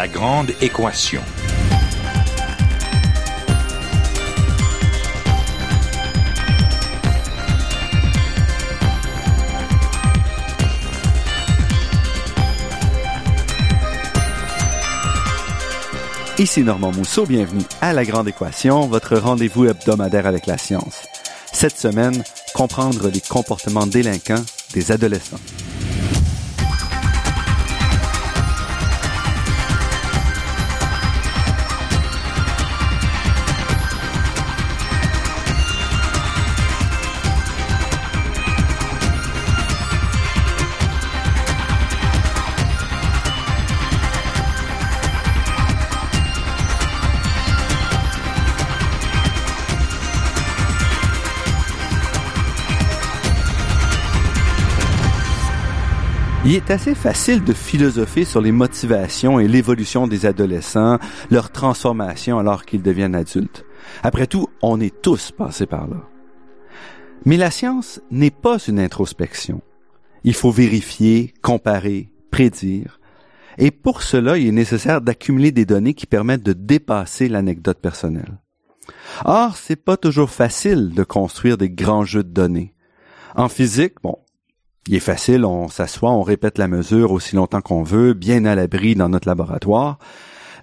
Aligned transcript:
La 0.00 0.08
grande 0.08 0.52
équation. 0.62 1.20
Ici 16.38 16.62
Normand 16.62 16.92
Mousseau, 16.92 17.26
bienvenue 17.26 17.60
à 17.82 17.92
La 17.92 18.06
Grande 18.06 18.28
Équation, 18.28 18.86
votre 18.86 19.18
rendez-vous 19.18 19.66
hebdomadaire 19.66 20.26
avec 20.26 20.46
la 20.46 20.56
science. 20.56 21.02
Cette 21.52 21.76
semaine, 21.76 22.24
comprendre 22.54 23.10
les 23.10 23.20
comportements 23.20 23.86
délinquants 23.86 24.42
des 24.72 24.92
adolescents. 24.92 25.36
Il 56.50 56.56
est 56.56 56.72
assez 56.72 56.96
facile 56.96 57.44
de 57.44 57.52
philosopher 57.52 58.24
sur 58.24 58.40
les 58.40 58.50
motivations 58.50 59.38
et 59.38 59.46
l'évolution 59.46 60.08
des 60.08 60.26
adolescents, 60.26 60.98
leur 61.30 61.52
transformation 61.52 62.40
alors 62.40 62.64
qu'ils 62.64 62.82
deviennent 62.82 63.14
adultes. 63.14 63.64
Après 64.02 64.26
tout, 64.26 64.48
on 64.60 64.80
est 64.80 65.00
tous 65.00 65.30
passés 65.30 65.66
par 65.66 65.86
là. 65.86 66.08
Mais 67.24 67.36
la 67.36 67.52
science 67.52 68.00
n'est 68.10 68.32
pas 68.32 68.58
une 68.58 68.80
introspection. 68.80 69.62
Il 70.24 70.34
faut 70.34 70.50
vérifier, 70.50 71.32
comparer, 71.40 72.10
prédire. 72.32 72.98
Et 73.56 73.70
pour 73.70 74.02
cela, 74.02 74.36
il 74.36 74.48
est 74.48 74.50
nécessaire 74.50 75.02
d'accumuler 75.02 75.52
des 75.52 75.66
données 75.66 75.94
qui 75.94 76.06
permettent 76.06 76.42
de 76.42 76.52
dépasser 76.52 77.28
l'anecdote 77.28 77.78
personnelle. 77.78 78.40
Or, 79.24 79.56
c'est 79.56 79.76
pas 79.76 79.96
toujours 79.96 80.30
facile 80.30 80.94
de 80.96 81.04
construire 81.04 81.58
des 81.58 81.70
grands 81.70 82.04
jeux 82.04 82.24
de 82.24 82.32
données. 82.32 82.74
En 83.36 83.48
physique, 83.48 83.94
bon, 84.02 84.18
il 84.88 84.94
est 84.94 85.00
facile, 85.00 85.44
on 85.44 85.68
s'assoit, 85.68 86.10
on 86.10 86.22
répète 86.22 86.58
la 86.58 86.68
mesure 86.68 87.12
aussi 87.12 87.36
longtemps 87.36 87.60
qu'on 87.60 87.82
veut, 87.82 88.14
bien 88.14 88.44
à 88.44 88.54
l'abri 88.54 88.94
dans 88.94 89.08
notre 89.08 89.28
laboratoire. 89.28 89.98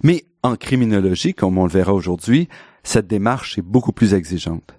Mais 0.02 0.24
en 0.42 0.56
criminologie, 0.56 1.34
comme 1.34 1.58
on 1.58 1.64
le 1.64 1.70
verra 1.70 1.92
aujourd'hui, 1.94 2.48
cette 2.82 3.06
démarche 3.06 3.58
est 3.58 3.62
beaucoup 3.62 3.92
plus 3.92 4.14
exigeante. 4.14 4.74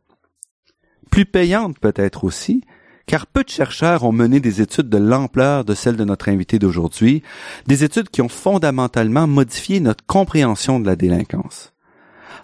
Plus 1.11 1.25
payante 1.25 1.79
peut-être 1.79 2.23
aussi, 2.23 2.63
car 3.05 3.25
peu 3.25 3.43
de 3.43 3.49
chercheurs 3.49 4.03
ont 4.03 4.11
mené 4.11 4.39
des 4.39 4.61
études 4.61 4.89
de 4.89 4.97
l'ampleur 4.97 5.65
de 5.65 5.73
celle 5.73 5.95
de 5.95 6.03
notre 6.03 6.29
invité 6.29 6.59
d'aujourd'hui, 6.59 7.23
des 7.65 7.83
études 7.83 8.09
qui 8.09 8.21
ont 8.21 8.29
fondamentalement 8.29 9.25
modifié 9.25 9.79
notre 9.79 10.05
compréhension 10.05 10.79
de 10.79 10.85
la 10.85 10.95
délinquance. 10.95 11.73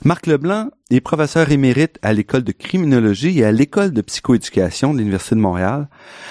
Marc 0.04 0.28
Leblanc 0.28 0.70
est 0.92 1.02
professeur 1.02 1.52
émérite 1.52 1.98
à 2.02 2.14
l'école 2.14 2.44
de 2.44 2.52
criminologie 2.52 3.40
et 3.40 3.46
à 3.46 3.52
l'école 3.52 3.92
de 3.92 4.02
psychoéducation 4.02 4.94
de 4.94 5.00
l'Université 5.00 5.36
de 5.36 5.39
Montréal. 5.42 5.89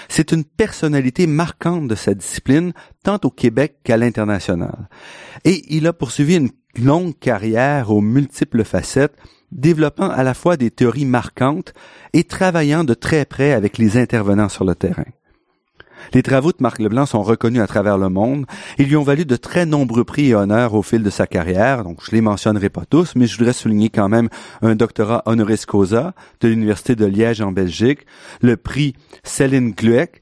C'est 0.08 0.32
une 0.32 0.44
personnalité 0.44 1.26
marquante 1.26 1.88
de 1.88 1.94
sa 1.94 2.14
discipline, 2.14 2.72
tant 3.02 3.18
au 3.24 3.30
Québec 3.30 3.76
qu'à 3.82 3.96
l'international. 3.96 4.88
Et 5.44 5.64
il 5.74 5.86
a 5.86 5.92
poursuivi 5.92 6.36
une 6.36 6.50
longue 6.76 7.18
carrière 7.18 7.90
aux 7.90 8.00
multiples 8.00 8.64
facettes, 8.64 9.16
développant 9.52 10.08
à 10.08 10.22
la 10.22 10.34
fois 10.34 10.56
des 10.56 10.70
théories 10.70 11.06
marquantes 11.06 11.72
et 12.12 12.24
travaillant 12.24 12.84
de 12.84 12.94
très 12.94 13.24
près 13.24 13.52
avec 13.52 13.78
les 13.78 13.96
intervenants 13.96 14.48
sur 14.48 14.64
le 14.64 14.74
terrain. 14.74 15.04
Les 16.12 16.22
travaux 16.22 16.50
de 16.52 16.58
Marc 16.60 16.78
Leblanc 16.78 17.06
sont 17.06 17.22
reconnus 17.22 17.62
à 17.62 17.66
travers 17.66 17.98
le 17.98 18.08
monde 18.08 18.46
et 18.78 18.84
lui 18.84 18.96
ont 18.96 19.02
valu 19.02 19.24
de 19.24 19.36
très 19.36 19.66
nombreux 19.66 20.04
prix 20.04 20.30
et 20.30 20.34
honneurs 20.34 20.74
au 20.74 20.82
fil 20.82 21.02
de 21.02 21.10
sa 21.10 21.26
carrière. 21.26 21.84
Donc, 21.84 21.98
je 22.04 22.12
les 22.12 22.20
mentionnerai 22.20 22.68
pas 22.68 22.84
tous, 22.88 23.14
mais 23.16 23.26
je 23.26 23.36
voudrais 23.38 23.52
souligner 23.52 23.90
quand 23.90 24.08
même 24.08 24.28
un 24.62 24.74
doctorat 24.74 25.22
honoris 25.26 25.66
causa 25.66 26.14
de 26.40 26.48
l'Université 26.48 26.94
de 26.94 27.06
Liège 27.06 27.40
en 27.40 27.52
Belgique, 27.52 28.00
le 28.42 28.56
prix 28.56 28.94
Céline 29.22 29.72
Glueck, 29.72 30.20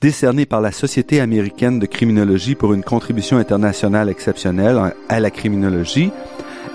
décerné 0.00 0.46
par 0.46 0.60
la 0.60 0.72
Société 0.72 1.20
américaine 1.20 1.78
de 1.78 1.86
criminologie 1.86 2.56
pour 2.56 2.74
une 2.74 2.82
contribution 2.82 3.38
internationale 3.38 4.08
exceptionnelle 4.08 4.94
à 5.08 5.20
la 5.20 5.30
criminologie, 5.30 6.10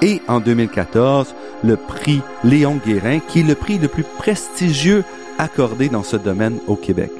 et 0.02 0.22
en 0.28 0.40
2014, 0.40 1.36
le 1.64 1.76
prix 1.76 2.22
Léon 2.44 2.80
Guérin, 2.86 3.20
qui 3.20 3.42
est 3.42 3.44
le 3.44 3.56
prix 3.56 3.78
le 3.80 3.88
plus 3.88 4.04
prestigieux 4.04 5.04
accordé 5.38 5.90
dans 5.90 6.04
ce 6.04 6.18
domaine 6.18 6.58
au 6.68 6.76
Québec. 6.76 7.12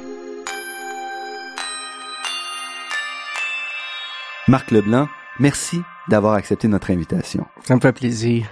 Marc 4.48 4.70
Leblanc, 4.70 5.08
merci 5.38 5.82
d'avoir 6.08 6.32
accepté 6.32 6.68
notre 6.68 6.90
invitation. 6.90 7.44
Ça 7.64 7.76
me 7.76 7.80
fait 7.80 7.92
plaisir. 7.92 8.46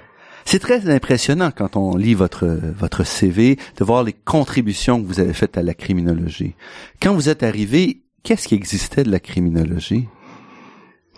C'est 0.45 0.59
très 0.59 0.91
impressionnant 0.91 1.51
quand 1.57 1.75
on 1.75 1.97
lit 1.97 2.12
votre 2.12 2.47
votre 2.79 3.03
CV 3.03 3.57
de 3.79 3.84
voir 3.84 4.05
les 4.05 4.12
contributions 4.12 5.01
que 5.01 5.06
vous 5.06 5.21
avez 5.21 5.33
faites 5.33 5.56
à 5.56 5.62
la 5.62 5.73
criminologie. 5.73 6.55
Quand 7.01 7.15
vous 7.15 7.31
êtes 7.31 7.43
arrivé, 7.43 8.03
qu'est-ce 8.23 8.47
qui 8.47 8.55
existait 8.55 9.05
de 9.05 9.11
la 9.11 9.21
criminologie? 9.21 10.06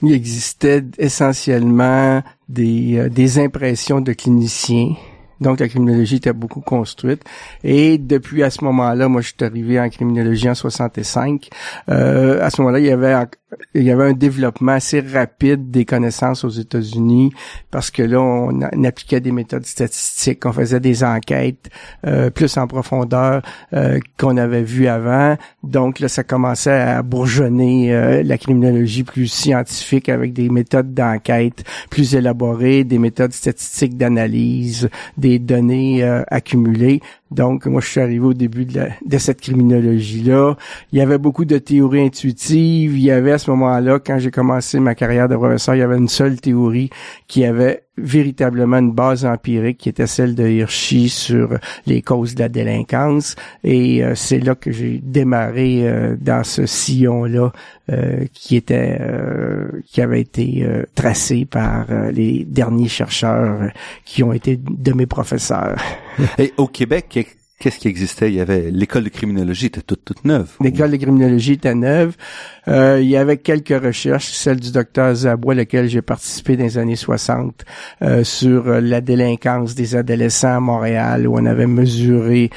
Il 0.03 0.13
existait 0.13 0.85
essentiellement 0.97 2.23
des 2.49 2.99
euh, 2.99 3.09
des 3.09 3.41
impressions 3.41 4.01
de 4.01 4.13
cliniciens 4.13 4.95
donc, 5.41 5.61
la 5.61 5.69
criminologie 5.69 6.17
était 6.17 6.33
beaucoup 6.33 6.61
construite. 6.61 7.23
Et 7.63 7.99
depuis 7.99 8.43
à 8.43 8.51
ce 8.51 8.65
moment-là, 8.65 9.09
moi, 9.09 9.21
je 9.21 9.29
suis 9.29 9.37
arrivé 9.41 9.81
en 9.81 9.89
criminologie 9.89 10.49
en 10.49 10.55
65. 10.55 11.49
Euh, 11.89 12.45
à 12.45 12.51
ce 12.51 12.61
moment-là, 12.61 12.81
il 12.81 12.87
y 12.87 12.91
avait 12.91 13.15
il 13.75 13.83
y 13.83 13.91
avait 13.91 14.05
un 14.05 14.13
développement 14.13 14.73
assez 14.73 15.01
rapide 15.01 15.71
des 15.71 15.85
connaissances 15.87 16.45
aux 16.45 16.51
États-Unis 16.51 17.33
parce 17.71 17.91
que 17.91 18.03
là, 18.03 18.21
on, 18.21 18.61
appliquait 18.85 19.21
des 19.21 19.33
méthodes 19.33 19.65
statistiques, 19.65 20.45
on 20.45 20.53
faisait 20.53 20.81
des 20.81 21.03
enquêtes 21.03 21.71
euh, 22.07 22.29
plus 22.29 22.57
en 22.59 22.67
profondeur 22.67 23.43
euh, 23.73 24.01
qu'on 24.19 24.37
avait 24.37 24.63
vu 24.63 24.87
avant. 24.87 25.37
Donc 25.63 25.99
là, 26.01 26.09
ça 26.09 26.25
commençait 26.25 26.71
à 26.71 27.03
bourgeonner 27.03 27.95
euh, 27.95 28.23
la 28.23 28.37
criminologie 28.37 29.03
plus 29.03 29.29
scientifique 29.29 30.11
avec 30.11 30.35
des 30.35 30.51
méthodes 30.51 30.93
d'enquête 30.93 31.65
plus 31.91 32.15
élaborées, 32.15 32.85
des 32.85 32.99
méthodes 32.99 33.33
statistiques 33.33 33.97
d'analyse, 33.97 34.91
des 35.17 35.39
données 35.39 36.03
accumulées. 36.29 37.01
Donc, 37.31 37.67
moi, 37.67 37.81
je 37.81 37.89
suis 37.89 38.01
arrivé 38.01 38.25
au 38.25 38.35
début 38.35 38.65
de, 38.65 39.19
cette 39.19 39.41
criminologie-là. 39.41 40.57
Il 40.93 40.99
y 40.99 41.03
avait 41.03 41.19
beaucoup 41.19 41.45
de 41.45 41.59
théories 41.59 42.03
intuitives. 42.07 42.97
Il 42.97 43.05
y 43.05 43.11
avait 43.11 43.33
à 43.33 43.39
ce 43.39 43.51
moment-là, 43.51 43.99
quand 43.99 44.19
j'ai 44.19 44.31
commencé 44.31 44.81
ma 44.81 44.95
carrière 44.95 45.29
de 45.29 45.37
professeur, 45.37 45.75
il 45.75 45.79
y 45.79 45.83
avait 45.83 45.99
une 45.99 46.09
seule 46.09 46.41
théorie 46.41 46.91
qui 47.27 47.45
avait 47.45 47.85
véritablement 47.99 48.79
une 48.79 48.93
base 48.93 49.25
empirique 49.25 49.79
qui 49.79 49.89
était 49.89 50.07
celle 50.07 50.35
de 50.35 50.47
Hirschi 50.47 51.09
sur 51.09 51.59
les 51.87 52.01
causes 52.03 52.35
de 52.35 52.41
la 52.41 52.49
délinquance 52.49 53.35
et 53.65 54.05
euh, 54.05 54.15
c'est 54.15 54.39
là 54.39 54.55
que 54.55 54.71
j'ai 54.71 55.01
démarré 55.03 55.81
euh, 55.83 56.17
dans 56.21 56.45
ce 56.45 56.67
sillon-là 56.67 57.53
euh, 57.91 58.27
qui 58.33 58.57
était 58.57 58.99
qui 59.87 60.01
avait 60.01 60.21
été 60.21 60.67
tracé 60.95 61.45
par 61.45 61.87
les 62.13 62.45
derniers 62.45 62.89
chercheurs 62.89 63.71
qui 64.05 64.23
ont 64.23 64.33
été 64.33 64.59
de 64.59 64.93
mes 64.93 65.07
professeurs. 65.07 65.81
Et 66.39 66.53
au 66.57 66.67
Québec, 66.67 67.09
qu'est-ce 67.59 67.79
qui 67.79 67.89
existait? 67.89 68.29
Il 68.31 68.35
y 68.35 68.41
avait 68.41 68.71
l'école 68.71 69.05
de 69.05 69.09
criminologie 69.09 69.67
était 69.67 69.81
toute, 69.81 70.05
toute 70.05 70.25
neuve. 70.25 70.51
L'école 70.61 70.91
de 70.93 70.97
criminologie 70.97 71.53
était 71.55 71.75
neuve. 71.75 72.15
Euh, 72.69 73.01
il 73.01 73.09
y 73.09 73.17
avait 73.17 73.39
quelques 73.39 73.83
recherches, 73.83 74.29
celle 74.29 74.61
du 74.61 74.71
docteur 74.71 75.15
Zabois, 75.15 75.55
laquelle 75.55 75.89
j'ai 75.89 76.03
participé 76.03 76.57
dans 76.57 76.65
les 76.65 76.79
années 76.79 76.97
60, 76.97 77.65
euh, 78.03 78.25
sur 78.25 78.69
euh, 78.69 78.81
la 78.81 79.01
délinquance 79.01 79.75
des 79.75 79.97
adolescents 79.97 80.57
à 80.57 80.61
Montréal, 80.61 81.27
où 81.27 81.35
on 81.37 81.47
avait 81.47 81.67
mesuré 81.67 82.51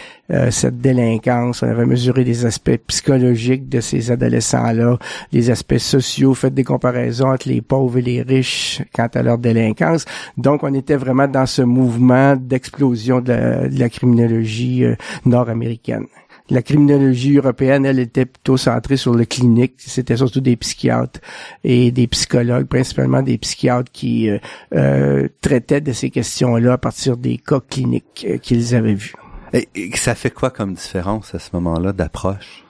cette 0.50 0.80
délinquance, 0.80 1.64
on 1.64 1.68
avait 1.68 1.86
mesuré 1.86 2.24
les 2.24 2.46
aspects 2.46 2.78
psychologiques 2.88 3.70
de 3.70 3.82
ces 3.82 4.12
adolescents-là, 4.12 4.98
les 5.32 5.50
aspects 5.50 5.78
sociaux, 5.78 6.34
fait 6.34 6.54
des 6.54 6.64
comparaisons 6.64 7.30
entre 7.30 7.50
les 7.50 7.62
pauvres 7.62 7.98
et 7.98 8.02
les 8.02 8.22
riches 8.22 8.82
quant 8.94 9.10
à 9.14 9.24
leur 9.24 9.38
délinquance. 9.38 10.06
Donc, 10.38 10.64
on 10.64 10.74
était 10.74 10.96
vraiment 10.96 11.28
dans 11.28 11.46
ce 11.46 11.62
mouvement 11.62 12.36
d'explosion 12.36 13.20
de, 13.20 13.68
de 13.68 13.80
la, 13.80 13.90
criminologie 13.90 14.86
nord-américaine 15.26 16.06
la 16.52 16.62
criminologie 16.62 17.38
européenne, 17.38 17.86
elle 17.86 18.00
était 18.00 18.26
plutôt 18.26 18.58
centrée 18.58 18.98
sur 18.98 19.14
le 19.14 19.24
clinique. 19.26 19.76
C'était 19.78 20.18
surtout 20.18 20.42
des 20.42 20.58
psychiatres 20.58 21.22
et 21.64 21.92
des 21.92 22.08
psychologues, 22.08 22.68
principalement 22.68 23.22
des 23.22 23.38
psychiatres 23.38 23.92
qui 23.92 24.30
euh, 24.30 24.38
euh, 24.76 25.30
traitaient 25.40 25.82
de 25.82 25.94
ces 25.94 26.10
questions-là 26.10 26.74
à 26.74 26.78
partir 26.78 27.16
des 27.16 27.38
cas 27.38 27.62
cliniques 27.62 28.28
euh, 28.30 28.38
qu'ils 28.38 28.76
avaient 28.76 28.94
vus. 28.94 29.14
Et, 29.54 29.92
ça 29.96 30.16
fait 30.16 30.32
quoi 30.32 30.50
comme 30.50 30.74
différence 30.74 31.36
à 31.36 31.40
ce 31.40 31.50
moment-là 31.54 31.92
d'approche? 31.92 32.64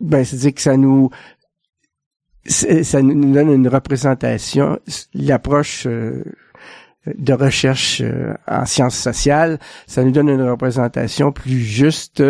Ben, 0.00 0.24
c'est-à-dire 0.24 0.54
que 0.54 0.60
ça 0.60 0.76
nous 0.76 1.10
ça 2.46 3.02
nous 3.02 3.32
donne 3.32 3.52
une 3.52 3.68
représentation, 3.68 4.78
l'approche 5.12 5.86
euh, 5.86 6.24
de 7.18 7.32
recherche 7.32 8.00
euh, 8.04 8.34
en 8.46 8.66
sciences 8.66 8.96
sociales, 8.96 9.58
ça 9.86 10.04
nous 10.04 10.10
donne 10.10 10.28
une 10.28 10.48
représentation 10.48 11.32
plus 11.32 11.60
juste 11.60 12.22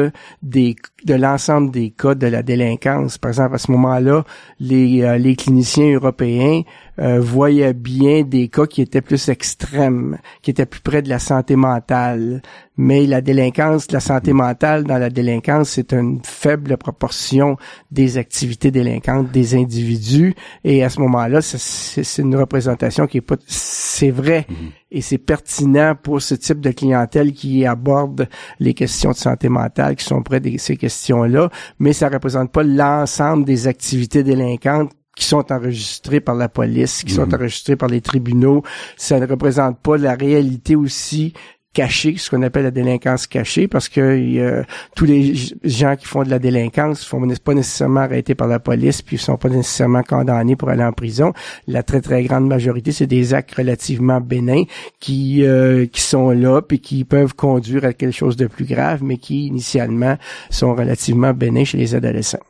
des, 0.42 0.76
de 1.04 1.14
l'ensemble 1.14 1.70
des 1.70 1.90
cas 1.90 2.14
de 2.14 2.26
la 2.26 2.42
délinquance. 2.42 3.18
Par 3.18 3.30
exemple, 3.30 3.54
à 3.54 3.58
ce 3.58 3.70
moment-là, 3.72 4.24
les, 4.58 5.02
euh, 5.02 5.18
les 5.18 5.36
cliniciens 5.36 5.94
européens 5.94 6.62
euh, 7.00 7.18
voyaient 7.18 7.72
bien 7.72 8.22
des 8.22 8.48
cas 8.48 8.66
qui 8.66 8.82
étaient 8.82 9.00
plus 9.00 9.28
extrêmes, 9.30 10.18
qui 10.42 10.50
étaient 10.50 10.66
plus 10.66 10.80
près 10.80 11.00
de 11.00 11.08
la 11.08 11.18
santé 11.18 11.56
mentale. 11.56 12.42
Mais 12.76 13.06
la 13.06 13.20
délinquance, 13.20 13.90
la 13.90 14.00
santé 14.00 14.32
mentale 14.32 14.84
dans 14.84 14.98
la 14.98 15.10
délinquance, 15.10 15.70
c'est 15.70 15.92
une 15.92 16.20
faible 16.24 16.76
proportion 16.76 17.56
des 17.90 18.18
activités 18.18 18.70
délinquantes 18.70 19.30
des 19.30 19.54
individus. 19.54 20.34
Et 20.64 20.84
à 20.84 20.90
ce 20.90 21.00
moment-là, 21.00 21.40
c'est 21.42 22.22
une 22.22 22.36
représentation 22.36 23.06
qui 23.06 23.18
est 23.18 23.22
pas, 23.22 23.36
c'est 23.46 24.10
vrai. 24.10 24.46
Mm-hmm. 24.50 24.69
Et 24.90 25.00
c'est 25.00 25.18
pertinent 25.18 25.94
pour 26.00 26.20
ce 26.22 26.34
type 26.34 26.60
de 26.60 26.70
clientèle 26.70 27.32
qui 27.32 27.64
aborde 27.66 28.28
les 28.58 28.74
questions 28.74 29.10
de 29.10 29.16
santé 29.16 29.48
mentale, 29.48 29.96
qui 29.96 30.04
sont 30.04 30.22
près 30.22 30.40
de 30.40 30.56
ces 30.58 30.76
questions-là, 30.76 31.50
mais 31.78 31.92
ça 31.92 32.08
représente 32.08 32.52
pas 32.52 32.62
l'ensemble 32.62 33.44
des 33.44 33.66
activités 33.66 34.22
délinquantes 34.22 34.92
qui 35.16 35.26
sont 35.26 35.52
enregistrées 35.52 36.20
par 36.20 36.34
la 36.34 36.48
police, 36.48 37.04
qui 37.04 37.12
sont 37.12 37.26
mhm. 37.26 37.34
enregistrées 37.34 37.76
par 37.76 37.88
les 37.88 38.00
tribunaux. 38.00 38.62
Ça 38.96 39.20
ne 39.20 39.26
représente 39.26 39.78
pas 39.80 39.96
la 39.98 40.14
réalité 40.14 40.76
aussi 40.76 41.34
cachée, 41.72 42.16
ce 42.16 42.30
qu'on 42.30 42.42
appelle 42.42 42.64
la 42.64 42.70
délinquance 42.70 43.26
cachée, 43.26 43.68
parce 43.68 43.88
que 43.88 44.00
euh, 44.00 44.64
tous 44.96 45.04
les 45.04 45.34
gens 45.62 45.94
qui 45.96 46.06
font 46.06 46.24
de 46.24 46.30
la 46.30 46.38
délinquance 46.38 47.00
sont 47.00 47.20
pas 47.44 47.54
nécessairement 47.54 48.00
arrêtés 48.00 48.34
par 48.34 48.48
la 48.48 48.58
police, 48.58 49.02
puis 49.02 49.18
sont 49.18 49.36
pas 49.36 49.48
nécessairement 49.48 50.02
condamnés 50.02 50.56
pour 50.56 50.68
aller 50.68 50.82
en 50.82 50.92
prison. 50.92 51.32
La 51.66 51.82
très 51.82 52.00
très 52.00 52.24
grande 52.24 52.48
majorité, 52.48 52.92
c'est 52.92 53.06
des 53.06 53.34
actes 53.34 53.54
relativement 53.54 54.20
bénins 54.20 54.64
qui 54.98 55.44
euh, 55.44 55.86
qui 55.86 56.00
sont 56.00 56.30
là, 56.30 56.60
puis 56.60 56.80
qui 56.80 57.04
peuvent 57.04 57.34
conduire 57.34 57.84
à 57.84 57.92
quelque 57.92 58.16
chose 58.16 58.36
de 58.36 58.46
plus 58.46 58.64
grave, 58.64 59.02
mais 59.04 59.16
qui 59.16 59.46
initialement 59.46 60.16
sont 60.50 60.74
relativement 60.74 61.32
bénins 61.32 61.64
chez 61.64 61.78
les 61.78 61.94
adolescents. 61.94 62.42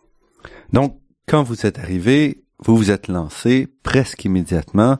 Donc, 0.72 0.96
quand 1.28 1.42
vous 1.42 1.66
êtes 1.66 1.78
arrivé, 1.78 2.42
vous 2.64 2.76
vous 2.76 2.90
êtes 2.90 3.08
lancé 3.08 3.68
presque 3.82 4.24
immédiatement 4.24 4.98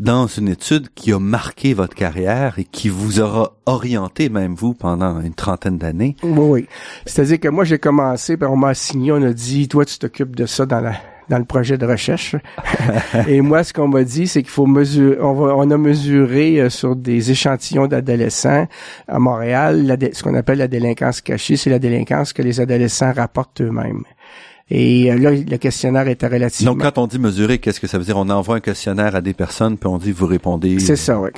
dans 0.00 0.26
une 0.26 0.48
étude 0.48 0.88
qui 0.94 1.12
a 1.12 1.18
marqué 1.18 1.74
votre 1.74 1.94
carrière 1.94 2.58
et 2.58 2.64
qui 2.64 2.88
vous 2.88 3.20
aura 3.20 3.52
orienté 3.66 4.30
même 4.30 4.54
vous 4.54 4.72
pendant 4.72 5.20
une 5.20 5.34
trentaine 5.34 5.76
d'années. 5.76 6.16
Oui, 6.22 6.32
oui. 6.38 6.66
C'est-à-dire 7.04 7.38
que 7.38 7.48
moi 7.48 7.64
j'ai 7.64 7.78
commencé, 7.78 8.38
ben, 8.38 8.48
on 8.48 8.56
m'a 8.56 8.68
assigné, 8.68 9.12
on 9.12 9.22
a 9.22 9.32
dit, 9.32 9.68
toi 9.68 9.84
tu 9.84 9.98
t'occupes 9.98 10.34
de 10.34 10.46
ça 10.46 10.64
dans 10.66 10.80
la 10.80 10.94
dans 11.28 11.38
le 11.38 11.44
projet 11.44 11.78
de 11.78 11.86
recherche. 11.86 12.34
et 13.28 13.40
moi, 13.40 13.62
ce 13.62 13.72
qu'on 13.72 13.86
m'a 13.86 14.02
dit, 14.02 14.26
c'est 14.26 14.42
qu'il 14.42 14.50
faut 14.50 14.66
mesurer, 14.66 15.20
on, 15.20 15.32
va, 15.32 15.54
on 15.56 15.70
a 15.70 15.78
mesuré 15.78 16.60
euh, 16.60 16.70
sur 16.70 16.96
des 16.96 17.30
échantillons 17.30 17.86
d'adolescents 17.86 18.66
à 19.06 19.18
Montréal, 19.20 19.96
ce 20.12 20.24
qu'on 20.24 20.34
appelle 20.34 20.58
la 20.58 20.66
délinquance 20.66 21.20
cachée, 21.20 21.56
c'est 21.56 21.70
la 21.70 21.78
délinquance 21.78 22.32
que 22.32 22.42
les 22.42 22.60
adolescents 22.60 23.12
rapportent 23.12 23.60
eux-mêmes. 23.60 24.02
Et 24.70 25.10
euh, 25.10 25.18
là, 25.18 25.30
le 25.32 25.56
questionnaire 25.56 26.06
était 26.06 26.28
relativement... 26.28 26.74
Donc, 26.74 26.82
quand 26.82 27.02
on 27.02 27.06
dit 27.08 27.18
mesurer, 27.18 27.58
qu'est-ce 27.58 27.80
que 27.80 27.88
ça 27.88 27.98
veut 27.98 28.04
dire? 28.04 28.16
On 28.16 28.28
envoie 28.30 28.56
un 28.56 28.60
questionnaire 28.60 29.16
à 29.16 29.20
des 29.20 29.34
personnes, 29.34 29.76
puis 29.76 29.88
on 29.88 29.98
dit, 29.98 30.12
vous 30.12 30.26
répondez... 30.26 30.78
C'est 30.78 30.96
ça, 30.96 31.18
oui. 31.18 31.30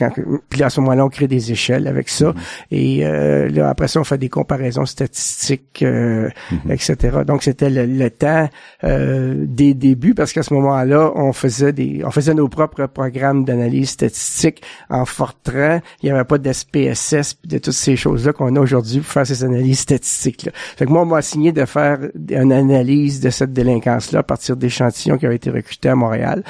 Puis 0.51 0.63
à 0.63 0.69
ce 0.69 0.81
moment-là, 0.81 1.07
on 1.07 1.09
crée 1.09 1.29
des 1.29 1.51
échelles 1.51 1.87
avec 1.87 2.11
ça. 2.11 2.29
Mhm. 2.29 2.35
Et 2.73 3.07
euh, 3.07 3.49
là, 3.49 3.71
après 3.71 3.89
ça, 3.89 4.01
on 4.01 4.05
fait 4.05 4.19
des 4.19 4.29
comparaisons 4.29 4.85
statistiques, 4.85 5.83
euh, 5.83 6.29
mhm. 6.51 6.73
etc. 6.73 7.19
Donc, 7.27 7.43
c'était 7.43 7.71
le, 7.71 8.11
temps 8.11 8.49
des 8.83 9.75
débuts, 9.75 10.15
parce 10.15 10.33
qu'à 10.33 10.43
ce 10.43 10.53
moment-là, 10.53 11.13
on 11.15 11.33
faisait 11.33 11.73
des, 11.73 12.03
on 12.05 12.11
faisait 12.11 12.35
nos 12.35 12.49
propres 12.49 12.87
programmes 12.87 13.45
d'analyse 13.45 13.91
statistique 13.91 14.63
en 14.91 15.07
Fortran. 15.07 15.81
Il 16.03 16.07
n'y 16.07 16.11
avait 16.11 16.25
pas 16.25 16.37
d'SPSS, 16.37 17.37
de 17.45 17.59
toutes 17.59 17.73
ces 17.73 17.97
choses-là 17.97 18.35
qu'on 18.35 18.55
a 18.57 18.61
aujourd'hui 18.61 19.01
pour 19.01 19.11
faire 19.11 19.27
ces 19.27 19.45
analyses 19.45 19.81
statistiques-là. 19.81 20.53
Fait 20.77 20.85
que 20.85 20.91
moi, 20.91 21.03
on 21.03 21.07
m'a 21.07 21.19
assigné 21.19 21.53
de 21.53 21.65
faire 21.65 21.99
une 22.31 22.53
analyse 22.53 23.22
de 23.23 23.31
cette 23.31 23.53
délinquance-là 23.53 24.21
à 24.21 24.23
partir 24.23 24.57
d'échantillons 24.57 25.17
qui 25.17 25.27
avaient 25.27 25.37
été 25.37 25.51
recrutés 25.51 25.89
à 25.89 25.95
Montréal. 25.95 26.43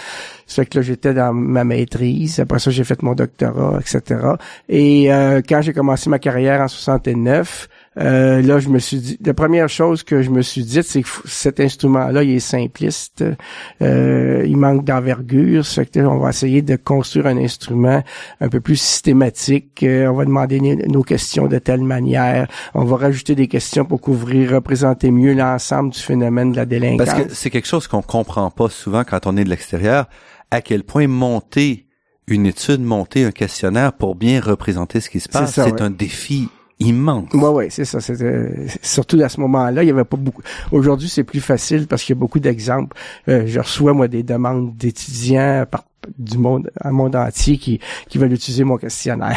Ça 0.47 0.63
fait 0.63 0.67
que 0.67 0.79
là, 0.79 0.83
j'étais 0.83 1.15
dans 1.15 1.33
ma 1.33 1.65
maîtrise. 1.65 2.41
Après 2.41 2.59
ça, 2.59 2.71
j'ai 2.71 2.85
fait 2.85 3.03
mon 3.03 3.15
doctorat, 3.15 3.79
etc. 3.81 4.21
Et 4.69 5.13
euh, 5.13 5.41
quand 5.47 5.63
j'ai 5.63 5.73
commencé 5.73 6.11
ma 6.11 6.19
carrière 6.19 6.61
en 6.61 6.69
69, 6.69 7.69
euh, 7.99 8.41
là, 8.41 8.59
je 8.59 8.69
me 8.69 8.79
suis 8.79 8.99
dit, 8.99 9.19
la 9.25 9.35
première 9.35 9.69
chose 9.69 10.03
que 10.03 10.23
je 10.23 10.31
me 10.31 10.41
suis 10.41 10.65
dit, 10.65 10.83
c'est 10.83 11.03
que 11.03 11.09
cet 11.27 11.61
instrument-là, 11.61 12.23
il 12.23 12.37
est 12.37 12.41
simpliste, 12.41 13.23
euh, 13.83 14.44
il 14.47 14.56
manque 14.56 14.85
d'envergure. 14.85 15.65
On 15.97 16.19
va 16.19 16.31
essayer 16.31 16.62
de 16.62 16.77
construire 16.77 17.27
un 17.27 17.37
instrument 17.37 18.03
un 18.41 18.49
peu 18.49 18.61
plus 18.61 18.77
systématique. 18.77 19.83
Euh, 19.83 20.06
on 20.06 20.15
va 20.15 20.25
demander 20.25 20.61
nos 20.61 21.03
questions 21.03 21.49
de 21.49 21.59
telle 21.59 21.83
manière. 21.83 22.49
On 22.75 22.85
va 22.85 22.97
rajouter 22.97 23.35
des 23.35 23.49
questions 23.49 23.85
pour 23.85 24.00
couvrir, 24.00 24.53
représenter 24.53 25.11
mieux 25.11 25.35
l'ensemble 25.35 25.91
du 25.91 26.00
phénomène 26.00 26.53
de 26.53 26.56
la 26.56 26.65
délinquance. 26.65 27.06
Parce 27.06 27.25
que 27.25 27.35
c'est 27.35 27.50
quelque 27.50 27.69
chose 27.69 27.89
qu'on 27.89 28.03
comprend 28.03 28.50
pas 28.50 28.71
souvent 28.71 29.05
quand 29.05 29.27
on 29.27 29.37
est 29.37 29.44
de 29.44 29.50
l'extérieur, 29.50 30.06
à 30.50 30.62
quel 30.62 30.85
point 30.85 31.09
monter 31.09 31.87
une 32.27 32.47
étude, 32.47 32.81
monter 32.81 33.25
un 33.25 33.33
questionnaire 33.33 33.93
pour 33.93 34.15
bien 34.15 34.41
représenter 34.41 35.00
ce 35.00 35.11
qui 35.11 35.21
se 35.21 35.29
passe, 35.29 35.55
c'est 35.55 35.83
un 35.83 35.91
défi 35.91 36.49
immense. 36.87 37.29
Oui, 37.34 37.50
oui, 37.52 37.64
c'est 37.70 37.84
ça. 37.84 38.00
C'était 38.00 38.67
surtout 38.82 39.20
à 39.23 39.29
ce 39.29 39.40
moment-là, 39.40 39.82
il 39.82 39.87
y 39.87 39.90
avait 39.90 40.05
pas 40.05 40.17
beaucoup. 40.17 40.43
Aujourd'hui, 40.70 41.08
c'est 41.08 41.25
plus 41.25 41.40
facile 41.40 41.87
parce 41.87 42.02
qu'il 42.02 42.14
y 42.14 42.19
a 42.19 42.20
beaucoup 42.20 42.40
d'exemples. 42.40 42.96
Euh, 43.29 43.44
je 43.46 43.58
reçois 43.58 43.93
moi 43.93 44.08
des 44.08 44.23
demandes 44.23 44.76
d'étudiants 44.76 45.67
par 45.70 45.84
du 46.19 46.39
monde, 46.39 46.71
un 46.83 46.91
monde 46.91 47.17
entier 47.17 47.59
qui, 47.59 47.81
qui 48.09 48.19
veulent 48.19 48.33
utiliser 48.33 48.65
mon 48.65 48.77
questionnaire. 48.77 49.37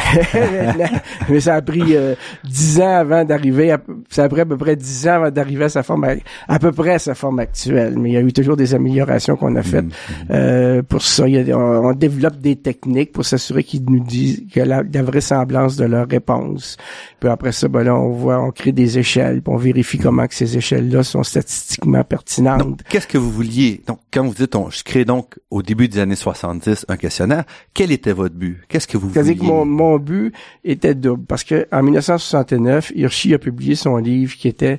Mais 1.28 1.40
ça 1.40 1.54
a 1.54 1.62
pris 1.62 1.96
euh, 1.96 2.14
dix 2.44 2.80
ans 2.80 2.96
avant 2.96 3.24
d'arriver, 3.24 3.74
ça 4.08 4.24
a 4.24 4.28
pris 4.28 4.40
à 4.40 4.46
peu 4.46 4.56
près 4.56 4.76
dix 4.76 5.06
ans 5.08 5.14
avant 5.14 5.30
d'arriver 5.30 5.64
à 5.64 5.68
sa 5.68 5.82
forme, 5.82 6.06
à, 6.48 6.58
peu 6.58 6.72
près 6.72 6.94
à 6.94 6.98
sa 6.98 7.14
forme 7.14 7.38
actuelle. 7.38 7.98
Mais 7.98 8.10
il 8.10 8.12
y 8.14 8.16
a 8.16 8.20
eu 8.20 8.32
toujours 8.32 8.56
des 8.56 8.74
améliorations 8.74 9.36
qu'on 9.36 9.54
a 9.56 9.62
faites 9.62 9.84
mm-hmm. 9.84 10.30
euh, 10.30 10.82
pour 10.82 11.02
ça. 11.02 11.28
Il 11.28 11.34
y 11.34 11.52
a, 11.52 11.58
on, 11.58 11.92
développe 11.92 12.38
des 12.38 12.56
techniques 12.56 13.12
pour 13.12 13.24
s'assurer 13.24 13.64
qu'ils 13.64 13.84
nous 13.84 14.00
disent 14.00 14.42
que 14.52 14.60
la, 14.60 14.82
la 14.82 15.02
vraisemblance 15.02 15.76
de 15.76 15.84
leur 15.84 16.08
réponse. 16.08 16.76
Puis 17.20 17.28
après 17.28 17.52
ça, 17.52 17.68
ben 17.68 17.82
là, 17.82 17.94
on 17.94 18.10
voit, 18.10 18.40
on 18.40 18.50
crée 18.50 18.72
des 18.72 18.98
échelles, 18.98 19.42
puis 19.42 19.52
on 19.52 19.56
vérifie 19.56 19.98
comment 19.98 20.26
que 20.26 20.34
ces 20.34 20.56
échelles-là 20.56 21.02
sont 21.02 21.22
statistiquement 21.22 22.04
pertinentes. 22.04 22.82
Qu'est-ce 22.88 23.06
que 23.06 23.18
vous 23.18 23.30
vouliez? 23.30 23.82
Donc, 23.86 24.00
quand 24.12 24.24
vous 24.24 24.34
dites, 24.34 24.54
on, 24.54 24.70
je 24.70 24.82
crée 24.82 25.04
donc 25.04 25.38
au 25.50 25.62
début 25.62 25.88
des 25.88 25.98
années 25.98 26.16
60 26.16 26.55
un 26.88 26.96
questionnaire. 26.96 27.44
Quel 27.74 27.92
était 27.92 28.12
votre 28.12 28.34
but? 28.34 28.58
Qu'est-ce 28.68 28.86
que 28.86 28.96
vous 28.96 29.08
vouliez? 29.08 29.36
Mon, 29.36 29.64
mon 29.64 29.98
but 29.98 30.34
était 30.64 30.94
double. 30.94 31.24
Parce 31.26 31.44
que 31.44 31.66
en 31.72 31.82
1969, 31.82 32.92
Hirschi 32.94 33.34
a 33.34 33.38
publié 33.38 33.74
son 33.74 33.96
livre 33.96 34.34
qui 34.34 34.48
était 34.48 34.78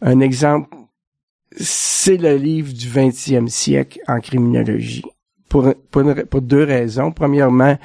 un 0.00 0.20
exemple. 0.20 0.74
C'est 1.56 2.16
le 2.16 2.36
livre 2.36 2.72
du 2.72 2.88
20e 2.88 3.48
siècle 3.48 4.00
en 4.08 4.20
criminologie. 4.20 5.02
Pour, 5.48 5.74
pour, 5.90 6.40
deux 6.40 6.64
raisons. 6.64 7.12
Premièrement, 7.12 7.76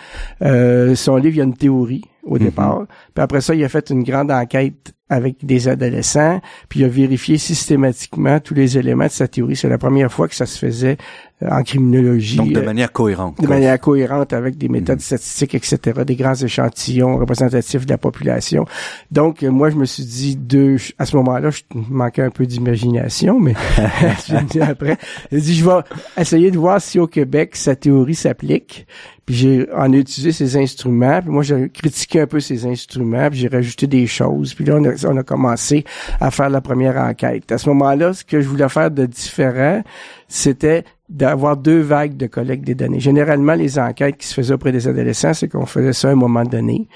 euh, 0.41 0.95
son 0.95 1.17
livre, 1.17 1.35
il 1.35 1.37
y 1.39 1.41
a 1.41 1.43
une 1.43 1.57
théorie 1.57 2.05
au 2.27 2.37
mm-hmm. 2.37 2.43
départ. 2.43 2.85
Puis 3.13 3.23
après 3.23 3.41
ça, 3.41 3.55
il 3.55 3.63
a 3.63 3.69
fait 3.69 3.89
une 3.89 4.03
grande 4.03 4.31
enquête 4.31 4.93
avec 5.09 5.45
des 5.45 5.67
adolescents, 5.69 6.41
puis 6.67 6.81
il 6.81 6.85
a 6.85 6.89
vérifié 6.89 7.37
systématiquement 7.37 8.39
tous 8.39 8.53
les 8.53 8.77
éléments 8.77 9.05
de 9.05 9.11
sa 9.11 9.27
théorie. 9.27 9.55
C'est 9.55 9.69
la 9.69 9.77
première 9.77 10.11
fois 10.11 10.27
que 10.27 10.35
ça 10.35 10.45
se 10.45 10.59
faisait 10.59 10.97
euh, 11.41 11.49
en 11.49 11.63
criminologie. 11.63 12.35
Donc 12.35 12.51
de 12.51 12.59
euh, 12.59 12.65
manière 12.65 12.91
cohérente. 12.91 13.39
De 13.41 13.47
manière 13.47 13.79
cohérente 13.79 14.33
avec 14.33 14.57
des 14.57 14.67
méthodes 14.67 14.97
mm. 14.97 15.01
statistiques, 15.01 15.55
etc., 15.55 16.01
des 16.05 16.15
grands 16.17 16.35
échantillons 16.35 17.17
représentatifs 17.17 17.85
de 17.85 17.91
la 17.91 17.97
population. 17.97 18.65
Donc 19.09 19.43
euh, 19.43 19.49
moi 19.49 19.69
je 19.69 19.77
me 19.77 19.85
suis 19.85 20.03
dit 20.03 20.35
deux 20.35 20.75
à 20.97 21.05
ce 21.05 21.15
moment-là, 21.17 21.51
je 21.51 21.61
manquais 21.73 22.23
un 22.23 22.31
peu 22.31 22.45
d'imagination, 22.45 23.39
mais 23.39 23.53
je 24.27 24.43
dit 24.45 24.59
après, 24.61 24.97
j'ai 25.31 25.39
dit 25.39 25.55
je 25.55 25.63
vais 25.63 25.79
essayer 26.17 26.51
de 26.51 26.57
voir 26.57 26.81
si 26.81 26.99
au 26.99 27.07
Québec 27.07 27.55
sa 27.55 27.77
théorie 27.77 28.15
s'applique. 28.15 28.87
Puis 29.27 29.35
j'ai 29.35 29.67
en 29.73 29.91
utilisé 29.91 30.31
ces 30.31 30.55
instruments. 30.55 31.21
Puis 31.21 31.29
moi, 31.29 31.43
j'ai 31.43 31.69
critiqué 31.69 32.21
un 32.21 32.27
peu 32.27 32.39
ces 32.39 32.65
instruments. 32.65 33.29
Puis 33.29 33.39
j'ai 33.39 33.49
rajouté 33.49 33.85
des 33.85 34.07
choses. 34.07 34.53
Puis 34.53 34.63
là, 34.63 34.77
on 34.77 34.85
a, 34.85 35.05
on 35.05 35.17
a 35.17 35.23
commencé 35.23 35.83
à 36.21 36.31
faire 36.31 36.49
la 36.49 36.61
première 36.61 36.95
enquête. 36.95 37.51
À 37.51 37.57
ce 37.57 37.67
moment-là, 37.69 38.13
ce 38.13 38.23
que 38.23 38.39
je 38.39 38.47
voulais 38.47 38.69
faire 38.69 38.89
de 38.89 39.05
différent, 39.05 39.83
c'était 40.29 40.85
d'avoir 41.09 41.57
deux 41.57 41.81
vagues 41.81 42.15
de 42.15 42.27
collecte 42.27 42.63
des 42.63 42.73
données. 42.73 43.01
Généralement, 43.01 43.53
les 43.53 43.77
enquêtes 43.79 44.17
qui 44.17 44.27
se 44.27 44.33
faisaient 44.33 44.53
auprès 44.53 44.71
des 44.71 44.87
adolescents, 44.87 45.33
c'est 45.33 45.49
qu'on 45.49 45.65
faisait 45.65 45.93
ça 45.93 46.07
à 46.07 46.11
un 46.11 46.15
moment 46.15 46.43
donné, 46.43 46.87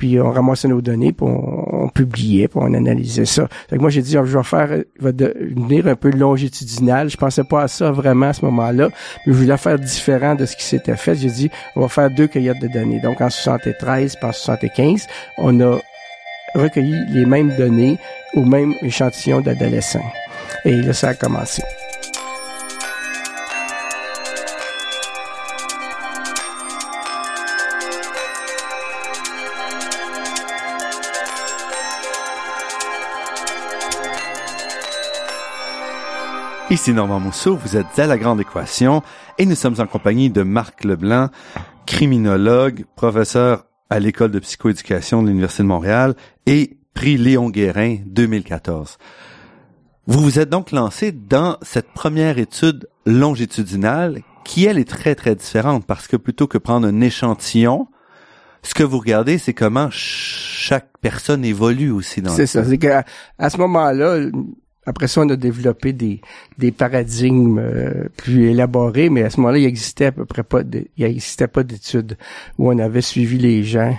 puis 0.00 0.18
on 0.18 0.30
ramassait 0.30 0.66
nos 0.66 0.80
données, 0.80 1.12
puis 1.12 1.26
on, 1.28 1.88
publiait, 1.90 2.48
puis 2.48 2.58
on 2.60 2.72
analysait 2.72 3.26
ça. 3.26 3.46
Fait 3.68 3.76
que 3.76 3.80
moi, 3.82 3.90
j'ai 3.90 4.00
dit, 4.00 4.12
je 4.12 4.18
vais 4.18 4.42
faire, 4.42 4.68
je 4.98 5.04
vais 5.04 5.12
devenir 5.12 5.86
un 5.88 5.94
peu 5.94 6.10
longitudinal. 6.10 7.10
Je 7.10 7.18
pensais 7.18 7.44
pas 7.44 7.64
à 7.64 7.68
ça 7.68 7.90
vraiment 7.90 8.28
à 8.28 8.32
ce 8.32 8.44
moment-là, 8.46 8.88
mais 9.26 9.32
je 9.34 9.38
voulais 9.38 9.56
faire 9.58 9.78
différent 9.78 10.34
de 10.34 10.46
ce 10.46 10.56
qui 10.56 10.64
s'était 10.64 10.96
fait. 10.96 11.14
J'ai 11.16 11.28
dit, 11.28 11.50
on 11.76 11.82
va 11.82 11.88
faire 11.88 12.10
deux 12.10 12.28
cueillettes 12.28 12.62
de 12.62 12.68
données. 12.68 13.00
Donc, 13.00 13.20
en 13.20 13.28
73 13.28 14.16
puis 14.16 14.26
en 14.26 14.32
75, 14.32 15.06
on 15.36 15.60
a 15.60 15.78
recueilli 16.54 16.96
les 17.10 17.26
mêmes 17.26 17.54
données 17.56 17.98
au 18.34 18.44
même 18.44 18.74
échantillon 18.80 19.42
d'adolescents. 19.42 20.00
Et 20.64 20.80
là, 20.80 20.94
ça 20.94 21.08
a 21.08 21.14
commencé. 21.14 21.62
Ici 36.70 36.92
Normand 36.92 37.18
Mousseau, 37.18 37.56
vous 37.56 37.76
êtes 37.76 37.98
à 37.98 38.06
La 38.06 38.16
Grande 38.16 38.40
Équation 38.40 39.02
et 39.38 39.44
nous 39.44 39.56
sommes 39.56 39.74
en 39.80 39.88
compagnie 39.88 40.30
de 40.30 40.44
Marc 40.44 40.84
Leblanc, 40.84 41.28
criminologue, 41.84 42.84
professeur 42.94 43.66
à 43.90 43.98
l'École 43.98 44.30
de 44.30 44.38
psychoéducation 44.38 45.20
de 45.20 45.26
l'Université 45.26 45.64
de 45.64 45.68
Montréal 45.68 46.14
et 46.46 46.78
prix 46.94 47.16
Léon 47.16 47.50
Guérin 47.50 47.96
2014. 48.06 48.98
Vous 50.06 50.20
vous 50.20 50.38
êtes 50.38 50.48
donc 50.48 50.70
lancé 50.70 51.10
dans 51.10 51.56
cette 51.62 51.92
première 51.92 52.38
étude 52.38 52.88
longitudinale 53.04 54.20
qui, 54.44 54.64
elle, 54.64 54.78
est 54.78 54.88
très, 54.88 55.16
très 55.16 55.34
différente 55.34 55.84
parce 55.84 56.06
que 56.06 56.16
plutôt 56.16 56.46
que 56.46 56.56
prendre 56.56 56.86
un 56.86 57.00
échantillon, 57.00 57.88
ce 58.62 58.74
que 58.74 58.84
vous 58.84 59.00
regardez, 59.00 59.38
c'est 59.38 59.54
comment 59.54 59.88
chaque 59.90 60.90
personne 61.00 61.44
évolue 61.44 61.90
aussi 61.90 62.22
dans 62.22 62.30
C'est 62.30 62.46
ça. 62.46 62.64
C'est 62.64 62.78
qu'à 62.78 63.04
à 63.38 63.50
ce 63.50 63.56
moment-là, 63.58 64.30
après 64.86 65.08
ça, 65.08 65.20
on 65.20 65.28
a 65.28 65.36
développé 65.36 65.92
des, 65.92 66.20
paradigmes 66.72 67.58
euh, 67.58 68.08
plus 68.16 68.50
élaborés, 68.50 69.10
mais 69.10 69.22
à 69.22 69.30
ce 69.30 69.38
moment-là, 69.40 69.58
il 69.58 69.66
existait 69.66 70.06
à 70.06 70.12
peu 70.12 70.24
près 70.24 70.42
pas 70.42 70.62
de, 70.62 70.86
il 70.96 71.22
pas 71.52 71.62
d'études 71.62 72.16
où 72.58 72.70
on 72.72 72.78
avait 72.78 73.02
suivi 73.02 73.38
les 73.38 73.62
gens 73.62 73.94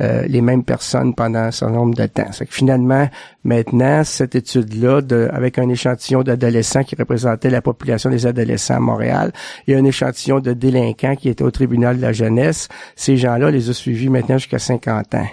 euh, 0.00 0.26
les 0.26 0.40
mêmes 0.40 0.64
personnes 0.64 1.14
pendant 1.14 1.38
un 1.38 1.50
certain 1.52 1.74
nombre 1.74 1.94
de 1.94 2.06
temps. 2.06 2.28
que 2.28 2.52
finalement, 2.52 3.08
maintenant, 3.44 4.02
cette 4.02 4.34
étude-là, 4.34 5.00
avec 5.30 5.56
un 5.56 5.68
échantillon 5.68 6.24
d'adolescents 6.24 6.82
qui 6.82 6.96
représentait 6.96 7.48
la 7.48 7.62
population 7.62 8.10
des 8.10 8.26
adolescents 8.26 8.74
à 8.74 8.80
Montréal 8.80 9.32
et 9.68 9.76
un 9.76 9.84
échantillon 9.84 10.40
de 10.40 10.52
délinquants 10.52 11.14
qui 11.14 11.28
était 11.28 11.44
au 11.44 11.52
tribunal 11.52 11.98
de 11.98 12.02
la 12.02 12.12
jeunesse, 12.12 12.68
ces 12.96 13.16
gens-là 13.16 13.52
les 13.52 13.70
a 13.70 13.72
suivis 13.72 14.08
maintenant 14.08 14.36
jusqu'à 14.36 14.58
50 14.58 15.14
ans. 15.14 15.28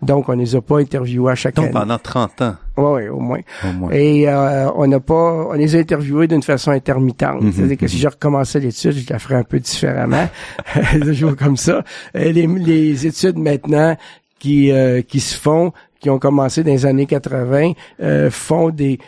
Donc, 0.00 0.28
on 0.28 0.32
les 0.32 0.56
a 0.56 0.60
pas 0.60 0.80
interviewés 0.80 1.32
à 1.32 1.34
chaque 1.34 1.54
Donc, 1.54 1.72
pendant 1.72 1.98
30 1.98 2.42
ans. 2.42 2.56
Oui, 2.76 3.08
au 3.08 3.20
moins. 3.20 3.40
Et 3.90 4.28
euh, 4.28 4.70
on 4.76 4.86
n'a 4.86 5.00
pas, 5.00 5.46
on 5.50 5.52
les 5.52 5.76
a 5.76 5.78
interviewés 5.78 6.26
d'une 6.26 6.42
façon 6.42 6.70
intermittente. 6.70 7.42
Mhm, 7.42 7.52
C'est-à-dire 7.52 7.76
que 7.76 7.86
si 7.86 7.96
mhm. 7.96 8.02
je 8.02 8.08
recommençais 8.08 8.60
l'étude, 8.60 8.92
je 8.92 9.12
la 9.12 9.18
ferais 9.18 9.36
un 9.36 9.44
peu 9.44 9.60
différemment, 9.60 10.28
toujours 11.02 11.36
comme 11.36 11.56
ça. 11.56 11.84
les, 12.14 12.32
les 12.32 13.06
études 13.06 13.38
maintenant 13.38 13.96
qui 14.38 14.72
euh, 14.72 15.02
qui 15.02 15.20
se 15.20 15.36
font, 15.36 15.72
qui 16.00 16.10
ont 16.10 16.18
commencé 16.18 16.64
dans 16.64 16.72
les 16.72 16.84
années 16.84 17.06
80, 17.06 17.72
euh, 18.02 18.30
font 18.30 18.70
des 18.70 18.98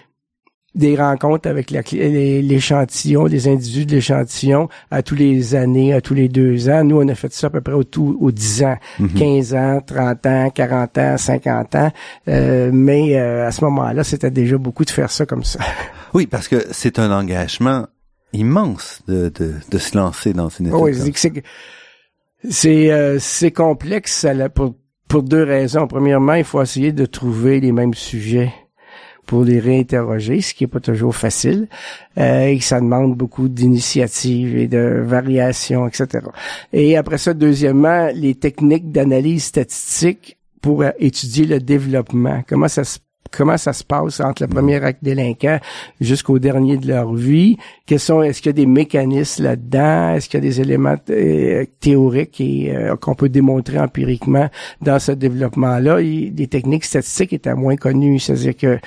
des 0.74 0.96
rencontres 0.96 1.48
avec 1.48 1.70
l'échantillon, 1.70 3.26
les 3.26 3.48
individus 3.48 3.86
de 3.86 3.92
l'échantillon 3.92 4.68
à 4.90 5.02
tous 5.02 5.14
les 5.14 5.54
années, 5.54 5.94
à 5.94 6.00
tous 6.00 6.14
les 6.14 6.28
deux 6.28 6.68
ans. 6.68 6.84
Nous, 6.84 7.00
on 7.00 7.08
a 7.08 7.14
fait 7.14 7.32
ça 7.32 7.46
à 7.46 7.50
peu 7.50 7.60
près 7.60 7.74
au 7.74 7.84
tout 7.84 8.16
aux 8.20 8.32
10 8.32 8.64
ans, 8.64 8.76
15 9.16 9.52
mhm. 9.52 9.58
ans, 9.58 9.80
30 9.86 10.26
ans, 10.26 10.50
40 10.50 10.98
ans, 10.98 11.16
50 11.16 11.74
ans. 11.76 11.92
Euh, 12.28 12.70
mais 12.72 13.16
euh, 13.16 13.46
à 13.46 13.52
ce 13.52 13.64
moment-là, 13.64 14.02
c'était 14.02 14.30
déjà 14.30 14.58
beaucoup 14.58 14.84
de 14.84 14.90
faire 14.90 15.10
ça 15.10 15.26
comme 15.26 15.44
ça. 15.44 15.60
Oui, 16.14 16.28
parce 16.28 16.46
que 16.46 16.64
c'est 16.70 17.00
un 17.00 17.10
engagement 17.10 17.88
immense 18.32 19.02
de, 19.08 19.32
de, 19.34 19.54
de 19.68 19.78
se 19.78 19.96
lancer 19.96 20.32
dans 20.32 20.48
une 20.48 20.68
étude. 20.68 20.78
Oui, 20.80 20.94
c'est 22.48 22.92
euh, 22.92 23.18
c'est 23.18 23.50
complexe 23.50 24.24
pour, 24.54 24.76
pour 25.08 25.24
deux 25.24 25.42
raisons. 25.42 25.88
Premièrement, 25.88 26.34
il 26.34 26.44
faut 26.44 26.62
essayer 26.62 26.92
de 26.92 27.04
trouver 27.04 27.58
les 27.58 27.72
mêmes 27.72 27.94
sujets 27.94 28.52
pour 29.26 29.44
les 29.44 29.58
réinterroger, 29.60 30.40
ce 30.40 30.54
qui 30.54 30.64
est 30.64 30.68
pas 30.68 30.80
toujours 30.80 31.14
facile, 31.14 31.68
euh, 32.18 32.46
et 32.46 32.60
ça 32.60 32.80
demande 32.80 33.16
beaucoup 33.16 33.48
d'initiatives 33.48 34.56
et 34.56 34.68
de 34.68 35.02
variations, 35.04 35.86
etc. 35.86 36.26
Et 36.72 36.96
après 36.96 37.18
ça, 37.18 37.34
deuxièmement, 37.34 38.08
les 38.14 38.34
techniques 38.34 38.92
d'analyse 38.92 39.44
statistique 39.44 40.36
pour 40.60 40.84
étudier 40.98 41.46
le 41.46 41.60
développement. 41.60 42.42
Comment 42.48 42.68
ça 42.68 42.84
se 42.84 42.98
comment 43.30 43.56
ça 43.56 43.72
se 43.72 43.84
passe 43.84 44.20
entre 44.20 44.42
le 44.42 44.48
premier 44.48 44.82
acte 44.82 45.02
délinquant 45.02 45.58
jusqu'au 46.00 46.38
dernier 46.38 46.76
de 46.76 46.88
leur 46.88 47.12
vie? 47.14 47.56
Quels 47.86 48.00
sont 48.00 48.22
est-ce 48.22 48.40
qu'il 48.40 48.50
y 48.50 48.50
a 48.50 48.52
des 48.54 48.66
mécanismes 48.66 49.44
là-dedans? 49.44 50.14
Est-ce 50.14 50.28
qu'il 50.28 50.38
y 50.38 50.46
a 50.46 50.48
des 50.48 50.60
éléments 50.60 50.96
euh, 51.10 51.64
théoriques 51.80 52.40
euh, 52.40 52.96
qu'on 52.96 53.14
peut 53.14 53.28
démontrer 53.28 53.78
empiriquement 53.78 54.48
dans 54.80 54.98
ce 54.98 55.12
développement-là? 55.12 56.00
Les 56.00 56.48
techniques 56.48 56.84
statistiques 56.84 57.32
étaient 57.32 57.54
moins 57.54 57.76
connues, 57.76 58.18
c'est-à-dire 58.18 58.56
que 58.56 58.78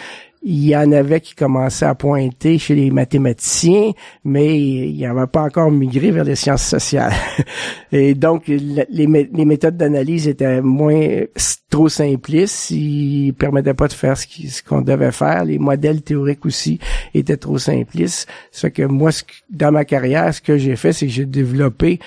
il 0.43 0.67
y 0.67 0.75
en 0.75 0.91
avait 0.91 1.21
qui 1.21 1.35
commençaient 1.35 1.85
à 1.85 1.95
pointer 1.95 2.57
chez 2.57 2.75
les 2.75 2.91
mathématiciens, 2.91 3.91
mais 4.23 4.59
il 4.59 4.95
n'y 4.95 5.05
avait 5.05 5.27
pas 5.27 5.43
encore 5.43 5.71
migré 5.71 6.11
vers 6.11 6.23
les 6.23 6.35
sciences 6.35 6.63
sociales. 6.63 7.13
Et 7.91 8.13
donc, 8.13 8.47
les, 8.47 9.07
méthodes 9.07 9.77
d'analyse 9.77 10.27
étaient 10.27 10.61
moins 10.61 11.23
trop 11.69 11.89
simplistes, 11.89 12.71
ils 12.71 13.33
permettaient 13.33 13.73
pas 13.73 13.87
de 13.87 13.93
faire 13.93 14.17
ce 14.17 14.63
qu'on 14.63 14.81
devait 14.81 15.11
faire. 15.11 15.43
Les 15.43 15.59
modèles 15.59 16.01
théoriques 16.01 16.45
aussi 16.45 16.79
étaient 17.13 17.37
trop 17.37 17.57
simplistes. 17.57 18.27
Ce 18.51 18.67
que 18.67 18.83
moi, 18.83 19.11
dans 19.49 19.71
ma 19.71 19.85
carrière, 19.85 20.33
ce 20.33 20.41
que 20.41 20.57
j'ai 20.57 20.75
fait, 20.75 20.93
c'est 20.93 21.07
que 21.07 21.11
j'ai 21.11 21.25
développé 21.25 21.99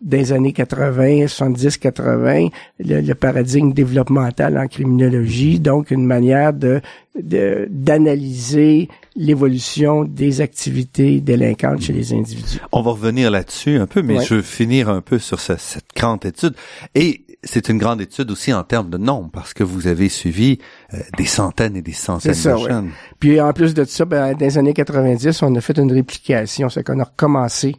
des 0.00 0.32
années 0.32 0.52
80, 0.52 1.26
70, 1.26 1.78
80, 1.78 2.48
le, 2.78 3.12
paradigme 3.14 3.72
développemental 3.72 4.56
en 4.58 4.66
criminologie, 4.68 5.58
donc 5.58 5.90
une 5.90 6.06
manière 6.06 6.52
de 6.52 6.80
d'analyser 7.20 8.88
l'évolution 9.16 10.04
des 10.04 10.40
activités 10.40 11.20
délinquantes 11.20 11.82
chez 11.82 11.92
les 11.92 12.12
individus. 12.12 12.60
On 12.70 12.80
va 12.80 12.92
revenir 12.92 13.32
là-dessus 13.32 13.76
un 13.76 13.88
peu, 13.88 14.02
mais 14.02 14.24
je 14.24 14.36
veux 14.36 14.42
finir 14.42 14.88
un 14.88 15.00
peu 15.00 15.18
sur 15.18 15.40
cette 15.40 15.84
grande 15.96 16.24
étude. 16.24 16.54
Et 16.94 17.24
c'est 17.44 17.68
une 17.68 17.78
grande 17.78 18.00
étude 18.00 18.30
aussi 18.30 18.52
en 18.52 18.64
termes 18.64 18.90
de 18.90 18.98
nombre, 18.98 19.30
parce 19.32 19.54
que 19.54 19.64
vous 19.64 19.86
avez 19.86 20.08
suivi 20.08 20.58
euh, 20.92 20.98
des 21.16 21.24
centaines 21.24 21.76
et 21.76 21.82
des 21.82 21.92
centaines 21.92 22.32
de 22.32 22.36
jeunes. 22.36 22.90
Puis 23.20 23.40
en 23.40 23.52
plus 23.52 23.74
de 23.74 23.84
ça, 23.84 24.04
ben, 24.04 24.32
dans 24.32 24.38
les 24.38 24.58
années 24.58 24.74
90, 24.74 25.42
on 25.42 25.54
a 25.54 25.60
fait 25.60 25.78
une 25.78 25.92
réplication, 25.92 26.68
c'est 26.68 26.84
qu'on 26.84 27.00
a 27.00 27.04
recommencé 27.04 27.76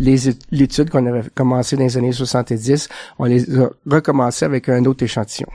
l'étude 0.00 0.90
qu'on 0.90 1.06
avait 1.06 1.28
commencé 1.34 1.76
dans 1.76 1.84
les 1.84 1.96
années 1.96 2.12
70, 2.12 2.88
on 3.18 3.24
les 3.24 3.58
a 3.58 3.70
recommencé 3.86 4.44
avec 4.44 4.68
un 4.68 4.84
autre 4.84 5.04
échantillon. 5.04 5.48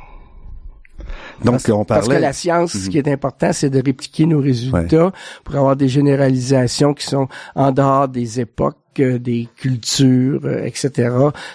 Donc, 1.43 1.55
parce, 1.55 1.69
on 1.69 1.83
parlait... 1.83 2.01
Parce 2.01 2.07
que 2.07 2.21
la 2.21 2.33
science, 2.33 2.77
ce 2.77 2.89
qui 2.89 2.97
est 2.97 3.07
important, 3.07 3.51
c'est 3.51 3.69
de 3.69 3.81
répliquer 3.83 4.25
nos 4.25 4.39
résultats 4.39 5.11
pour 5.43 5.55
avoir 5.55 5.75
des 5.75 5.89
généralisations 5.89 6.93
qui 6.93 7.05
sont 7.05 7.27
en 7.55 7.71
dehors 7.71 8.07
des 8.07 8.39
époques 8.39 8.77
euh, 8.99 9.19
des 9.19 9.49
cultures, 9.57 10.41
euh, 10.45 10.63
etc. 10.63 11.09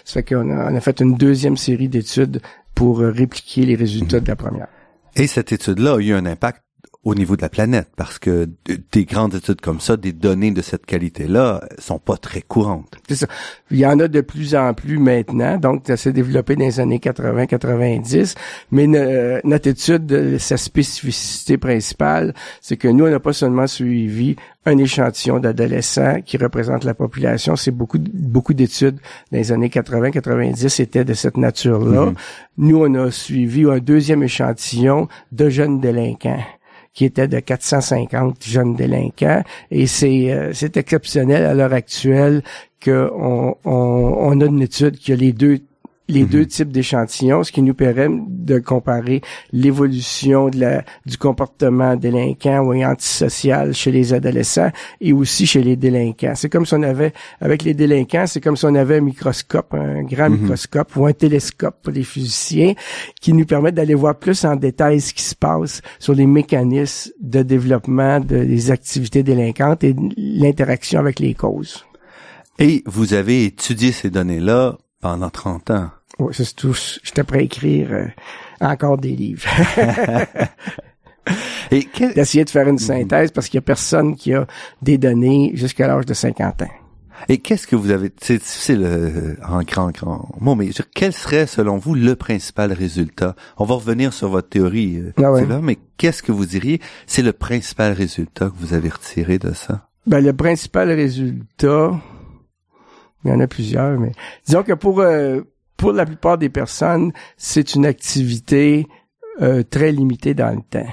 Ça 0.04 0.14
fait 0.14 0.22
qu'on 0.22 0.50
a, 0.50 0.70
on 0.70 0.76
a 0.76 0.80
fait 0.80 1.00
une 1.00 1.14
deuxième 1.14 1.56
série 1.56 1.88
d'études 1.88 2.42
pour 2.74 3.00
euh, 3.00 3.10
répliquer 3.10 3.64
les 3.64 3.76
résultats 3.76 4.20
de 4.20 4.28
la 4.28 4.36
première. 4.36 4.68
Et 5.16 5.26
cette 5.26 5.52
étude-là 5.52 5.94
a 5.94 5.98
eu 5.98 6.12
un 6.12 6.26
impact 6.26 6.62
au 7.02 7.14
niveau 7.14 7.34
de 7.34 7.40
la 7.40 7.48
planète 7.48 7.88
parce 7.96 8.18
que 8.18 8.46
des 8.92 9.06
grandes 9.06 9.34
études 9.34 9.62
comme 9.62 9.80
ça, 9.80 9.96
des 9.96 10.12
données 10.12 10.50
de 10.50 10.60
cette 10.60 10.84
qualité-là 10.84 11.62
sont 11.78 11.98
pas 11.98 12.18
très 12.18 12.42
courantes. 12.42 12.98
C'est 13.08 13.14
ça. 13.14 13.26
Il 13.70 13.78
y 13.78 13.86
en 13.86 13.98
a 14.00 14.08
de 14.08 14.20
plus 14.20 14.54
en 14.54 14.74
plus 14.74 14.98
maintenant, 14.98 15.56
donc 15.56 15.84
ça 15.86 15.96
s'est 15.96 16.12
développé 16.12 16.56
dans 16.56 16.64
les 16.64 16.78
années 16.78 16.98
80-90, 16.98 18.34
mais 18.70 18.86
notre 19.44 19.68
étude, 19.68 20.38
sa 20.38 20.58
spécificité 20.58 21.56
principale, 21.56 22.34
c'est 22.60 22.76
que 22.76 22.88
nous, 22.88 23.06
on 23.06 23.10
n'a 23.10 23.20
pas 23.20 23.32
seulement 23.32 23.66
suivi 23.66 24.36
un 24.66 24.76
échantillon 24.76 25.38
d'adolescents 25.38 26.20
qui 26.20 26.36
représente 26.36 26.84
la 26.84 26.92
population, 26.92 27.56
c'est 27.56 27.70
beaucoup 27.70 27.98
beaucoup 27.98 28.52
d'études 28.52 29.00
dans 29.32 29.38
les 29.38 29.52
années 29.52 29.68
80-90 29.68 30.82
étaient 30.82 31.06
de 31.06 31.14
cette 31.14 31.38
nature-là. 31.38 32.06
Mm-hmm. 32.06 32.14
Nous, 32.58 32.76
on 32.76 32.94
a 32.94 33.10
suivi 33.10 33.64
un 33.64 33.78
deuxième 33.78 34.22
échantillon 34.22 35.08
de 35.32 35.48
jeunes 35.48 35.80
délinquants 35.80 36.44
qui 36.92 37.04
était 37.04 37.28
de 37.28 37.40
450 37.40 38.44
jeunes 38.44 38.74
délinquants. 38.74 39.42
Et 39.70 39.86
c'est 39.86 40.32
euh, 40.32 40.52
c'est 40.52 40.76
exceptionnel 40.76 41.44
à 41.44 41.54
l'heure 41.54 41.72
actuelle 41.72 42.42
qu'on 42.84 43.56
on, 43.64 44.16
on 44.18 44.40
a 44.40 44.44
une 44.44 44.62
étude 44.62 44.96
qui 44.96 45.12
a 45.12 45.16
les 45.16 45.32
deux 45.32 45.60
les 46.10 46.24
deux 46.24 46.40
mhm. 46.40 46.46
types 46.46 46.72
d'échantillons, 46.72 47.42
ce 47.44 47.52
qui 47.52 47.62
nous 47.62 47.74
permet 47.74 48.08
de 48.28 48.58
comparer 48.58 49.20
l'évolution 49.52 50.48
de 50.48 50.60
la, 50.60 50.84
du 51.06 51.16
comportement 51.16 51.96
délinquant 51.96 52.60
ou 52.60 52.74
antisocial 52.82 53.74
chez 53.74 53.90
les 53.90 54.12
adolescents 54.12 54.70
et 55.00 55.12
aussi 55.12 55.46
chez 55.46 55.62
les 55.62 55.76
délinquants. 55.76 56.34
C'est 56.34 56.48
comme 56.48 56.66
si 56.66 56.74
on 56.74 56.82
avait, 56.82 57.12
avec 57.40 57.62
les 57.62 57.74
délinquants, 57.74 58.26
c'est 58.26 58.40
comme 58.40 58.56
si 58.56 58.64
on 58.66 58.74
avait 58.74 58.98
un 58.98 59.02
microscope, 59.02 59.74
un 59.74 60.02
grand 60.02 60.30
mhm. 60.30 60.40
microscope 60.40 60.96
ou 60.96 61.06
un 61.06 61.12
télescope 61.12 61.76
pour 61.82 61.92
les 61.92 62.04
physiciens 62.04 62.74
qui 63.20 63.32
nous 63.32 63.46
permettent 63.46 63.76
d'aller 63.76 63.94
voir 63.94 64.18
plus 64.18 64.44
en 64.44 64.56
détail 64.56 65.00
ce 65.00 65.14
qui 65.14 65.22
se 65.22 65.34
passe 65.34 65.82
sur 65.98 66.14
les 66.14 66.26
mécanismes 66.26 67.12
de 67.20 67.42
développement 67.42 68.20
des 68.20 68.70
activités 68.70 69.22
délinquantes 69.22 69.84
et 69.84 69.94
l'interaction 70.16 71.00
avec 71.00 71.20
les 71.20 71.34
causes. 71.34 71.84
Et 72.58 72.82
vous 72.86 73.14
avez 73.14 73.44
étudié 73.44 73.92
ces 73.92 74.10
données-là 74.10 74.76
pendant 75.00 75.30
30 75.30 75.70
ans. 75.70 75.90
Oui, 76.20 76.34
c'est 76.34 76.54
tout. 76.54 76.76
J'étais 77.02 77.24
prêt 77.24 77.38
à 77.38 77.42
écrire 77.42 77.88
euh, 77.90 78.06
encore 78.60 78.98
des 78.98 79.16
livres. 79.16 79.48
Et 81.70 81.88
D'essayer 82.14 82.44
de 82.44 82.50
faire 82.50 82.68
une 82.68 82.78
synthèse 82.78 83.30
parce 83.30 83.48
qu'il 83.48 83.56
y 83.56 83.58
a 83.58 83.62
personne 83.62 84.16
qui 84.16 84.34
a 84.34 84.46
des 84.82 84.98
données 84.98 85.52
jusqu'à 85.54 85.86
l'âge 85.86 86.06
de 86.06 86.14
50 86.14 86.62
ans. 86.62 86.68
Et 87.28 87.38
qu'est-ce 87.38 87.66
que 87.66 87.76
vous 87.76 87.90
avez, 87.90 88.10
c'est 88.20 88.38
difficile 88.38 88.82
euh, 88.82 89.34
en 89.46 89.62
grand, 89.62 89.90
grand 89.90 90.28
mot, 90.40 90.54
mais 90.54 90.70
quel 90.94 91.12
serait 91.12 91.46
selon 91.46 91.76
vous 91.76 91.94
le 91.94 92.16
principal 92.16 92.72
résultat? 92.72 93.36
On 93.58 93.64
va 93.64 93.74
revenir 93.74 94.12
sur 94.12 94.30
votre 94.30 94.48
théorie, 94.48 94.98
euh, 94.98 95.12
ah 95.22 95.60
mais 95.62 95.78
qu'est-ce 95.98 96.22
que 96.22 96.32
vous 96.32 96.46
diriez, 96.46 96.80
c'est 97.06 97.22
le 97.22 97.32
principal 97.32 97.92
résultat 97.92 98.46
que 98.46 98.54
vous 98.56 98.72
avez 98.72 98.88
retiré 98.88 99.38
de 99.38 99.52
ça? 99.52 99.88
Ben, 100.06 100.24
le 100.24 100.32
principal 100.32 100.90
résultat, 100.90 102.00
il 103.24 103.30
y 103.30 103.34
en 103.34 103.40
a 103.40 103.46
plusieurs, 103.46 104.00
mais 104.00 104.12
disons 104.46 104.62
que 104.62 104.72
pour 104.72 105.00
euh, 105.00 105.42
pour 105.80 105.92
la 105.92 106.04
plupart 106.04 106.36
des 106.36 106.50
personnes, 106.50 107.12
c'est 107.38 107.74
une 107.74 107.86
activité 107.86 108.86
euh, 109.40 109.62
très 109.62 109.92
limitée 109.92 110.34
dans 110.34 110.54
le 110.54 110.60
temps. 110.60 110.92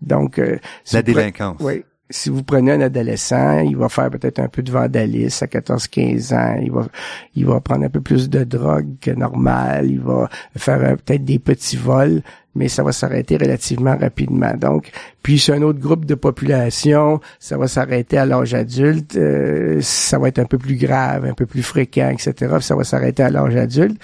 Donc, 0.00 0.38
euh, 0.38 0.58
la 0.92 1.02
délinquance. 1.02 1.58
Oui. 1.60 1.84
Si 2.10 2.30
vous 2.30 2.42
prenez 2.42 2.72
un 2.72 2.80
adolescent, 2.80 3.60
il 3.60 3.76
va 3.76 3.88
faire 3.88 4.10
peut-être 4.10 4.38
un 4.38 4.48
peu 4.48 4.62
de 4.62 4.70
vandalisme 4.70 5.44
à 5.44 5.46
14-15 5.46 6.34
ans. 6.34 6.60
Il 6.62 6.70
va, 6.70 6.86
il 7.34 7.46
va 7.46 7.60
prendre 7.60 7.84
un 7.84 7.90
peu 7.90 8.00
plus 8.00 8.28
de 8.28 8.44
drogue 8.44 8.96
que 9.00 9.10
normal. 9.10 9.90
Il 9.90 10.00
va 10.00 10.28
faire 10.56 10.96
peut-être 10.96 11.24
des 11.24 11.38
petits 11.38 11.76
vols 11.76 12.22
mais 12.54 12.68
ça 12.68 12.82
va 12.82 12.92
s'arrêter 12.92 13.36
relativement 13.36 13.96
rapidement. 13.96 14.54
Donc, 14.54 14.90
puis 15.22 15.38
c'est 15.38 15.52
un 15.52 15.62
autre 15.62 15.80
groupe 15.80 16.04
de 16.04 16.14
population, 16.14 17.20
ça 17.38 17.56
va 17.56 17.68
s'arrêter 17.68 18.18
à 18.18 18.26
l'âge 18.26 18.54
adulte, 18.54 19.16
euh, 19.16 19.78
ça 19.80 20.18
va 20.18 20.28
être 20.28 20.38
un 20.38 20.44
peu 20.44 20.58
plus 20.58 20.76
grave, 20.76 21.24
un 21.24 21.34
peu 21.34 21.46
plus 21.46 21.62
fréquent, 21.62 22.10
etc. 22.10 22.56
Ça 22.60 22.76
va 22.76 22.84
s'arrêter 22.84 23.22
à 23.22 23.30
l'âge 23.30 23.56
adulte. 23.56 24.00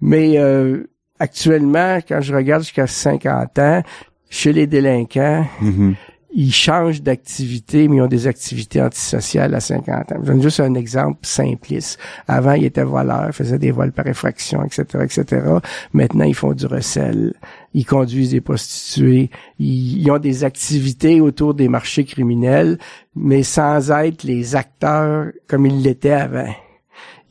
Mais 0.00 0.38
euh, 0.38 0.84
actuellement, 1.18 1.98
quand 2.06 2.20
je 2.20 2.34
regarde 2.34 2.62
jusqu'à 2.62 2.86
50 2.86 3.58
ans, 3.58 3.82
chez 4.30 4.52
les 4.52 4.66
délinquants, 4.66 5.44
mm-hmm 5.62 5.94
ils 6.34 6.52
changent 6.52 7.02
d'activité, 7.02 7.88
mais 7.88 7.96
ils 7.96 8.00
ont 8.00 8.08
des 8.08 8.26
activités 8.26 8.80
antisociales 8.80 9.54
à 9.54 9.60
50 9.60 10.12
ans. 10.12 10.16
Je 10.22 10.26
donne 10.26 10.42
juste 10.42 10.60
un 10.60 10.74
exemple 10.74 11.18
simpliste. 11.22 11.98
Avant, 12.26 12.52
ils 12.52 12.64
étaient 12.64 12.84
voleurs, 12.84 13.34
faisaient 13.34 13.58
des 13.58 13.70
vols 13.70 13.92
par 13.92 14.06
effraction, 14.06 14.64
etc., 14.64 14.84
etc. 15.02 15.46
Maintenant, 15.92 16.24
ils 16.24 16.34
font 16.34 16.52
du 16.52 16.66
recel. 16.66 17.34
Ils 17.74 17.86
conduisent 17.86 18.30
des 18.30 18.40
prostituées. 18.40 19.30
Ils, 19.58 20.10
ont 20.10 20.18
des 20.18 20.44
activités 20.44 21.20
autour 21.20 21.54
des 21.54 21.68
marchés 21.68 22.04
criminels, 22.04 22.78
mais 23.16 23.42
sans 23.42 23.90
être 23.90 24.24
les 24.24 24.56
acteurs 24.56 25.32
comme 25.46 25.66
ils 25.66 25.82
l'étaient 25.82 26.10
avant 26.10 26.52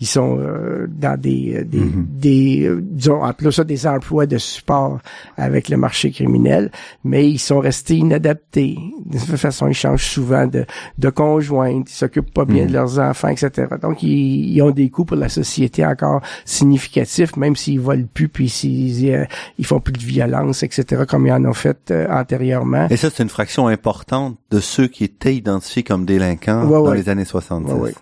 ils 0.02 0.08
sont 0.08 0.40
euh, 0.40 0.88
dans 0.90 1.18
des 1.20 1.58
euh, 1.58 1.64
des, 1.64 1.80
mm-hmm. 1.80 2.06
des 2.10 2.64
euh, 2.66 2.80
disons 2.82 3.22
ça 3.52 3.64
des 3.64 3.86
emplois 3.86 4.26
de 4.26 4.40
support 4.40 5.00
avec 5.38 5.70
le 5.70 5.78
marché 5.78 6.12
criminel, 6.12 6.72
mais 7.04 7.30
ils 7.30 7.38
sont 7.38 7.60
restés 7.60 7.98
inadaptés. 7.98 8.78
De 9.06 9.20
toute 9.20 9.38
façon, 9.38 9.68
ils 9.68 9.76
changent 9.76 10.08
souvent 10.08 10.48
de 10.48 10.66
de 10.98 11.10
conjointes, 11.12 11.92
ils 11.92 11.96
s'occupent 11.96 12.34
pas 12.34 12.46
bien 12.46 12.66
de 12.66 12.70
mm-hmm. 12.70 12.74
leurs 12.74 13.00
enfants, 13.00 13.28
etc. 13.28 13.68
Donc 13.80 14.02
ils, 14.02 14.56
ils, 14.56 14.62
ont 14.64 14.72
des 14.72 14.90
coûts 14.90 15.06
pour 15.06 15.18
la 15.18 15.30
société 15.30 15.86
encore 15.86 16.22
significatifs, 16.46 17.36
même 17.38 17.56
s'ils 17.56 17.80
volent 17.80 18.08
plus, 18.12 18.28
puis 18.28 18.50
s'ils 18.50 19.28
ils 19.60 19.66
font 19.66 19.80
plus 19.80 19.94
de 19.94 20.00
violence, 20.00 20.64
etc. 20.64 21.04
Comme 21.08 21.28
ils 21.28 21.32
en 21.32 21.46
ont 21.46 21.54
fait 21.54 21.94
antérieurement. 22.10 22.88
Et 22.90 22.98
ça, 22.98 23.10
c'est 23.12 23.22
une 23.22 23.30
fraction 23.30 23.68
importante 23.68 24.38
de 24.50 24.60
ceux 24.60 24.88
qui 24.88 25.04
étaient 25.04 25.36
identifiés 25.36 25.84
comme 25.84 26.06
délinquants 26.06 26.66
dans 26.66 26.94
les 26.94 27.08
années 27.08 27.26
70. 27.26 27.94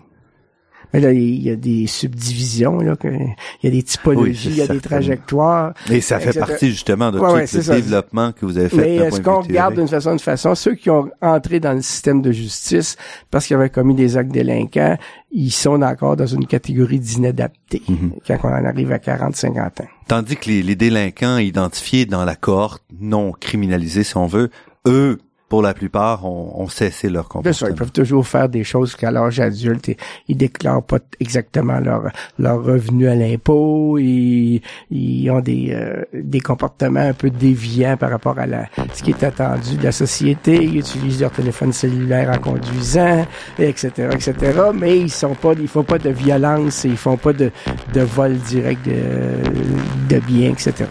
Mais 0.92 1.00
là, 1.00 1.12
il 1.12 1.42
y 1.42 1.50
a 1.50 1.56
des 1.56 1.86
subdivisions, 1.86 2.78
là, 2.78 2.96
il 3.04 3.34
y 3.62 3.66
a 3.66 3.70
des 3.70 3.82
typologies, 3.82 4.50
il 4.50 4.56
y 4.56 4.62
a 4.62 4.66
des 4.66 4.80
trajectoires. 4.80 5.72
Et 5.90 6.00
ça 6.00 6.18
fait 6.18 6.38
partie 6.38 6.70
justement 6.70 7.10
de 7.10 7.18
tout 7.18 7.24
le 7.24 7.74
développement 7.74 8.32
que 8.32 8.44
vous 8.44 8.58
avez 8.58 8.68
fait. 8.68 8.76
Mais 8.76 8.96
est-ce 8.96 9.20
qu'on 9.20 9.40
regarde 9.40 9.74
d'une 9.74 9.88
façon 9.88 10.14
de 10.14 10.20
façon, 10.20 10.54
ceux 10.54 10.74
qui 10.74 10.90
ont 10.90 11.10
entré 11.20 11.60
dans 11.60 11.74
le 11.74 11.82
système 11.82 12.22
de 12.22 12.32
justice 12.32 12.96
parce 13.30 13.46
qu'ils 13.46 13.56
avaient 13.56 13.70
commis 13.70 13.94
des 13.94 14.16
actes 14.16 14.32
délinquants, 14.32 14.96
ils 15.30 15.52
sont 15.52 15.80
encore 15.82 16.16
dans 16.16 16.26
une 16.26 16.46
catégorie 16.46 16.98
d'inadaptés 16.98 17.82
mhm. 17.88 18.14
quand 18.26 18.38
on 18.44 18.48
en 18.48 18.64
arrive 18.64 18.92
à 18.92 18.98
40-50 18.98 19.82
ans. 19.82 19.88
Tandis 20.08 20.36
que 20.36 20.48
les, 20.48 20.62
les 20.62 20.74
délinquants 20.74 21.38
identifiés 21.38 22.06
dans 22.06 22.24
la 22.24 22.34
cohorte 22.34 22.82
non 23.00 23.32
criminalisée, 23.32 24.02
si 24.02 24.16
on 24.16 24.26
veut, 24.26 24.50
eux 24.86 25.18
pour 25.50 25.62
la 25.62 25.74
plupart, 25.74 26.24
ont, 26.24 26.68
cessé 26.68 27.08
leur 27.08 27.24
comportement. 27.28 27.52
ça, 27.52 27.68
ils 27.68 27.74
peuvent 27.74 27.90
toujours 27.90 28.24
faire 28.24 28.48
des 28.48 28.62
choses 28.62 28.94
qu'à 28.94 29.10
l'âge 29.10 29.40
adulte, 29.40 29.88
ils, 29.88 29.96
ils 30.28 30.36
déclarent 30.36 30.84
pas 30.84 31.00
exactement 31.18 31.80
leur 31.80 32.04
leur 32.38 32.62
revenu 32.62 33.08
à 33.08 33.16
l'impôt, 33.16 33.98
ils, 33.98 34.62
ils 34.92 35.28
ont 35.28 35.40
des 35.40 35.72
euh, 35.72 36.04
des 36.14 36.38
comportements 36.38 37.00
un 37.00 37.14
peu 37.14 37.30
déviants 37.30 37.96
par 37.96 38.10
rapport 38.10 38.38
à 38.38 38.46
la 38.46 38.66
ce 38.94 39.02
qui 39.02 39.10
est 39.10 39.24
attendu 39.24 39.76
de 39.76 39.82
la 39.82 39.90
société, 39.90 40.54
ils 40.54 40.78
utilisent 40.78 41.20
leur 41.20 41.32
téléphone 41.32 41.72
cellulaire 41.72 42.30
en 42.30 42.38
conduisant, 42.38 43.26
etc., 43.58 44.08
etc. 44.12 44.34
Mais 44.72 45.00
ils 45.00 45.10
sont 45.10 45.34
pas, 45.34 45.54
ils 45.54 45.66
font 45.66 45.82
pas 45.82 45.98
de 45.98 46.10
violence, 46.10 46.84
ils 46.84 46.96
font 46.96 47.16
pas 47.16 47.32
de 47.32 47.50
de 47.92 48.00
vol 48.02 48.36
direct 48.36 48.86
de 48.86 50.14
de 50.14 50.20
biens, 50.20 50.52
etc. 50.52 50.86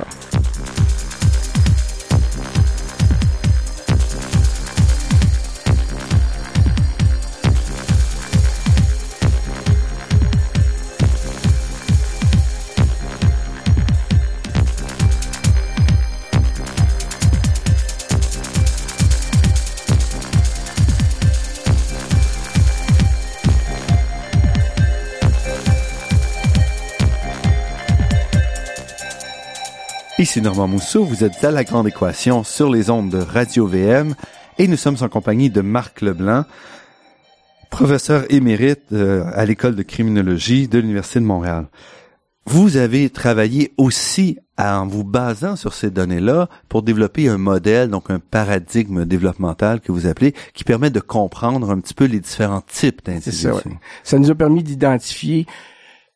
Ici 30.19 30.41
Normand 30.41 30.67
Mousseau, 30.67 31.05
vous 31.05 31.23
êtes 31.23 31.41
à 31.45 31.49
La 31.49 31.63
Grande 31.63 31.87
Équation 31.87 32.43
sur 32.43 32.69
les 32.69 32.89
ondes 32.89 33.09
de 33.09 33.19
Radio 33.19 33.67
VM 33.67 34.15
et 34.57 34.67
nous 34.67 34.75
sommes 34.75 34.97
en 34.99 35.07
compagnie 35.07 35.49
de 35.49 35.61
Marc 35.61 36.01
Leblanc, 36.01 36.43
professeur 37.69 38.25
émérite 38.29 38.91
euh, 38.91 39.23
à 39.33 39.45
l'école 39.45 39.77
de 39.77 39.81
criminologie 39.81 40.67
de 40.67 40.77
l'Université 40.77 41.21
de 41.21 41.25
Montréal. 41.25 41.67
Vous 42.45 42.75
avez 42.75 43.09
travaillé 43.09 43.71
aussi 43.77 44.37
en 44.57 44.87
vous 44.87 45.05
basant 45.05 45.55
sur 45.55 45.73
ces 45.73 45.89
données-là 45.89 46.49
pour 46.67 46.83
développer 46.83 47.29
un 47.29 47.37
modèle, 47.37 47.89
donc 47.89 48.09
un 48.09 48.19
paradigme 48.19 49.05
développemental 49.05 49.79
que 49.79 49.93
vous 49.93 50.05
appelez, 50.05 50.33
qui 50.53 50.65
permet 50.65 50.89
de 50.89 50.99
comprendre 50.99 51.71
un 51.71 51.79
petit 51.79 51.93
peu 51.93 52.03
les 52.03 52.19
différents 52.19 52.63
types 52.67 53.05
d'individus. 53.05 53.37
Ça, 53.37 53.61
ça 54.03 54.19
nous 54.19 54.29
a 54.29 54.35
permis 54.35 54.63
d'identifier 54.63 55.45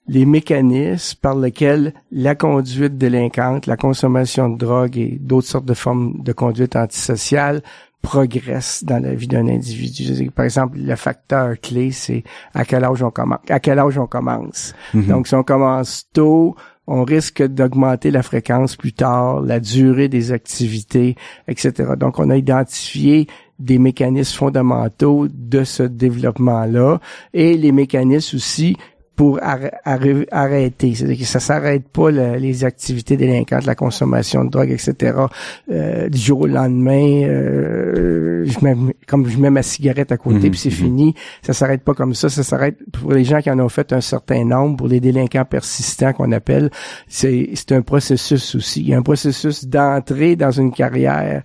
les 0.08 0.26
mécanismes 0.26 1.18
par 1.22 1.36
lesquels 1.36 1.94
la 2.12 2.36
conduite 2.36 2.98
délinquante, 2.98 3.68
la 3.68 3.78
consommation 3.78 4.50
de 4.50 4.58
drogue 4.58 4.98
et 4.98 5.18
d'autres 5.20 5.48
sortes 5.48 5.66
de 5.66 5.74
formes 5.74 6.22
de 6.22 6.34
conduite 6.34 6.76
antisociale 6.76 7.62
progressent 8.02 8.84
dans 8.84 9.02
la 9.02 9.16
vie 9.16 9.28
d'un 9.28 9.48
individu. 9.48 10.30
Par 10.30 10.44
exemple, 10.44 10.78
le 10.78 10.96
facteur 10.96 11.56
clé, 11.60 11.92
c'est 11.92 12.24
à 12.54 12.66
quel 12.66 12.84
âge 12.84 13.02
on 13.02 13.12
commence. 13.12 13.40
À 13.50 13.60
quel 13.62 13.80
âge 13.80 13.98
on 13.98 14.08
commence. 14.08 14.76
Mm-hmm. 14.94 15.08
Donc, 15.08 15.28
si 15.28 15.36
on 15.36 15.44
commence 15.44 16.10
tôt, 16.12 16.56
on 16.86 17.06
risque 17.06 17.42
d'augmenter 17.42 18.12
la 18.12 18.22
fréquence 18.22 18.76
plus 18.76 18.92
tard, 18.92 19.40
la 19.40 19.62
durée 19.62 20.10
des 20.10 20.34
activités, 20.34 21.16
etc. 21.48 21.94
Donc, 21.98 22.20
on 22.20 22.30
a 22.30 22.36
identifié 22.36 23.28
des 23.58 23.80
mécanismes 23.80 24.38
fondamentaux 24.38 25.28
de 25.30 25.64
ce 25.64 25.84
développement-là 25.84 27.00
et 27.34 27.56
les 27.56 27.72
mécanismes 27.72 28.36
aussi 28.36 28.76
pour 29.16 29.40
arrêter. 29.44 30.96
C'est-à-dire 30.96 31.20
que 31.20 31.26
ça 31.26 31.40
s'arrête 31.40 31.88
pas 31.88 32.10
les 32.10 32.64
activités 32.64 33.16
délinquantes, 33.16 33.66
la 33.66 33.76
consommation 33.76 34.44
de 34.44 34.50
drogue, 34.50 34.72
etc. 34.72 35.18
Euh, 35.72 36.10
du 36.10 36.18
jour 36.18 36.42
au 36.42 36.48
lendemain, 36.48 37.24
euh, 37.24 38.44
je 38.46 38.66
mets, 38.66 38.76
comme 39.08 39.28
je 39.30 39.38
mets 39.38 39.52
ma 39.52 39.62
cigarette 39.62 40.12
à 40.12 40.18
côté, 40.18 40.46
mhm, 40.46 40.50
puis 40.50 40.60
c'est 40.60 40.70
mhm. 40.70 40.76
fini. 40.76 41.16
Ça 41.44 41.54
s'arrête 41.54 41.84
pas 41.84 41.94
comme 41.94 42.16
ça. 42.16 42.28
Ça 42.30 42.42
s'arrête 42.42 42.78
pour 42.92 43.12
les 43.12 43.24
gens 43.24 43.40
qui 43.40 43.52
en 43.52 43.60
ont 43.60 43.70
fait 43.70 43.94
un 43.94 44.02
certain 44.02 44.46
nombre, 44.46 44.78
pour 44.78 44.88
les 44.88 45.00
délinquants 45.00 45.46
persistants 45.46 46.14
qu'on 46.14 46.32
appelle. 46.32 46.72
C'est 47.08 47.72
un 47.72 47.84
processus 47.84 48.56
aussi. 48.56 48.82
Il 48.82 48.90
y 48.90 48.94
a 48.96 48.98
un 48.98 49.04
processus 49.04 49.66
d'entrée 49.66 50.36
dans 50.36 50.52
une 50.52 50.72
carrière 50.72 51.44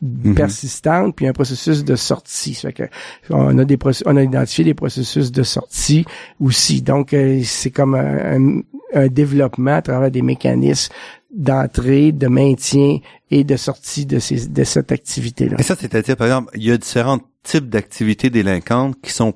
mhm. 0.00 0.36
persistante, 0.36 1.16
puis 1.16 1.26
un 1.26 1.32
processus 1.32 1.84
de 1.84 1.96
sortie. 1.96 2.54
Ça 2.54 2.68
fait 2.68 2.74
que 2.74 2.82
on 3.30 3.58
a 3.58 3.64
des 3.64 3.78
on 4.06 4.16
a 4.16 4.22
identifié 4.22 4.64
des 4.64 4.74
processus 4.74 5.32
de 5.32 5.42
sortie 5.42 6.04
aussi. 6.40 6.80
Donc, 6.92 7.14
euh, 7.14 7.40
c'est 7.42 7.70
comme 7.70 7.94
un, 7.94 9.08
développement 9.08 9.76
à 9.76 9.80
travers 9.80 10.10
des 10.10 10.20
mécanismes 10.20 10.92
d'entrée, 11.34 12.12
de 12.12 12.26
maintien 12.26 12.98
et 13.30 13.44
de 13.44 13.56
sortie 13.56 14.04
de, 14.04 14.18
ces, 14.18 14.48
de 14.48 14.64
cette 14.64 14.92
activité-là. 14.92 15.56
Et 15.58 15.62
ça, 15.62 15.74
c'est-à-dire, 15.74 16.18
par 16.18 16.26
exemple, 16.26 16.50
il 16.54 16.64
y 16.64 16.70
a 16.70 16.76
différents 16.76 17.20
types 17.42 17.70
d'activités 17.70 18.28
délinquantes 18.28 19.00
qui 19.00 19.10
sont 19.10 19.32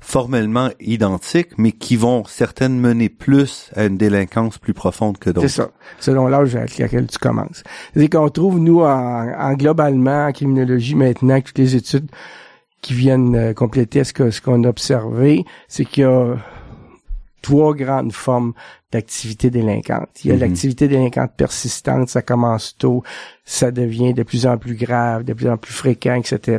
formellement 0.00 0.68
identiques, 0.80 1.56
mais 1.56 1.72
qui 1.72 1.96
vont 1.96 2.24
certaines 2.26 2.78
mener 2.78 3.08
plus 3.08 3.70
à 3.74 3.86
une 3.86 3.96
délinquance 3.96 4.58
plus 4.58 4.74
profonde 4.74 5.16
que 5.16 5.30
d'autres. 5.30 5.48
C'est 5.48 5.62
ça, 5.62 5.70
selon 5.98 6.28
l'âge 6.28 6.54
avec 6.56 6.76
lequel 6.76 7.06
tu 7.06 7.16
commences. 7.16 7.62
C'est 7.96 8.10
qu'on 8.10 8.28
trouve, 8.28 8.58
nous, 8.58 8.80
en, 8.80 9.32
en, 9.32 9.54
globalement, 9.54 10.26
en 10.26 10.32
criminologie 10.32 10.94
maintenant, 10.94 11.40
toutes 11.40 11.56
les 11.56 11.74
études 11.74 12.10
qui 12.84 12.92
viennent 12.92 13.34
euh, 13.34 13.54
compléter 13.54 14.04
ce 14.04 14.12
que 14.12 14.30
ce 14.30 14.42
qu'on 14.42 14.62
a 14.64 14.68
observé, 14.68 15.44
c'est 15.68 15.86
qu'il 15.86 16.02
y 16.02 16.06
a 16.06 16.36
trois 17.40 17.74
grandes 17.74 18.12
formes 18.12 18.52
d'activité 18.92 19.48
délinquante. 19.48 20.10
Il 20.22 20.28
y 20.28 20.30
a 20.32 20.34
Mhm. 20.34 20.40
l'activité 20.40 20.86
délinquante 20.86 21.32
persistante, 21.34 22.10
ça 22.10 22.20
commence 22.20 22.76
tôt, 22.76 23.02
ça 23.46 23.70
devient 23.70 24.12
de 24.12 24.22
plus 24.22 24.46
en 24.46 24.58
plus 24.58 24.74
grave, 24.76 25.24
de 25.24 25.32
plus 25.32 25.48
en 25.48 25.56
plus 25.56 25.72
fréquent, 25.72 26.14
etc. 26.14 26.58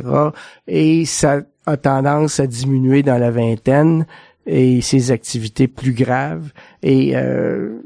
Et 0.66 1.04
ça 1.06 1.42
a 1.64 1.76
tendance 1.76 2.40
à 2.40 2.46
diminuer 2.48 3.04
dans 3.04 3.18
la 3.18 3.30
vingtaine 3.30 4.04
et 4.46 4.80
ces 4.80 5.12
activités 5.12 5.68
plus 5.68 5.92
graves 5.92 6.50
et 6.82 7.12
euh, 7.16 7.80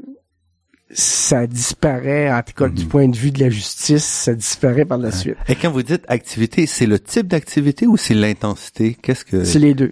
ça 0.93 1.47
disparaît, 1.47 2.31
en 2.31 2.41
tout 2.41 2.53
cas 2.53 2.67
du 2.69 2.83
Mhm. 2.83 2.89
point 2.89 3.07
de 3.07 3.15
vue 3.17 3.31
de 3.31 3.39
la 3.39 3.49
justice, 3.49 4.03
ça 4.05 4.33
disparaît 4.33 4.85
par 4.85 4.97
la 4.97 5.11
suite. 5.11 5.37
Et 5.47 5.55
quand 5.55 5.71
vous 5.71 5.83
dites 5.83 6.03
activité, 6.07 6.65
c'est 6.65 6.85
le 6.85 6.99
type 6.99 7.27
d'activité 7.27 7.87
ou 7.87 7.97
c'est 7.97 8.13
l'intensité? 8.13 8.97
Qu'est-ce 9.01 9.23
que... 9.25 9.43
C'est 9.43 9.59
les 9.59 9.73
deux. 9.73 9.91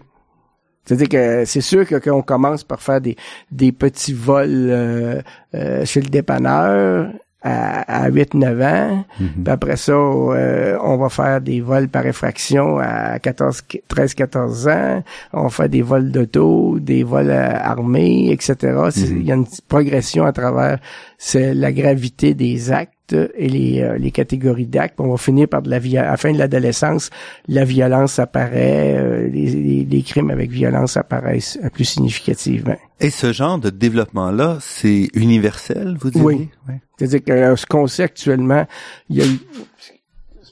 C'est-à-dire 0.85 1.09
que 1.09 1.45
c'est 1.45 1.61
sûr 1.61 1.85
que 1.87 1.95
qu'on 1.95 2.21
commence 2.23 2.63
par 2.63 2.81
faire 2.81 2.99
des, 2.99 3.15
des 3.51 3.71
petits 3.71 4.13
vols 4.13 4.49
euh, 4.49 5.21
euh, 5.53 5.85
chez 5.85 6.01
le 6.01 6.09
dépanneur 6.09 7.11
à, 7.41 8.03
à 8.03 8.09
8-9 8.09 8.63
ans. 8.65 9.05
Puis 9.17 9.43
après 9.47 9.77
ça, 9.77 9.93
euh, 9.93 10.77
on 10.81 10.97
va 10.97 11.09
faire 11.09 11.41
des 11.41 11.61
vols 11.61 11.87
par 11.87 12.05
effraction 12.05 12.79
à 12.79 13.19
14, 13.19 13.63
13-14 13.89 14.69
ans. 14.71 15.03
On 15.33 15.43
va 15.43 15.49
faire 15.49 15.69
des 15.69 15.81
vols 15.81 16.11
d'auto, 16.11 16.79
des 16.79 17.03
vols 17.03 17.29
euh, 17.29 17.53
armés, 17.55 18.31
etc. 18.31 18.55
Mhm. 18.63 18.91
Il 18.95 19.25
y 19.25 19.31
a 19.31 19.35
une 19.35 19.47
progression 19.67 20.25
à 20.25 20.33
travers 20.33 20.79
c'est 21.17 21.53
la 21.53 21.71
gravité 21.71 22.33
des 22.33 22.71
actes 22.71 22.93
et 23.13 23.49
les, 23.49 23.81
euh, 23.81 23.97
les 23.97 24.11
catégories 24.11 24.65
d'actes. 24.65 24.99
On 24.99 25.09
va 25.11 25.17
finir 25.17 25.47
par 25.47 25.61
de 25.61 25.69
la 25.69 25.77
à 25.77 26.11
la 26.11 26.17
fin 26.17 26.31
de 26.31 26.37
l'adolescence, 26.37 27.09
la 27.47 27.65
violence 27.65 28.19
apparaît, 28.19 28.95
euh, 28.97 29.27
les, 29.27 29.45
les- 29.47 29.85
les 29.85 30.01
crimes 30.03 30.29
avec 30.29 30.51
violence 30.51 30.97
apparaissent 30.97 31.59
plus 31.73 31.85
significativement. 31.85 32.75
Et 32.99 33.09
ce 33.09 33.31
genre 33.31 33.57
de 33.57 33.69
développement-là, 33.69 34.57
c'est 34.61 35.07
universel, 35.13 35.95
vous 35.99 36.11
dites? 36.11 36.21
Oui. 36.21 36.49
C'est-à-dire 36.97 37.23
que 37.23 37.31
euh, 37.31 37.55
ce 37.55 37.65
qu'on 37.65 37.87
sait 37.87 38.03
actuellement, 38.03 38.65
il 39.09 39.17
y 39.17 39.21
a 39.21 39.25
eu 39.25 39.39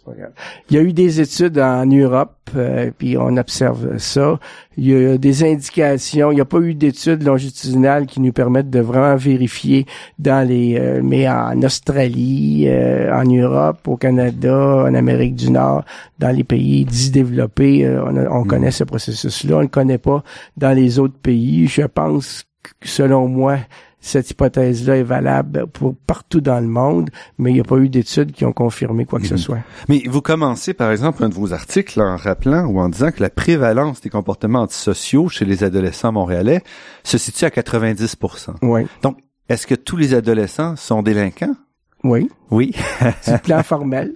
pas 0.07 0.13
grave. 0.17 0.31
Il 0.69 0.75
y 0.75 0.79
a 0.79 0.81
eu 0.83 0.93
des 0.93 1.19
études 1.21 1.59
en 1.59 1.85
Europe, 1.85 2.33
euh, 2.55 2.91
puis 2.97 3.17
on 3.17 3.35
observe 3.37 3.97
ça. 3.97 4.39
Il 4.77 4.85
y 4.87 4.95
a 4.95 5.17
des 5.17 5.43
indications. 5.43 6.31
Il 6.31 6.35
n'y 6.35 6.41
a 6.41 6.45
pas 6.45 6.59
eu 6.59 6.73
d'études 6.73 7.23
longitudinales 7.23 8.05
qui 8.05 8.21
nous 8.21 8.31
permettent 8.31 8.69
de 8.69 8.79
vraiment 8.79 9.15
vérifier 9.15 9.85
dans 10.19 10.47
les, 10.47 10.77
euh, 10.79 11.01
mais 11.03 11.27
en 11.29 11.61
Australie, 11.63 12.65
euh, 12.67 13.11
en 13.13 13.23
Europe, 13.25 13.87
au 13.87 13.97
Canada, 13.97 14.85
en 14.87 14.93
Amérique 14.93 15.35
du 15.35 15.51
Nord, 15.51 15.83
dans 16.19 16.35
les 16.35 16.43
pays 16.43 16.85
dits 16.85 17.11
développés, 17.11 17.85
euh, 17.85 18.03
on, 18.05 18.15
a- 18.17 18.29
on 18.29 18.43
Mm. 18.45 18.47
connaît 18.47 18.71
ce 18.71 18.83
processus-là. 18.83 19.57
On 19.57 19.61
le 19.61 19.67
connaît 19.67 19.97
pas 19.97 20.23
dans 20.57 20.75
les 20.75 20.99
autres 20.99 21.17
pays. 21.21 21.67
Je 21.67 21.83
pense 21.83 22.45
que, 22.63 22.87
selon 22.87 23.27
moi, 23.27 23.57
cette 23.99 24.29
hypothèse-là 24.29 24.97
est 24.97 25.03
valable 25.03 25.67
pour 25.67 25.95
partout 25.95 26.39
dans 26.39 26.60
le 26.60 26.67
monde, 26.67 27.10
mais 27.38 27.51
il 27.51 27.55
n'y 27.55 27.60
a 27.60 27.63
pas 27.63 27.77
eu 27.77 27.89
d'études 27.89 28.31
qui 28.31 28.45
ont 28.45 28.53
confirmé 28.53 29.05
quoi 29.05 29.19
que 29.19 29.25
ce 29.27 29.33
Mhm. 29.33 29.39
soit. 29.39 29.57
Mais 29.89 30.03
vous 30.07 30.21
commencez, 30.21 30.73
par 30.73 30.91
exemple, 30.91 31.23
un 31.23 31.29
de 31.29 31.33
vos 31.33 31.51
articles 31.51 31.99
en 32.01 32.15
rappelant 32.15 32.65
ou 32.65 32.79
en 32.79 32.89
disant 32.89 33.12
que 33.12 33.21
la 33.21 33.29
prévalence 33.29 33.99
des 34.01 34.10
comportements 34.10 34.62
antisociaux 34.62 35.29
chez 35.29 35.45
les 35.45 35.63
adolescents 35.63 36.12
montréalais 36.12 36.62
se 37.03 37.17
situe 37.17 37.45
à 37.45 37.49
90% 37.49 38.53
Oui, 38.62 38.86
Donc, 39.01 39.17
est-ce 39.49 39.65
que 39.67 39.75
tous 39.75 39.97
les 39.97 40.13
adolescents 40.13 40.75
sont 40.75 41.01
délinquants? 41.01 41.55
oui. 42.03 42.29
Oui. 42.51 42.73
Le 43.27 43.38
plan 43.39 43.63
formel. 43.63 44.13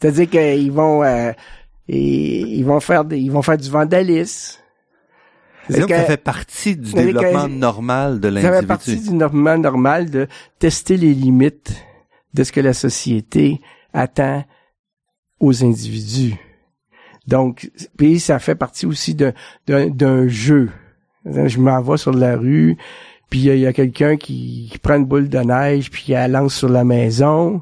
C'est-à-dire 0.00 0.30
qu'ils 0.30 0.72
vont, 0.72 1.02
euh, 1.04 1.32
ils 1.88 2.62
vont 2.64 2.80
faire, 2.80 3.04
des, 3.04 3.18
ils 3.18 3.30
vont 3.30 3.42
faire 3.42 3.58
du 3.58 3.68
vandalisme. 3.70 4.58
Donc, 5.70 5.88
que- 5.88 5.94
ça 5.96 6.04
fait 6.04 6.16
partie 6.16 6.76
du 6.76 6.92
développement 6.92 7.48
normal 7.48 8.20
de 8.20 8.40
Ça 8.40 8.60
fait 8.60 8.66
partie 8.66 8.90
l'individu. 8.90 9.10
du 9.10 9.16
normal 9.16 9.60
normal 9.60 10.10
de 10.10 10.26
tester 10.58 10.96
les 10.96 11.12
limites 11.14 11.72
de 12.34 12.44
ce 12.44 12.52
que 12.52 12.60
la 12.60 12.72
société 12.72 13.60
attend 13.92 14.44
aux 15.40 15.64
individus. 15.64 16.36
Donc, 17.26 17.70
puis 17.96 18.18
ça 18.20 18.38
fait 18.38 18.54
partie 18.54 18.86
aussi 18.86 19.14
d'un 19.14 20.28
jeu. 20.28 20.70
Je 21.26 21.58
m'en 21.58 21.82
vais 21.82 21.96
sur 21.98 22.12
la 22.12 22.36
rue, 22.36 22.76
puis 23.28 23.40
il 23.40 23.58
y 23.58 23.66
a- 23.66 23.72
quelqu'un 23.74 24.16
qui, 24.16 24.68
qui 24.72 24.78
prend 24.78 24.94
une 24.96 25.04
boule 25.04 25.28
de 25.28 25.38
neige, 25.38 25.90
puis 25.90 26.12
elle 26.12 26.32
lance 26.32 26.54
sur 26.54 26.70
la 26.70 26.84
maison. 26.84 27.60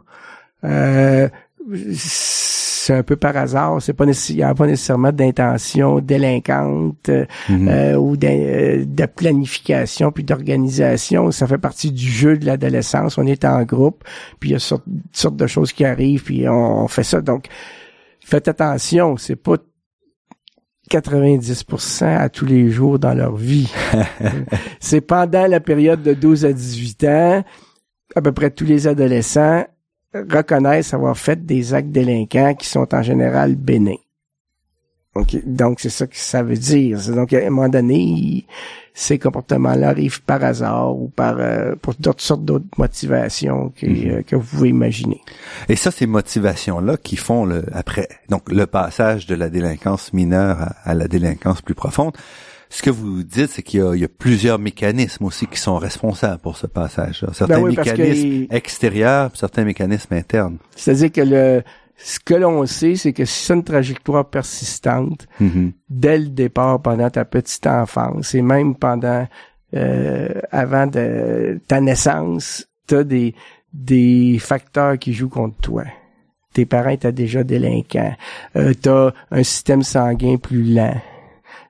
Euh, 0.63 1.29
c'est 2.87 2.95
un 2.95 3.03
peu 3.03 3.17
par 3.17 3.37
hasard. 3.37 3.83
C'est 3.83 3.93
pas 3.95 4.05
nécess- 4.07 4.31
il 4.31 4.37
n'y 4.37 4.43
a 4.45 4.55
pas 4.55 4.67
nécessairement 4.67 5.11
d'intention 5.13 5.99
délinquante 5.99 7.09
euh, 7.09 7.25
Mhm. 7.49 7.69
euh, 7.69 7.97
ou 7.97 8.17
de, 8.17 8.27
euh, 8.31 8.85
de 8.87 9.07
planification 9.07 10.13
puis 10.13 10.23
d'organisation. 10.23 11.31
Ça 11.33 11.47
fait 11.49 11.59
partie 11.59 11.91
du 11.91 12.09
jeu 12.09 12.39
de 12.39 12.47
l'adolescence. 12.47 13.19
On 13.19 13.27
est 13.27 13.45
en 13.45 13.63
groupe, 13.65 14.05
puis 14.39 14.51
il 14.51 14.53
y 14.53 14.57
a 14.57 14.59
sorte, 14.61 14.85
sortes 15.13 15.37
de 15.37 15.47
choses 15.49 15.73
qui 15.73 15.85
arrivent, 15.85 16.23
puis 16.23 16.49
on, 16.49 16.85
on 16.85 16.89
fait 16.89 17.03
ça. 17.03 17.21
Donc, 17.21 17.47
faites 18.25 18.47
attention, 18.47 19.17
c'est 19.17 19.37
pas 19.37 19.57
90% 20.91 22.05
à 22.17 22.29
tous 22.29 22.47
les 22.47 22.71
jours 22.71 22.99
dans 22.99 23.15
leur 23.15 23.35
vie. 23.37 23.73
c'est 24.81 25.01
pendant 25.01 25.47
la 25.49 25.59
période 25.61 26.03
de 26.03 26.15
12 26.15 26.45
à 26.45 26.53
18 26.53 27.05
ans, 27.05 27.45
à 28.15 28.23
peu 28.23 28.31
près 28.33 28.51
tous 28.51 28.65
les 28.65 28.87
adolescents 28.87 29.65
reconnaissent 30.29 30.95
avoir 30.95 31.17
fait 31.17 31.45
des 31.45 31.75
actes 31.75 31.91
délinquants 31.91 32.55
qui 32.55 32.69
sont 32.69 32.95
en 32.95 33.03
général 33.03 33.55
bénins. 33.55 34.06
Donc, 35.45 35.81
c'est 35.81 35.91
ça 35.91 36.07
que 36.07 36.17
ça 36.17 36.43
veut 36.43 36.57
dire. 36.57 36.99
Donc, 37.15 37.33
à 37.33 37.39
un 37.39 37.51
moment 37.51 37.69
donné, 37.69 37.99
il- 37.99 38.45
ces 38.99 39.19
comportements-là 39.19 39.89
arrivent 39.91 40.23
par 40.23 40.43
hasard 40.43 40.97
ou 40.97 41.09
par 41.09 41.37
euh, 41.39 41.75
pour 41.81 41.95
toutes 41.97 42.21
sortes 42.23 42.45
d'autres 42.47 42.65
motivations 42.79 43.71
que, 43.79 43.87
Mhm. 43.87 44.11
euh, 44.11 44.23
que 44.23 44.37
vous 44.37 44.43
pouvez 44.45 44.71
imaginer. 44.71 45.21
Et 45.69 45.77
ça, 45.77 45.91
ces 45.91 46.07
motivations-là 46.07 46.97
qui 46.97 47.17
font 47.17 47.45
le, 47.45 47.65
après, 47.73 48.09
donc 48.31 48.51
le 48.51 48.67
passage 48.67 49.27
de 49.27 49.35
la 49.35 49.51
délinquance 49.51 50.13
mineure 50.15 50.59
à, 50.63 50.91
à 50.91 50.95
la 50.95 51.09
délinquance 51.09 51.61
plus 51.61 51.75
profonde, 51.75 52.13
ce 52.71 52.83
que 52.83 52.89
vous 52.91 53.23
dites, 53.23 53.51
c'est 53.51 53.63
qu'il 53.63 53.81
y 53.81 53.83
a, 53.83 53.95
il 53.95 54.01
y 54.01 54.05
a 54.05 54.09
plusieurs 54.09 54.59
mécanismes 54.59 55.25
aussi 55.27 55.47
qui 55.47 55.61
sont 55.61 55.77
responsables 55.77 56.41
pour 56.41 56.57
ce 56.57 56.67
passage-là. 56.67 57.29
Certains 57.35 57.59
Ben 57.61 57.63
oui, 57.65 57.77
que 57.77 57.81
mécanismes 57.83 58.47
extérieurs, 58.51 59.31
certains 59.35 59.65
mécanismes 59.65 60.15
internes. 60.15 60.57
C'est-à-dire 60.75 61.13
que 61.13 61.21
le 61.21 61.63
ce 61.99 62.19
que 62.21 62.35
l'on 62.35 62.65
sait, 62.67 62.97
c'est 62.97 63.13
que 63.13 63.25
si 63.25 63.45
c'est 63.47 63.55
une 63.55 63.65
trajectoire 63.65 64.29
persistante, 64.29 65.27
Mhm. 65.41 65.73
dès 65.89 66.19
le 66.19 66.29
départ, 66.29 66.81
pendant 66.83 67.09
ta 67.11 67.25
petite 67.25 67.67
enfance, 67.67 68.35
et 68.35 68.43
même 68.43 68.75
pendant 68.75 69.27
euh, 69.75 70.29
avant 70.53 70.87
de 70.87 71.61
ta 71.67 71.81
naissance, 71.81 72.67
t'as 72.87 73.03
des 73.05 73.35
des 73.73 74.39
facteurs 74.41 74.97
qui 74.99 75.13
jouent 75.13 75.29
contre 75.29 75.59
toi. 75.61 75.85
Tes 76.55 76.65
parents 76.65 76.89
étaient 76.91 77.13
déjà 77.13 77.45
délinquants. 77.45 78.15
Euh, 78.57 78.73
t'as 78.81 79.11
un 79.31 79.43
système 79.43 79.83
sanguin 79.83 80.37
plus 80.39 80.63
lent 80.73 80.95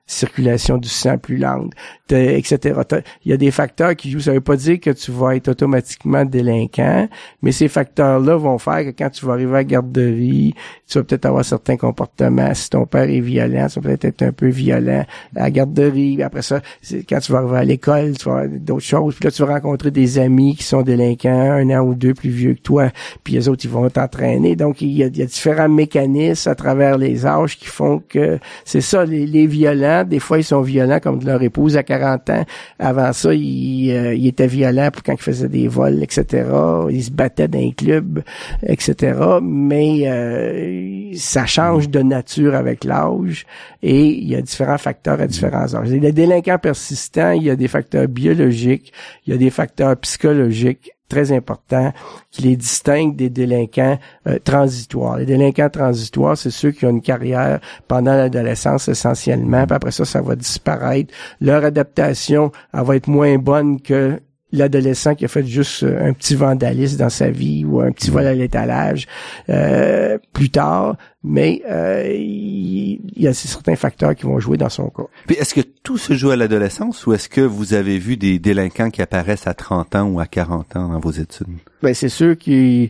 circulation 0.07 0.77
du 0.77 0.87
sang 0.87 1.17
plus 1.17 1.37
lente, 1.37 1.73
etc. 2.09 2.79
Il 3.25 3.31
y 3.31 3.33
a 3.33 3.37
des 3.37 3.51
facteurs 3.51 3.95
qui 3.95 4.09
jouent. 4.09 4.21
Ça 4.21 4.31
veut 4.31 4.41
pas 4.41 4.55
dire 4.55 4.79
que 4.79 4.89
tu 4.89 5.11
vas 5.11 5.35
être 5.35 5.49
automatiquement 5.49 6.23
délinquant, 6.23 7.09
mais 7.41 7.51
ces 7.51 7.67
facteurs-là 7.67 8.37
vont 8.37 8.57
faire 8.57 8.85
que 8.85 8.91
quand 8.91 9.09
tu 9.09 9.25
vas 9.25 9.33
arriver 9.33 9.51
à 9.51 9.57
la 9.57 9.63
garderie, 9.65 10.55
tu 10.87 10.97
vas 10.97 11.03
peut-être 11.03 11.25
avoir 11.25 11.43
certains 11.43 11.75
comportements. 11.75 12.53
Si 12.53 12.69
ton 12.69 12.85
père 12.85 13.09
est 13.09 13.19
violent, 13.19 13.67
tu 13.67 13.79
vas 13.79 13.89
peut-être 13.89 14.05
être 14.05 14.21
un 14.21 14.31
peu 14.31 14.47
violent 14.47 15.05
à 15.35 15.41
la 15.41 15.51
garderie. 15.51 16.23
Après 16.23 16.41
ça, 16.41 16.61
quand 17.07 17.19
tu 17.19 17.31
vas 17.33 17.39
arriver 17.39 17.57
à 17.57 17.63
l'école, 17.65 18.17
tu 18.17 18.29
vas 18.29 18.39
avoir 18.39 18.59
d'autres 18.59 18.85
choses. 18.85 19.15
Puis 19.15 19.25
là, 19.25 19.31
tu 19.31 19.43
vas 19.43 19.53
rencontrer 19.55 19.91
des 19.91 20.19
amis 20.19 20.55
qui 20.55 20.63
sont 20.63 20.83
délinquants, 20.83 21.51
un 21.51 21.69
an 21.77 21.81
ou 21.81 21.93
deux 21.93 22.13
plus 22.13 22.29
vieux 22.29 22.53
que 22.53 22.61
toi. 22.61 22.91
Puis 23.25 23.33
les 23.33 23.49
autres, 23.49 23.65
ils 23.65 23.71
vont 23.71 23.89
t'entraîner. 23.89 24.55
Donc, 24.55 24.81
il 24.81 24.91
y, 24.91 25.03
a, 25.03 25.09
différents 25.09 25.67
mécanismes 25.67 26.49
à 26.49 26.55
travers 26.55 26.97
les 26.97 27.25
âges 27.25 27.57
qui 27.57 27.65
font 27.65 28.01
que 28.07 28.39
c'est 28.63 28.81
ça, 28.81 29.03
les 29.03 29.47
violents, 29.47 29.96
des 30.03 30.19
fois, 30.19 30.39
ils 30.39 30.43
sont 30.43 30.61
violents 30.61 30.99
comme 30.99 31.19
leur 31.23 31.41
épouse 31.41 31.77
à 31.77 31.83
40 31.83 32.29
ans. 32.29 32.45
Avant 32.79 33.13
ça, 33.13 33.33
ils, 33.33 33.91
euh, 33.91 34.13
ils 34.13 34.27
étaient 34.27 34.47
violents 34.47 34.89
pour 34.91 35.03
quand 35.03 35.13
ils 35.13 35.21
faisaient 35.21 35.49
des 35.49 35.67
vols, 35.67 36.01
etc. 36.03 36.45
Ils 36.89 37.03
se 37.03 37.11
battaient 37.11 37.47
dans 37.47 37.59
les 37.59 37.73
clubs, 37.73 38.21
etc. 38.65 39.13
Mais 39.41 40.03
euh, 40.05 41.11
ça 41.15 41.45
change 41.45 41.89
de 41.89 42.01
nature 42.01 42.55
avec 42.55 42.83
l'âge 42.83 43.45
et 43.81 44.07
il 44.07 44.27
y 44.27 44.35
a 44.35 44.41
différents 44.41 44.77
facteurs 44.77 45.19
à 45.21 45.27
différents 45.27 45.73
âges. 45.75 45.89
Les 45.89 46.11
délinquants 46.11 46.59
persistants, 46.59 47.31
il 47.31 47.43
y 47.43 47.49
a 47.49 47.55
des 47.55 47.67
facteurs 47.67 48.07
biologiques, 48.07 48.91
il 49.25 49.33
y 49.33 49.35
a 49.35 49.37
des 49.37 49.49
facteurs 49.49 49.97
psychologiques 49.97 50.96
très 51.09 51.31
importants 51.31 51.93
qui 52.31 52.43
les 52.43 52.55
distinguent 52.55 53.15
des 53.15 53.29
délinquants 53.29 53.97
euh, 54.27 54.39
transitoires. 54.43 55.17
Les 55.17 55.25
délinquants 55.25 55.69
transitoires, 55.69 56.37
c'est 56.37 56.51
ceux 56.51 56.71
qui 56.71 56.85
ont 56.85 56.89
une 56.89 57.01
carrière 57.01 57.59
pendant 57.87 58.13
l'adolescence 58.13 58.87
essentiellement, 58.87 59.65
puis 59.65 59.75
après 59.75 59.91
ça, 59.91 60.05
ça 60.05 60.21
va 60.21 60.35
disparaître. 60.35 61.13
Leur 61.41 61.63
adaptation, 61.63 62.51
elle 62.73 62.83
va 62.83 62.95
être 62.95 63.07
moins 63.07 63.37
bonne 63.37 63.81
que 63.81 64.19
l'adolescent 64.51 65.15
qui 65.15 65.25
a 65.25 65.27
fait 65.27 65.45
juste 65.45 65.83
un 65.83 66.13
petit 66.13 66.35
vandalisme 66.35 66.97
dans 66.97 67.09
sa 67.09 67.29
vie 67.29 67.65
ou 67.65 67.81
un 67.81 67.91
petit 67.91 68.09
vol 68.09 68.25
à 68.25 68.33
l'étalage 68.33 69.07
euh, 69.49 70.17
plus 70.33 70.49
tard, 70.49 70.95
mais 71.23 71.61
euh, 71.69 72.09
il 72.13 73.01
y, 73.15 73.27
a 73.27 73.33
certains 73.33 73.75
facteurs 73.75 74.15
qui 74.15 74.23
vont 74.23 74.39
jouer 74.39 74.57
dans 74.57 74.69
son 74.69 74.89
cas. 74.89 75.03
Puis 75.25 75.35
est-ce 75.35 75.53
que 75.53 75.61
tout 75.61 75.97
se 75.97 76.13
joue 76.13 76.29
à 76.29 76.35
l'adolescence 76.35 77.05
ou 77.05 77.13
est-ce 77.13 77.27
que 77.27 77.41
vous 77.41 77.73
avez 77.73 77.99
vu 77.99 78.15
des 78.15 78.39
délinquants 78.39 78.89
qui 78.89 79.01
apparaissent 79.01 79.47
à 79.47 79.53
30 79.53 79.95
ans 79.95 80.07
ou 80.07 80.19
à 80.19 80.25
40 80.25 80.75
ans 80.77 80.89
dans 80.89 80.99
vos 80.99 81.11
études? 81.11 81.47
Ben 81.81 81.93
c'est 81.93 82.09
sûr 82.09 82.37
qu'il 82.37 82.89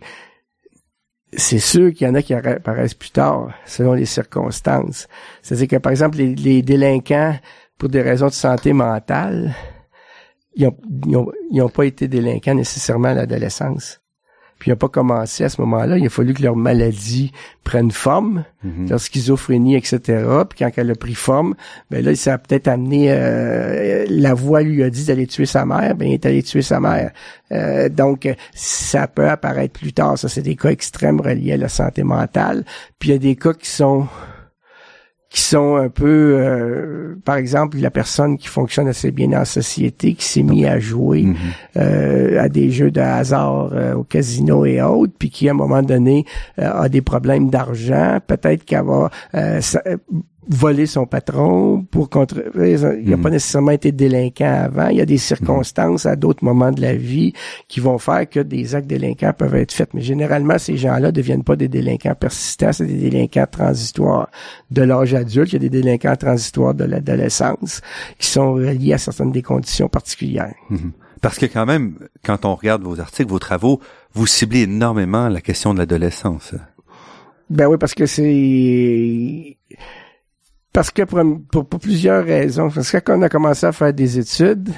c'est 1.34 1.60
sûr 1.60 1.94
qu'il 1.94 2.08
y 2.08 2.10
en 2.10 2.16
a 2.16 2.22
qui 2.22 2.34
apparaissent 2.34 2.94
plus 2.94 3.12
tard, 3.12 3.52
selon 3.66 3.94
les 3.94 4.06
circonstances. 4.06 5.08
C'est-à-dire 5.42 5.68
que, 5.68 5.76
par 5.76 5.92
exemple, 5.92 6.18
les, 6.18 6.36
les 6.36 6.62
délinquants, 6.62 7.38
pour 7.78 7.90
des 7.90 8.02
raisons 8.02 8.28
de 8.28 8.32
santé 8.32 8.72
mentale, 8.74 9.54
ils 10.58 10.72
n'ont 11.52 11.70
pas 11.70 11.86
été 11.86 12.08
délinquants 12.08 12.56
nécessairement 12.56 13.10
à 13.10 13.14
l'adolescence. 13.14 14.02
Puis 14.60 14.70
ils 14.70 14.74
n'ont 14.74 14.78
pas 14.78 14.90
commencé 14.90 15.44
à 15.44 15.50
ce 15.50 15.62
moment-là. 15.62 15.98
Il 15.98 16.06
a 16.08 16.10
fallu 16.10 16.34
que 16.34 16.42
leur 16.42 16.56
maladie 16.56 17.32
prenne 17.64 17.92
forme, 17.92 18.44
mhm. 18.64 18.90
leur 18.90 19.00
schizophrénie, 19.00 19.76
etc. 19.76 20.00
Puis 20.50 20.60
quand 20.60 20.72
elle 20.78 20.90
a 20.90 20.96
pris 20.96 21.14
forme, 21.14 21.54
ben 21.92 22.04
là, 22.04 22.16
ça 22.16 22.34
a 22.34 22.38
peut-être 22.38 22.68
amené... 22.68 23.12
Euh, 23.12 24.06
la 24.10 24.34
voix 24.34 24.64
lui 24.64 24.82
a 24.84 24.90
dit 24.90 25.06
d'aller 25.06 25.28
tuer 25.28 25.46
sa 25.46 25.66
mère, 25.66 25.96
ben 25.96 26.08
il 26.08 26.14
est 26.14 26.26
allé 26.26 26.42
tuer 26.42 26.64
sa 26.64 26.80
mère. 26.80 27.12
Euh, 27.52 27.88
donc, 27.90 28.28
ça 28.54 29.08
peut 29.08 29.30
apparaître 29.30 29.80
plus 29.80 29.94
tard. 29.94 30.18
Ça, 30.18 30.28
c'est 30.28 30.42
des 30.42 30.56
cas 30.56 30.70
extrêmes 30.70 31.22
reliés 31.22 31.54
à 31.54 31.58
la 31.58 31.70
santé 31.70 32.04
mentale. 32.04 32.66
Puis 32.98 33.10
il 33.10 33.12
y 33.12 33.16
a 33.16 33.20
des 33.20 33.36
cas 33.36 33.54
qui 33.54 33.70
sont 33.70 34.08
qui 35.30 35.42
sont 35.42 35.76
un 35.76 35.90
peu, 35.90 36.38
euh, 36.40 37.16
par 37.26 37.36
exemple, 37.36 37.78
la 37.78 37.92
personne 37.92 38.38
qui 38.38 38.48
fonctionne 38.48 38.88
assez 38.88 39.12
bien 39.12 39.28
la 39.30 39.46
société, 39.46 40.14
qui 40.14 40.26
s'est 40.26 40.44
mis 40.44 40.66
à 40.66 40.80
jouer 40.80 41.24
mhm. 41.24 41.36
euh, 41.78 42.42
à 42.42 42.48
des 42.48 42.72
jeux 42.72 42.92
de 42.92 43.02
hasard 43.02 43.72
euh, 43.74 43.94
au 43.96 44.04
casino 44.04 44.66
et 44.66 44.82
autres, 44.82 45.14
puis 45.20 45.30
qui 45.30 45.50
à 45.50 45.52
un 45.52 45.56
moment 45.56 45.84
donné 45.84 46.26
a 46.58 46.88
des 46.88 47.02
problèmes 47.02 47.50
d'argent, 47.50 48.20
peut-être 48.26 48.64
qu'elle 48.64 48.86
va 48.86 49.10
voler 50.50 50.86
son 50.86 51.06
patron 51.06 51.86
pour 51.92 52.10
contre 52.10 52.44
il 52.56 53.10
n'a 53.10 53.18
pas 53.18 53.30
hmm. 53.30 53.34
nécessairement 53.34 53.72
été 53.72 53.92
délinquant 53.92 54.64
avant 54.66 54.88
il 54.88 54.98
y 54.98 55.02
a 55.02 55.06
des 55.06 55.18
circonstances 55.18 56.06
à 56.06 56.16
d'autres 56.16 56.44
moments 56.44 56.72
de 56.72 56.82
la 56.82 56.96
vie 56.96 57.34
qui 57.68 57.80
vont 57.80 57.98
faire 57.98 58.30
que 58.30 58.40
des 58.40 58.76
actes 58.76 58.88
délinquants 58.88 59.34
peuvent 59.38 59.56
être 59.56 59.74
faits 59.74 59.94
mais 59.94 60.02
généralement 60.02 60.58
ces 60.58 60.78
gens-là 60.78 61.12
deviennent 61.12 61.44
pas 61.44 61.56
des 61.56 61.68
délinquants 61.68 62.16
persistants 62.16 62.72
c'est 62.72 62.86
des 62.86 62.98
délinquants 63.10 63.48
transitoires 63.50 64.30
de 64.72 64.82
l'âge 64.82 65.14
adulte 65.14 65.52
il 65.52 65.54
y 65.54 65.58
a 65.58 65.60
des 65.60 65.70
délinquants 65.70 66.16
transitoires 66.16 66.74
de 66.74 66.86
l'adolescence 66.86 67.82
qui 68.18 68.28
sont 68.28 68.54
reliés 68.54 68.94
à 68.94 68.98
certaines 68.98 69.32
des 69.32 69.44
conditions 69.44 69.90
particulières 69.90 70.56
hmm. 70.70 70.92
Parce 71.20 71.40
que 71.40 71.48
quand 71.48 71.66
même, 71.66 71.96
quand 72.24 72.46
on 72.46 72.54
regarde 72.54 72.84
vos 72.84 73.00
articles, 73.00 73.30
vos 73.30 73.40
travaux, 73.40 73.82
vous 74.14 74.28
ciblez 74.28 74.62
énormément 74.62 75.30
la 75.30 75.42
question 75.42 75.74
de 75.74 75.80
l'adolescence. 75.80 76.54
Ben 77.50 77.68
oui, 77.68 77.78
parce 77.80 77.94
que 77.96 78.06
c'est 78.06 79.58
parce 80.78 80.92
que 80.92 81.02
pour, 81.02 81.66
plusieurs 81.66 82.24
raisons. 82.24 82.70
Parce 82.70 82.92
que 82.92 82.98
quand 82.98 83.18
on 83.18 83.24
a 83.24 83.30
commencé 83.30 83.66
à 83.66 83.72
faire 83.72 83.92
des 83.92 84.20
études, 84.20 84.70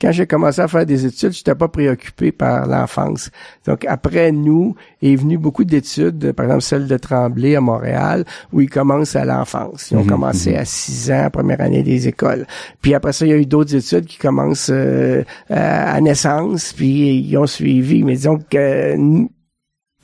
quand 0.00 0.10
j'ai 0.10 0.26
commencé 0.26 0.60
à 0.60 0.66
faire 0.66 0.84
des 0.84 1.06
études, 1.06 1.30
j'étais 1.30 1.54
pas 1.54 1.68
préoccupé 1.68 2.32
par 2.32 2.66
l'enfance. 2.66 3.30
Donc 3.64 3.84
après 3.86 4.32
nous 4.32 4.74
est 5.00 5.14
venu 5.14 5.38
beaucoup 5.38 5.62
d'études, 5.62 6.32
par 6.32 6.46
exemple 6.46 6.62
celle 6.62 6.88
de 6.88 6.96
Tremblay 6.96 7.54
à 7.54 7.60
Montréal, 7.60 8.24
où 8.52 8.60
ils 8.60 8.68
commencent 8.68 9.14
à 9.14 9.24
l'enfance. 9.24 9.92
Ils 9.92 9.98
ont 9.98 10.02
mhm, 10.02 10.08
commencé 10.08 10.54
mhm. 10.54 10.58
à 10.58 10.64
6 10.64 11.12
ans, 11.12 11.30
première 11.32 11.60
année 11.60 11.84
des 11.84 12.08
écoles. 12.08 12.44
Puis 12.82 12.94
après 12.94 13.12
ça, 13.12 13.24
il 13.24 13.28
y 13.28 13.32
a 13.32 13.38
eu 13.38 13.46
d'autres 13.46 13.76
études 13.76 14.06
qui 14.06 14.18
commencent 14.18 14.72
euh, 14.72 15.22
à 15.50 16.00
naissance, 16.00 16.72
puis 16.72 17.16
ils 17.16 17.36
ont 17.36 17.46
suivi. 17.46 18.02
Mais 18.02 18.14
disons 18.14 18.40
que 18.50 19.28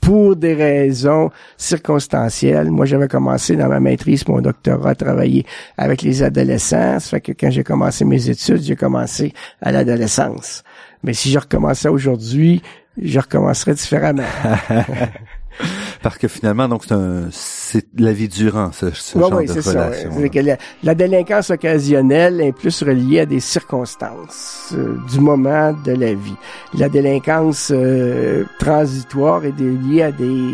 pour 0.05 0.35
des 0.35 0.53
raisons 0.53 1.31
circonstancielles. 1.57 2.69
Moi, 2.69 2.85
j'avais 2.85 3.07
commencé 3.07 3.55
dans 3.55 3.67
ma 3.67 3.79
maîtrise, 3.79 4.27
mon 4.27 4.39
doctorat, 4.39 4.91
à 4.91 4.95
travailler 4.95 5.47
avec 5.79 6.03
les 6.03 6.21
adolescents. 6.21 6.99
Fait 6.99 7.21
que 7.21 7.31
quand 7.31 7.49
j'ai 7.49 7.63
commencé 7.63 8.05
mes 8.05 8.29
études, 8.29 8.61
j'ai 8.61 8.75
commencé 8.75 9.33
à 9.63 9.71
l'adolescence. 9.71 10.63
Mais 11.03 11.13
si 11.13 11.31
je 11.31 11.39
recommençais 11.39 11.89
aujourd'hui, 11.89 12.61
je 13.01 13.19
recommencerais 13.19 13.73
différemment. 13.73 14.21
Parce 16.01 16.17
que 16.17 16.27
finalement, 16.27 16.67
donc 16.67 16.83
c'est 17.31 17.85
la 17.97 18.13
vie 18.13 18.27
durant 18.27 18.71
ce, 18.71 18.91
ce 18.91 19.17
genre 19.17 19.29
de 19.29 19.35
relation. 19.35 20.11
la, 20.33 20.57
la, 20.83 20.95
délinquance 20.95 21.49
occasionnelle 21.49 22.41
est 22.41 22.51
plus 22.51 22.83
reliée 22.83 23.21
à 23.21 23.25
des 23.25 23.39
circonstances 23.39 24.73
euh, 24.73 24.97
du 25.11 25.19
moment 25.19 25.73
de 25.85 25.93
la 25.93 26.13
vie. 26.13 26.35
La 26.77 26.89
délinquance 26.89 27.71
euh, 27.73 28.43
transitoire 28.59 29.45
est 29.45 29.59
liée 29.59 30.03
à 30.03 30.11
des, 30.11 30.53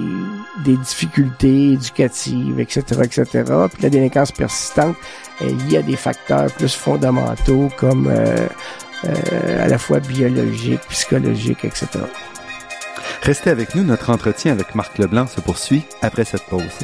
des 0.64 0.78
difficultés 0.78 1.74
éducatives, 1.74 2.60
etc., 2.60 2.84
etc. 3.04 3.44
Puis 3.74 3.84
la 3.84 3.90
délinquance 3.90 4.32
persistante 4.32 4.96
est 5.42 5.70
liée 5.70 5.78
à 5.78 5.82
des 5.82 5.96
facteurs 5.96 6.52
plus 6.54 6.76
fondamentaux 6.76 7.70
comme 7.78 8.08
euh, 8.08 8.48
à 9.60 9.68
la 9.68 9.78
fois 9.78 10.00
biologiques, 10.00 10.82
psychologiques, 10.90 11.66
etc. 11.66 11.88
Restez 13.22 13.52
avec 13.52 13.76
nous, 13.76 13.84
notre 13.84 14.10
entretien 14.10 14.52
avec 14.52 14.74
Marc 14.74 14.98
Leblanc 14.98 15.28
se 15.28 15.42
poursuit 15.42 15.84
après 16.02 16.26
cette 16.26 16.46
pause. 16.46 16.80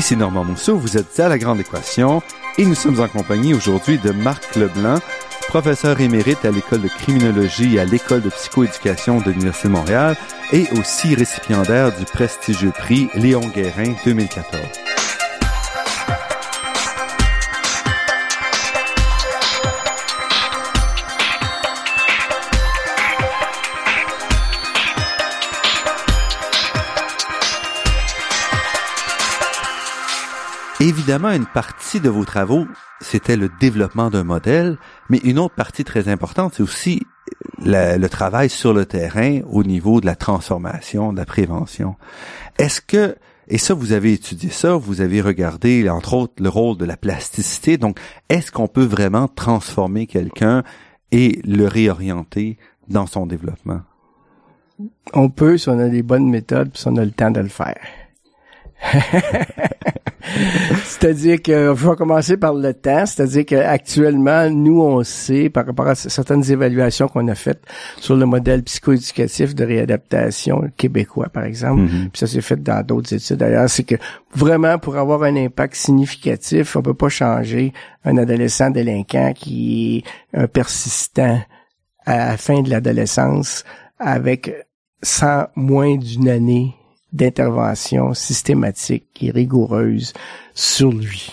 Ici 0.00 0.16
Normand 0.16 0.44
Mousseau, 0.44 0.78
vous 0.78 0.96
êtes 0.96 1.20
à 1.20 1.28
La 1.28 1.36
Grande 1.36 1.60
Équation 1.60 2.22
et 2.56 2.64
nous 2.64 2.74
sommes 2.74 3.00
en 3.00 3.06
compagnie 3.06 3.52
aujourd'hui 3.52 3.98
de 3.98 4.12
Marc 4.12 4.56
Leblanc, 4.56 4.98
professeur 5.48 6.00
émérite 6.00 6.42
à 6.46 6.50
l'École 6.50 6.80
de 6.80 6.88
criminologie 6.88 7.76
et 7.76 7.80
à 7.80 7.84
l'École 7.84 8.22
de 8.22 8.30
psychoéducation 8.30 9.20
de 9.20 9.30
l'Université 9.30 9.68
de 9.68 9.74
Montréal 9.74 10.16
et 10.52 10.64
aussi 10.78 11.14
récipiendaire 11.14 11.94
du 11.94 12.06
prestigieux 12.06 12.72
prix 12.72 13.10
Léon 13.14 13.46
Guérin 13.54 13.92
2014. 14.06 14.89
Évidemment, 30.80 31.30
une 31.30 31.44
partie 31.44 32.00
de 32.00 32.08
vos 32.08 32.24
travaux, 32.24 32.66
c'était 33.02 33.36
le 33.36 33.50
développement 33.60 34.08
d'un 34.08 34.24
modèle, 34.24 34.78
mais 35.10 35.18
une 35.18 35.38
autre 35.38 35.54
partie 35.54 35.84
très 35.84 36.08
importante, 36.08 36.54
c'est 36.56 36.62
aussi 36.62 37.02
le 37.62 38.06
travail 38.06 38.48
sur 38.48 38.72
le 38.72 38.86
terrain 38.86 39.40
au 39.50 39.62
niveau 39.62 40.00
de 40.00 40.06
la 40.06 40.16
transformation, 40.16 41.12
de 41.12 41.18
la 41.18 41.26
prévention. 41.26 41.96
Est-ce 42.56 42.80
que, 42.80 43.16
et 43.48 43.58
ça, 43.58 43.74
vous 43.74 43.92
avez 43.92 44.14
étudié 44.14 44.48
ça, 44.48 44.74
vous 44.76 45.02
avez 45.02 45.20
regardé, 45.20 45.90
entre 45.90 46.14
autres, 46.14 46.42
le 46.42 46.48
rôle 46.48 46.78
de 46.78 46.86
la 46.86 46.96
plasticité, 46.96 47.76
donc 47.76 47.98
est-ce 48.30 48.50
qu'on 48.50 48.68
peut 48.68 48.84
vraiment 48.84 49.28
transformer 49.28 50.06
quelqu'un 50.06 50.62
et 51.12 51.42
le 51.44 51.66
réorienter 51.66 52.56
dans 52.88 53.06
son 53.06 53.26
développement? 53.26 53.82
On 55.12 55.28
peut 55.28 55.58
si 55.58 55.68
on 55.68 55.78
a 55.78 55.90
des 55.90 56.02
bonnes 56.02 56.30
méthodes, 56.30 56.70
si 56.74 56.88
on 56.88 56.96
a 56.96 57.04
le 57.04 57.10
temps 57.10 57.30
de 57.30 57.40
le 57.40 57.48
faire. 57.48 57.76
c'est-à-dire 60.84 61.42
que 61.42 61.74
je 61.74 61.88
vais 61.88 61.96
commencer 61.96 62.36
par 62.36 62.54
le 62.54 62.74
temps, 62.74 63.06
c'est-à-dire 63.06 63.44
qu'actuellement, 63.46 64.48
nous, 64.50 64.80
on 64.80 65.02
sait, 65.02 65.50
par 65.50 65.66
rapport 65.66 65.88
à 65.88 65.94
certaines 65.94 66.50
évaluations 66.50 67.08
qu'on 67.08 67.28
a 67.28 67.34
faites 67.34 67.62
sur 67.98 68.16
le 68.16 68.26
modèle 68.26 68.62
psychoéducatif 68.62 69.54
de 69.54 69.64
réadaptation 69.64 70.70
québécois, 70.76 71.28
par 71.28 71.44
exemple, 71.44 71.82
mm-hmm. 71.82 72.10
puis 72.10 72.18
ça 72.18 72.26
s'est 72.26 72.40
fait 72.40 72.62
dans 72.62 72.84
d'autres 72.84 73.14
études 73.14 73.36
d'ailleurs, 73.36 73.68
c'est 73.68 73.84
que 73.84 73.96
vraiment, 74.34 74.78
pour 74.78 74.96
avoir 74.96 75.22
un 75.22 75.36
impact 75.36 75.74
significatif, 75.74 76.76
on 76.76 76.82
peut 76.82 76.94
pas 76.94 77.08
changer 77.08 77.72
un 78.04 78.16
adolescent 78.16 78.70
délinquant 78.70 79.32
qui 79.34 80.04
est 80.34 80.38
un 80.38 80.46
persistant 80.46 81.40
à 82.06 82.16
la 82.16 82.36
fin 82.36 82.62
de 82.62 82.70
l'adolescence 82.70 83.64
avec 83.98 84.52
sans 85.02 85.46
moins 85.54 85.96
d'une 85.96 86.28
année 86.28 86.74
d'intervention 87.12 88.14
systématique 88.14 89.06
et 89.20 89.30
rigoureuse 89.30 90.12
sur 90.54 90.90
lui. 90.92 91.32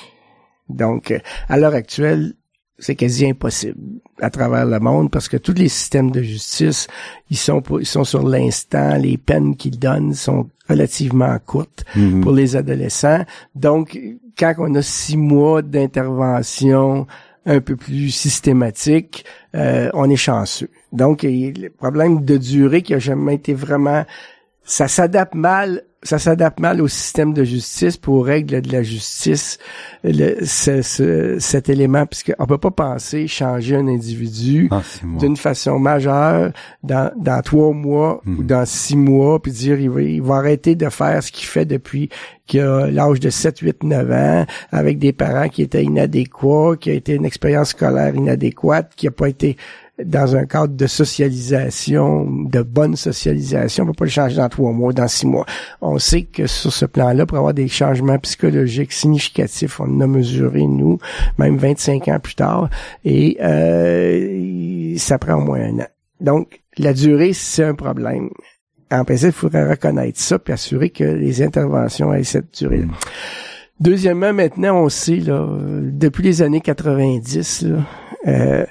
Donc, 0.70 1.12
euh, 1.12 1.20
à 1.50 1.58
l'heure 1.58 1.74
actuelle, 1.76 2.34
c'est 2.80 2.96
quasi 2.96 3.26
impossible 3.28 3.80
à 4.22 4.30
travers 4.30 4.66
le 4.66 4.80
monde 4.80 5.10
parce 5.10 5.28
que 5.28 5.38
tous 5.38 5.54
les 5.54 5.68
systèmes 5.70 6.12
de 6.12 6.22
justice, 6.22 6.88
ils 7.32 7.38
sont 7.38 7.64
ils 7.80 7.88
sont 7.88 8.04
sur 8.04 8.28
l'instant, 8.28 8.98
les 8.98 9.18
peines 9.18 9.56
qu'ils 9.56 9.80
donnent 9.80 10.14
sont 10.14 10.50
relativement 10.70 11.38
courtes 11.44 11.86
Mhm. 11.96 12.22
pour 12.22 12.34
les 12.34 12.56
adolescents. 12.56 13.24
Donc, 13.56 13.98
quand 14.38 14.54
on 14.60 14.76
a 14.76 14.82
six 14.84 15.18
mois 15.18 15.62
d'intervention 15.64 17.08
un 17.46 17.62
peu 17.62 17.76
plus 17.76 18.10
systématique, 18.10 19.26
euh, 19.56 19.90
on 19.94 20.10
est 20.10 20.16
chanceux. 20.18 20.70
Donc, 20.92 21.24
le 21.24 21.70
problème 21.70 22.26
de 22.26 22.38
durée 22.38 22.82
qui 22.82 22.94
a 22.94 23.00
jamais 23.00 23.36
été 23.36 23.54
vraiment, 23.54 24.06
ça 24.70 24.88
s'adapte 24.90 25.34
mal, 25.34 25.84
ça 26.04 26.20
s'adapte 26.20 26.60
mal 26.60 26.82
au 26.82 26.88
système 26.88 27.34
de 27.34 27.44
justice, 27.44 27.98
pour 27.98 28.16
aux 28.16 28.22
règles 28.22 28.62
de 28.62 28.72
la 28.72 28.84
justice, 28.84 29.58
le- 30.04 30.46
ce- 30.46 30.82
ce- 30.82 31.38
cet 31.40 31.70
élément, 31.70 32.06
puisque 32.06 32.34
on 32.38 32.46
peut 32.46 32.58
pas 32.60 32.70
penser 32.72 33.28
changer 33.28 33.78
un 33.78 33.88
individu 33.88 34.68
Ah, 34.72 34.82
d'une 35.20 35.38
façon 35.38 35.80
majeure 35.80 36.52
dans, 36.84 37.12
dans 37.18 37.42
trois 37.42 37.72
mois 37.74 38.22
ou 38.28 38.44
dans 38.44 38.66
six 38.66 38.96
mois, 38.98 39.42
puis 39.42 39.52
dire 39.54 39.80
il 39.80 39.90
va, 39.90 40.02
il 40.02 40.22
va 40.22 40.36
arrêter 40.36 40.76
de 40.76 40.90
faire 40.90 41.24
ce 41.24 41.32
qu'il 41.32 41.48
fait 41.48 41.66
depuis 41.66 42.10
qu'il 42.46 42.60
a 42.62 42.92
l'âge 42.92 43.20
de 43.20 43.30
7, 43.30 43.60
8, 43.60 43.84
9 43.84 44.12
ans, 44.12 44.46
avec 44.72 45.00
des 45.00 45.14
parents 45.14 45.50
qui 45.50 45.62
étaient 45.64 45.84
inadéquats, 45.84 46.76
qui 46.80 46.90
a 46.92 46.94
été 46.94 47.14
une 47.16 47.26
expérience 47.26 47.70
scolaire 47.70 48.14
inadéquate, 48.16 48.92
qui 48.96 49.08
a 49.08 49.12
pas 49.12 49.30
été 49.30 49.58
dans 50.04 50.36
un 50.36 50.46
cadre 50.46 50.76
de 50.76 50.88
socialisation, 50.88 52.26
de 52.26 52.62
bonne 52.62 52.96
socialisation, 52.96 53.84
on 53.84 53.88
peut 53.88 53.94
pas 53.94 54.06
le 54.06 54.12
changer 54.12 54.36
dans 54.36 54.50
trois 54.50 54.72
mois, 54.72 54.94
dans 54.94 55.08
six 55.08 55.26
mois. 55.26 55.46
On 55.82 55.98
sait 55.98 56.24
que 56.24 56.46
sur 56.46 56.72
ce 56.72 56.86
plan-là, 56.86 57.26
pour 57.26 57.38
avoir 57.38 57.54
des 57.54 57.68
changements 57.68 58.20
psychologiques 58.20 58.92
significatifs, 58.92 59.80
on 59.80 60.00
a 60.02 60.08
mesuré, 60.08 60.64
nous, 60.68 61.00
même 61.40 61.58
25 61.58 62.08
ans 62.10 62.20
plus 62.20 62.36
tard, 62.36 62.70
et 63.06 63.38
euh, 63.42 64.96
ça 64.98 65.18
prend 65.18 65.36
au 65.36 65.42
moins 65.42 65.62
un 65.62 65.80
an. 65.80 65.88
Donc, 66.22 66.62
la 66.78 66.94
durée, 66.94 67.34
c'est 67.34 67.64
un 67.64 67.74
problème. 67.74 68.30
En 68.92 69.04
principe, 69.04 69.30
il 69.30 69.34
faudrait 69.34 69.70
reconnaître 69.70 70.20
ça 70.20 70.40
puis 70.40 70.54
assurer 70.54 70.92
que 70.92 71.04
les 71.04 71.42
interventions 71.42 72.14
aient 72.14 72.24
cette 72.24 72.58
durée. 72.58 72.86
Deuxièmement, 73.80 74.34
maintenant, 74.34 74.84
on 74.84 74.90
sait, 74.90 75.18
là, 75.18 75.48
depuis 75.82 76.24
les 76.24 76.42
années 76.42 76.62
90, 76.62 77.64
là, 77.64 77.78
euh, 78.28 78.66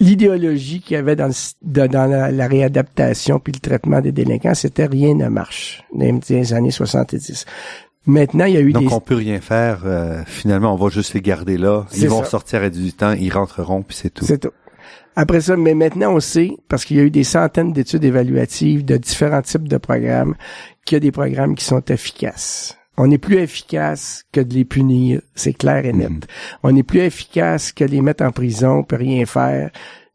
l'idéologie 0.00 0.80
qu'il 0.80 0.94
y 0.94 0.96
avait 0.96 1.14
dans, 1.16 1.28
le 1.28 1.86
dans 1.88 2.06
la, 2.10 2.30
la 2.32 2.46
réadaptation 2.48 3.38
puis 3.38 3.52
le 3.52 3.60
traitement 3.60 4.00
des 4.00 4.12
délinquants, 4.12 4.54
c'était 4.54 4.86
rien 4.86 5.14
ne 5.14 5.28
marche 5.28 5.84
dans 5.94 6.20
les 6.28 6.52
années 6.54 6.70
70. 6.70 7.44
Maintenant, 8.06 8.46
il 8.46 8.54
y 8.54 8.56
a 8.56 8.60
eu 8.60 8.72
Donc, 8.72 8.88
des... 8.88 8.94
on 8.94 9.00
peut 9.00 9.14
rien 9.14 9.40
faire. 9.40 9.82
euh, 9.84 10.22
finalement, 10.26 10.72
on 10.72 10.76
va 10.76 10.88
juste 10.88 11.12
les 11.14 11.20
garder 11.20 11.58
là. 11.58 11.84
Ils 11.94 12.08
vont 12.08 12.24
ça. 12.24 12.30
sortir 12.30 12.62
à 12.62 12.70
18 12.70 13.02
ans, 13.02 13.12
ils 13.12 13.30
rentreront, 13.30 13.82
puis 13.82 13.96
c'est 13.96 14.10
tout. 14.10 14.24
C'est 14.24 14.38
tout. 14.38 14.50
Après 15.16 15.40
ça, 15.42 15.56
mais 15.56 15.74
maintenant 15.74 16.14
on 16.14 16.20
sait, 16.20 16.52
parce 16.68 16.84
qu'il 16.84 16.96
y 16.96 17.00
a 17.00 17.02
eu 17.02 17.10
des 17.10 17.24
centaines 17.24 17.72
d'études 17.72 18.04
évaluatives 18.04 18.84
de 18.84 18.96
différents 18.96 19.42
types 19.42 19.68
de 19.68 19.76
programmes, 19.76 20.34
qu'il 20.86 20.96
y 20.96 20.98
a 20.98 21.00
des 21.00 21.12
programmes 21.12 21.54
qui 21.56 21.64
sont 21.64 21.82
efficaces. 21.88 22.78
On 22.96 23.10
est 23.10 23.18
plus 23.18 23.38
efficace 23.38 24.24
que 24.32 24.40
de 24.40 24.54
les 24.54 24.64
punir, 24.64 25.22
c'est 25.34 25.54
clair 25.54 25.86
et 25.86 25.92
net. 25.92 26.26
On 26.62 26.74
est 26.76 26.82
plus 26.82 27.00
efficace 27.00 27.72
que 27.72 27.84
de 27.84 27.90
les 27.90 28.02
mettre 28.02 28.24
en 28.24 28.30
prison, 28.30 28.82
peut 28.82 28.96
rien 28.96 29.24
faire, 29.24 29.70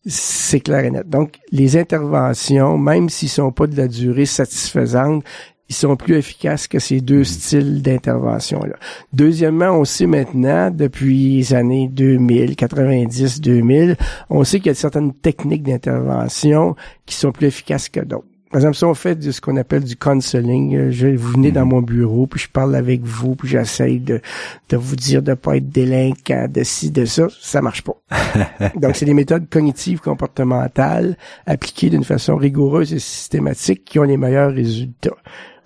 c'est 0.05 0.59
clair 0.59 0.85
et 0.85 0.91
net. 0.91 1.09
Donc, 1.09 1.39
les 1.51 1.77
interventions, 1.77 2.77
même 2.77 3.09
s'ils 3.09 3.29
sont 3.29 3.51
pas 3.51 3.67
de 3.67 3.75
la 3.75 3.87
durée 3.87 4.25
satisfaisante, 4.25 5.23
ils 5.67 5.75
sont 5.75 5.95
plus 5.95 6.15
efficaces 6.15 6.67
que 6.67 6.77
ces 6.77 7.01
deux 7.01 7.23
styles 7.23 7.81
d'intervention-là. 7.81 8.75
Deuxièmement, 9.13 9.71
on 9.71 9.85
sait 9.85 10.05
maintenant, 10.05 10.69
depuis 10.69 11.37
les 11.37 11.53
années 11.53 11.89
2000, 11.91 12.55
90, 12.55 13.41
2000, 13.41 13.97
on 14.29 14.43
sait 14.43 14.59
qu'il 14.59 14.67
y 14.67 14.71
a 14.71 14.75
certaines 14.75 15.13
techniques 15.13 15.63
d'intervention 15.63 16.75
qui 17.05 17.15
sont 17.15 17.31
plus 17.31 17.47
efficaces 17.47 17.89
que 17.89 18.01
d'autres. 18.01 18.27
Par 18.55 18.61
exemple, 18.61 18.77
si 18.77 18.85
on 18.85 18.93
fait 18.93 19.15
de 19.15 19.31
ce 19.31 19.41
qu'on 19.41 19.57
appelle 19.57 19.83
du 19.83 19.97
counseling, 19.97 20.75
euh, 20.77 20.89
je, 20.89 21.07
vous 21.07 21.33
venez 21.33 21.51
dans 21.51 21.65
mon 21.65 21.81
bureau, 21.81 22.25
puis 22.25 22.39
je 22.39 22.47
parle 22.47 22.73
avec 22.73 23.03
vous, 23.03 23.35
puis 23.35 23.49
j'essaye 23.49 23.99
de, 23.99 24.21
de 24.69 24.77
vous 24.77 24.95
dire 24.95 25.21
de 25.21 25.33
pas 25.33 25.57
être 25.57 25.67
délinquant, 25.67 26.47
de 26.49 26.63
ci, 26.63 26.89
de 26.89 27.03
ça, 27.03 27.27
ça 27.41 27.61
marche 27.61 27.81
pas. 27.81 27.97
Donc, 28.77 28.95
c'est 28.95 29.03
des 29.03 29.13
méthodes 29.13 29.49
cognitives 29.49 29.99
comportementales 29.99 31.17
appliquées 31.45 31.89
d'une 31.89 32.05
façon 32.05 32.37
rigoureuse 32.37 32.93
et 32.93 32.99
systématique 32.99 33.83
qui 33.83 33.99
ont 33.99 34.03
les 34.03 34.15
meilleurs 34.15 34.53
résultats. 34.53 35.17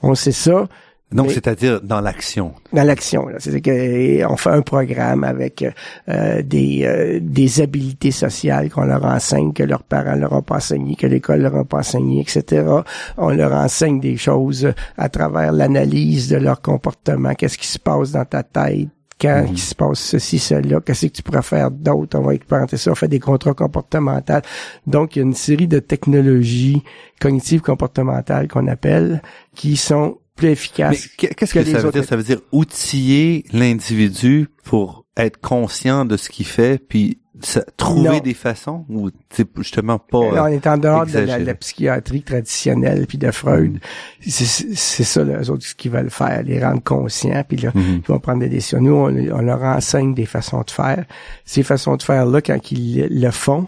On 0.02 0.16
sait 0.16 0.32
ça 0.32 0.68
Donc, 1.12 1.32
c'est-à-dire 1.32 1.82
dans 1.82 2.02
l'action. 2.02 2.54
dans 2.72 2.84
l'action. 2.84 3.28
là. 3.28 3.38
C'est-à-dire 3.40 4.28
qu'on 4.28 4.38
fait 4.38 4.52
un 4.52 4.62
programme 4.62 5.24
avec 5.24 5.66
euh, 6.08 6.44
des, 6.44 6.84
euh, 6.86 7.20
des 7.20 7.62
habiletés 7.62 8.12
sociales 8.12 8.70
qu'on 8.70 8.84
leur 8.84 9.04
enseigne, 9.06 9.52
que 9.54 9.64
leurs 9.64 9.84
parents 9.84 10.16
leur 10.16 10.34
ont 10.34 10.44
pas 10.44 10.58
enseigné, 10.58 10.96
que 10.96 11.08
l'école 11.08 11.42
leur 11.42 11.56
a 11.56 11.66
pas 11.66 11.80
enseigné, 11.80 12.22
etc. 12.22 12.64
On 13.18 13.30
leur 13.30 13.54
enseigne 13.54 14.00
des 14.00 14.18
choses 14.18 14.72
à 14.98 15.10
travers 15.10 15.52
l'analyse 15.52 16.30
de 16.30 16.38
leur 16.38 16.62
comportement. 16.62 17.34
Qu'est-ce 17.34 17.58
qui 17.58 17.68
se 17.68 17.80
passe 17.80 18.12
dans 18.12 18.26
ta 18.26 18.44
tête? 18.44 18.90
Quand 19.20 19.46
il 19.52 19.60
se 19.60 19.76
passe 19.76 20.00
ceci, 20.00 20.40
cela, 20.40 20.80
qu'est-ce 20.80 21.08
que 21.08 21.12
tu 21.12 21.24
pourrais 21.24 21.42
faire 21.42 21.72
d'autre? 21.72 22.18
On 22.18 22.22
va 22.22 22.36
expérimenter 22.36 22.78
ça, 22.78 22.92
on 22.92 22.96
fait 22.96 23.10
des 23.10 23.20
contrats 23.20 23.54
comportementaux. 23.54 24.36
Donc, 24.88 25.16
il 25.16 25.20
y 25.20 25.22
a 25.22 25.26
une 25.26 25.34
série 25.34 25.68
de 25.68 25.80
technologies 25.80 26.82
cognitives 27.20 27.60
comportementales 27.60 28.48
qu'on 28.48 28.68
appelle 28.68 29.22
qui 29.56 29.76
sont 29.76 30.20
plus 30.40 30.68
qu'est- 31.18 31.36
qu'est-ce 31.36 31.54
que 31.54 31.60
que, 31.60 31.66
les 31.66 31.72
ça 31.74 31.80
veut 31.80 31.92
dire? 31.92 32.06
Ça 32.06 32.16
veut 32.16 32.24
dire 32.24 32.40
outiller 32.52 33.44
l'individu 33.52 34.48
pour 34.64 35.06
être 35.18 35.40
conscient 35.42 36.06
de 36.06 36.18
ce 36.18 36.30
qu'il 36.30 36.46
fait, 36.46 36.80
puis 36.88 37.20
ça- 37.42 37.64
trouver 37.78 38.10
Non. 38.10 38.20
des 38.20 38.34
façons 38.34 38.86
ou 38.90 39.10
c'est 39.30 39.48
justement 39.58 39.98
pas. 40.00 40.32
Là, 40.34 40.44
on 40.46 40.48
est 40.48 40.66
en 40.68 40.78
dehors 40.78 41.06
de 41.06 41.20
la, 41.20 41.54
psychiatrie 41.56 42.22
traditionnelle 42.22 43.06
puis 43.08 43.18
de 43.18 43.32
Freud. 43.32 43.76
Mm. 43.76 44.30
C'est- 44.30 44.76
ça, 45.04 45.24
là, 45.24 45.40
eux 45.42 45.50
autres, 45.50 45.66
ce 45.66 45.76
qu'ils 45.76 45.92
veulent 45.92 46.10
faire, 46.10 46.44
les 46.44 46.64
rendre 46.64 46.84
conscients, 46.84 47.44
puis 47.48 47.58
là, 47.58 47.72
Mhm. 47.74 48.02
ils 48.04 48.08
vont 48.08 48.20
prendre 48.20 48.40
des 48.40 48.50
décisions. 48.50 48.82
Nous, 48.82 48.94
on, 48.94 49.08
on 49.38 49.42
leur 49.42 49.64
enseigne 49.64 50.14
des 50.14 50.26
façons 50.26 50.62
de 50.66 50.72
faire. 50.72 51.06
Ces 51.46 51.64
façons 51.64 51.96
de 51.96 52.04
faire-là, 52.04 52.42
quand 52.42 52.72
ils 52.72 53.08
le 53.10 53.32
font, 53.32 53.68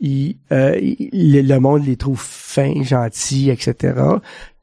ils, 0.00 0.36
euh, 0.50 0.76
ils- 0.80 1.46
le 1.46 1.58
monde 1.60 1.86
les 1.86 1.96
trouve 1.96 2.20
fins, 2.20 2.82
gentils, 2.82 3.48
etc. 3.50 3.94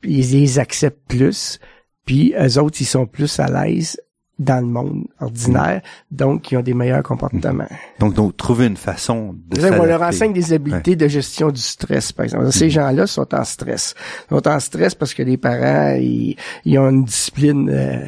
Ils 0.04 0.32
les 0.32 0.60
acceptent 0.60 1.08
plus. 1.08 1.60
Puis 2.06 2.34
eux 2.40 2.60
autres, 2.60 2.78
ils 2.82 2.86
sont 2.86 3.06
plus 3.06 3.40
à 3.40 3.48
l'aise 3.48 3.98
dans 4.40 4.62
le 4.62 4.72
monde 4.72 5.04
ordinaire, 5.20 5.82
donc 6.10 6.50
ils 6.52 6.58
ont 6.58 6.62
des 6.62 6.74
meilleurs 6.74 7.04
comportements. 7.04 7.68
Donc, 8.00 8.14
donc, 8.14 8.38
trouver 8.38 8.68
une 8.68 8.78
façon 8.78 9.36
de 9.36 9.70
qu'on 9.70 9.84
leur 9.84 10.02
enseigne 10.02 10.32
des 10.32 10.54
habiletés 10.54 10.96
de 10.96 11.08
gestion 11.10 11.52
du 11.52 11.60
stress, 11.60 12.14
par 12.14 12.24
exemple. 12.24 12.50
Ces 12.54 12.70
gens-là 12.70 13.06
sont 13.06 13.36
en 13.36 13.44
stress. 13.44 13.96
Ils 14.32 14.36
sont 14.36 14.48
en 14.48 14.60
stress 14.62 14.96
parce 14.96 15.14
que 15.14 15.24
les 15.24 15.36
parents, 15.36 15.94
ils, 16.00 16.38
ils 16.64 16.80
ont 16.80 16.90
une 16.90 17.04
discipline 17.04 17.70
euh, 17.70 18.00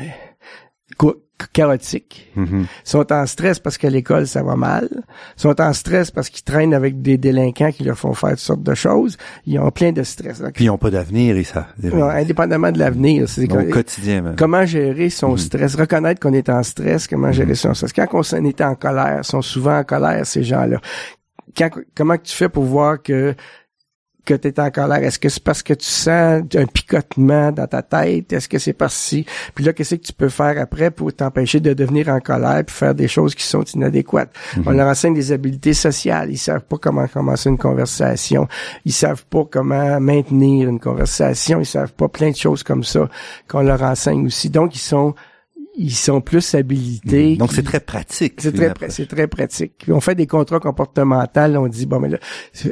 co- 1.42 1.48
chaotique. 1.54 2.32
Mhm. 2.36 2.62
Ils 2.86 2.90
sont 2.90 3.12
en 3.12 3.26
stress 3.26 3.60
parce 3.60 3.78
qu'à 3.78 3.90
l'école, 3.90 4.28
ça 4.28 4.44
va 4.44 4.56
mal. 4.56 4.88
Ils 4.92 5.42
sont 5.42 5.60
en 5.62 5.74
stress 5.74 6.12
parce 6.12 6.30
qu'ils 6.30 6.44
traînent 6.44 6.74
avec 6.74 7.02
des 7.02 7.18
délinquants 7.18 7.72
qui 7.72 7.84
leur 7.84 7.98
font 7.98 8.14
faire 8.14 8.32
toutes 8.32 8.40
sortes 8.40 8.64
de 8.64 8.74
choses. 8.74 9.18
Ils 9.46 9.60
ont 9.60 9.72
plein 9.72 9.92
de 9.92 10.04
stress. 10.04 10.42
Donc, 10.42 10.54
Puis 10.54 10.66
ils 10.66 10.68
n'ont 10.68 10.78
pas 10.78 10.90
d'avenir, 10.92 11.36
et 11.38 11.44
ça. 11.44 11.68
non, 11.82 12.10
indépendamment 12.10 12.72
de 12.72 12.80
l'avenir, 12.80 13.28
c'est 13.28 13.52
Au 13.52 13.56
que- 13.56 13.72
quotidien, 13.72 14.22
même. 14.22 14.36
Comment 14.38 14.66
gérer 14.66 15.10
son 15.10 15.38
stress, 15.38 15.76
reconnaître 15.76 16.20
qu'on 16.20 16.34
est 16.34 16.50
en 16.50 16.64
stress, 16.64 17.08
comment 17.08 17.32
gérer 17.32 17.56
son 17.56 17.74
stress? 17.74 17.94
Quand 17.94 18.08
on 18.14 18.24
s'en 18.24 18.44
est 18.46 18.62
en 18.62 18.76
colère, 18.76 19.26
sont 19.26 19.42
souvent 19.42 19.78
en 19.80 19.84
colère 19.84 20.26
ces 20.26 20.44
gens-là. 20.44 20.80
Quand- 21.58 21.70
comment 21.96 22.18
que 22.18 22.24
tu 22.24 22.36
fais 22.36 22.48
pour 22.50 22.64
voir 22.64 23.02
que 23.02 23.36
que 24.26 24.34
tu 24.34 24.48
es 24.48 24.60
en 24.60 24.70
colère? 24.70 25.04
Est-ce 25.04 25.20
que 25.20 25.30
c'est 25.30 25.44
parce 25.44 25.64
que 25.64 25.74
tu 25.74 25.86
sens 25.86 26.44
un 26.56 26.66
picotement 26.66 27.52
dans 27.52 27.68
ta 27.68 27.82
tête? 27.82 28.32
Est-ce 28.34 28.48
que 28.48 28.60
c'est 28.60 28.74
parce-ci? 28.74 29.26
Puis 29.56 29.64
là, 29.64 29.74
qu'est-ce 29.74 29.96
que 29.96 30.02
tu 30.02 30.14
peux 30.14 30.30
faire 30.30 30.60
après 30.60 30.92
pour 30.92 31.14
t'empêcher 31.14 31.60
de 31.60 31.74
devenir 31.74 32.10
en 32.10 32.20
colère 32.20 32.64
puis 32.66 32.76
faire 32.76 32.96
des 32.96 33.08
choses 33.08 33.36
qui 33.36 33.44
sont 33.44 33.64
inadéquates? 33.64 34.34
On 34.66 34.72
leur 34.72 34.88
enseigne 34.88 35.14
des 35.14 35.32
habiletés 35.32 35.74
sociales. 35.74 36.32
Ils 36.32 36.38
savent 36.38 36.64
pas 36.64 36.78
comment 36.78 37.08
commencer 37.08 37.50
une 37.50 37.58
conversation. 37.58 38.48
Ils 38.86 38.94
savent 38.94 39.26
pas 39.26 39.46
comment 39.50 40.00
maintenir 40.00 40.70
une 40.70 40.80
conversation. 40.80 41.60
Ils 41.60 41.66
savent 41.66 41.94
pas 41.94 42.08
plein 42.08 42.32
de 42.32 42.36
choses 42.36 42.64
comme 42.64 42.84
ça 42.84 43.10
qu'on 43.48 43.62
leur 43.62 43.82
enseigne 43.82 44.26
aussi. 44.26 44.50
Donc, 44.50 44.76
ils 44.76 44.80
sont 44.80 45.16
ils 45.78 45.94
sont 45.94 46.20
plus 46.20 46.54
habilités. 46.54 47.38
Donc, 47.38 47.50
qui- 47.50 47.56
c'est 47.56 47.64
très 47.64 47.80
pratique. 47.80 48.42
c'est 48.42 48.52
très, 48.52 48.90
c'est 48.90 49.28
pratique. 49.28 49.74
Puis 49.80 49.92
on 49.94 50.02
fait 50.02 50.16
des 50.16 50.28
contrats 50.28 50.60
comportementaux. 50.60 51.40
On 51.40 51.68
dit 51.68 51.86
bon 51.86 52.00
mais 52.02 52.10
là, 52.10 52.18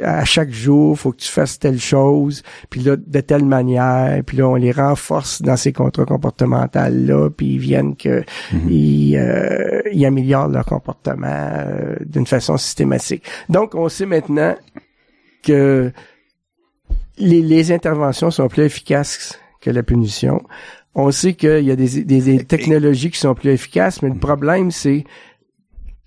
à 0.02 0.24
chaque 0.26 0.50
jour, 0.50 0.98
faut 0.98 1.12
que 1.12 1.18
tu 1.18 1.28
fasses 1.30 1.58
telle 1.58 1.80
chose, 1.80 2.42
puis 2.68 2.80
là 2.82 2.96
de 2.96 3.20
telle 3.20 3.44
manière. 3.44 4.22
Puis 4.24 4.36
là, 4.36 4.48
on 4.48 4.54
les 4.56 4.72
renforce 4.72 5.40
dans 5.40 5.56
ces 5.56 5.72
contrats 5.72 6.04
comportementaux 6.04 6.78
là, 6.90 7.30
puis 7.30 7.54
ils 7.54 7.58
viennent 7.58 7.96
que 7.96 8.22
ils, 8.68 9.16
euh, 9.16 9.80
ils 9.92 10.04
améliorent 10.04 10.48
leur 10.48 10.66
comportement 10.66 11.26
euh, 11.28 11.96
d'une 12.04 12.26
façon 12.26 12.56
systématique. 12.58 13.24
Donc 13.48 13.74
on 13.74 13.88
sait 13.88 14.06
maintenant 14.06 14.56
que 15.42 15.90
les, 17.18 17.40
les 17.42 17.72
interventions 17.72 18.30
sont 18.30 18.48
plus 18.48 18.64
efficaces 18.64 19.38
que 19.60 19.70
la 19.70 19.82
punition. 19.82 20.42
On 20.94 21.10
sait 21.12 21.34
qu'il 21.34 21.60
y 21.64 21.70
a 21.70 21.76
des, 21.76 22.02
des- 22.04 22.20
des 22.20 22.44
technologies 22.44 23.10
qui 23.10 23.18
sont 23.20 23.34
plus 23.34 23.50
efficaces, 23.50 24.02
mais 24.02 24.08
le 24.08 24.18
problème, 24.18 24.70
c'est 24.70 25.04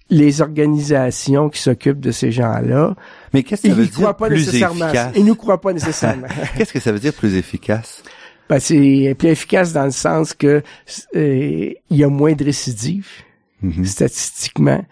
les 0.10 0.42
organisations 0.42 1.50
qui 1.50 1.62
s'occupent 1.62 2.02
de 2.02 2.12
ces 2.12 2.32
gens-là, 2.32 2.96
Mais 3.34 3.42
qu'est-ce 3.44 3.64
que 3.64 3.70
ça 3.70 3.74
veut 3.76 3.86
dire 3.86 3.94
croient 3.94 4.18
pas 4.18 4.28
plus 4.28 4.46
nécessairement. 4.46 4.86
efficace? 4.86 5.14
Ils 5.16 5.26
nous 5.26 5.36
croient 5.36 5.62
pas 5.62 5.74
nécessairement. 5.74 6.28
Qu'est-ce 6.58 6.74
que 6.74 6.80
ça 6.80 6.92
veut 6.92 7.00
dire 7.00 7.14
plus 7.14 7.36
efficace? 7.36 8.04
Ben, 8.50 8.60
c'est 8.60 9.16
plus 9.18 9.30
efficace 9.30 9.72
dans 9.74 9.86
le 9.86 9.92
sens 9.92 10.34
que 10.34 10.62
euh, 11.16 11.72
il 11.90 11.98
y 11.98 12.04
a 12.04 12.10
moins 12.10 12.34
de 12.34 12.44
récidives 12.44 13.08
Mhm. 13.62 13.86
statistiquement. 13.86 14.84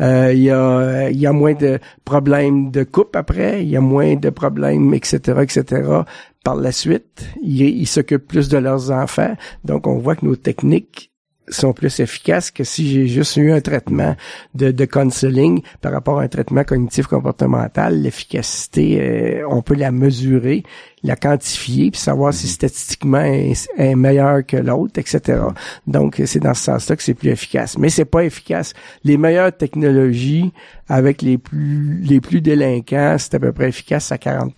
Euh, 0.00 0.32
Il 0.32 0.42
y 0.42 0.50
a 0.50 1.10
il 1.10 1.18
y 1.18 1.26
a 1.26 1.32
moins 1.32 1.54
de 1.54 1.78
problèmes 2.04 2.70
de 2.70 2.84
coupe 2.84 3.16
après, 3.16 3.62
il 3.62 3.70
y 3.70 3.76
a 3.76 3.80
moins 3.80 4.16
de 4.16 4.30
problèmes 4.30 4.92
etc 4.94 5.40
etc. 5.42 6.02
Par 6.44 6.56
la 6.56 6.70
suite, 6.70 7.26
ils 7.42 7.86
s'occupent 7.86 8.28
plus 8.28 8.48
de 8.48 8.58
leurs 8.58 8.90
enfants, 8.90 9.34
donc 9.64 9.86
on 9.86 9.98
voit 9.98 10.14
que 10.16 10.24
nos 10.26 10.36
techniques 10.36 11.10
sont 11.48 11.72
plus 11.72 12.00
efficaces 12.00 12.50
que 12.50 12.64
si 12.64 12.90
j'ai 12.90 13.06
juste 13.06 13.36
eu 13.36 13.52
un 13.52 13.60
traitement 13.60 14.16
de, 14.54 14.70
de 14.70 14.84
counseling 14.84 15.62
par 15.80 15.92
rapport 15.92 16.20
à 16.20 16.22
un 16.22 16.28
traitement 16.28 16.64
cognitif 16.64 17.06
comportemental. 17.06 18.02
L'efficacité, 18.02 19.00
euh, 19.00 19.48
on 19.48 19.62
peut 19.62 19.74
la 19.74 19.92
mesurer, 19.92 20.62
la 21.02 21.16
quantifier, 21.16 21.90
puis 21.90 22.00
savoir 22.00 22.34
si 22.34 22.48
statistiquement 22.48 23.20
est, 23.20 23.68
est 23.76 23.94
meilleur 23.94 24.44
que 24.44 24.56
l'autre, 24.56 24.98
etc. 24.98 25.40
Donc, 25.86 26.20
c'est 26.24 26.40
dans 26.40 26.54
ce 26.54 26.64
sens-là 26.64 26.96
que 26.96 27.02
c'est 27.02 27.14
plus 27.14 27.30
efficace. 27.30 27.78
Mais 27.78 27.88
c'est 27.88 28.04
pas 28.04 28.24
efficace. 28.24 28.72
Les 29.04 29.16
meilleures 29.16 29.56
technologies 29.56 30.52
avec 30.88 31.22
les 31.22 31.38
plus 31.38 32.00
les 32.02 32.20
plus 32.20 32.40
délinquants, 32.40 33.16
c'est 33.18 33.34
à 33.34 33.38
peu 33.38 33.52
près 33.52 33.68
efficace 33.68 34.12
à 34.12 34.18
40 34.18 34.54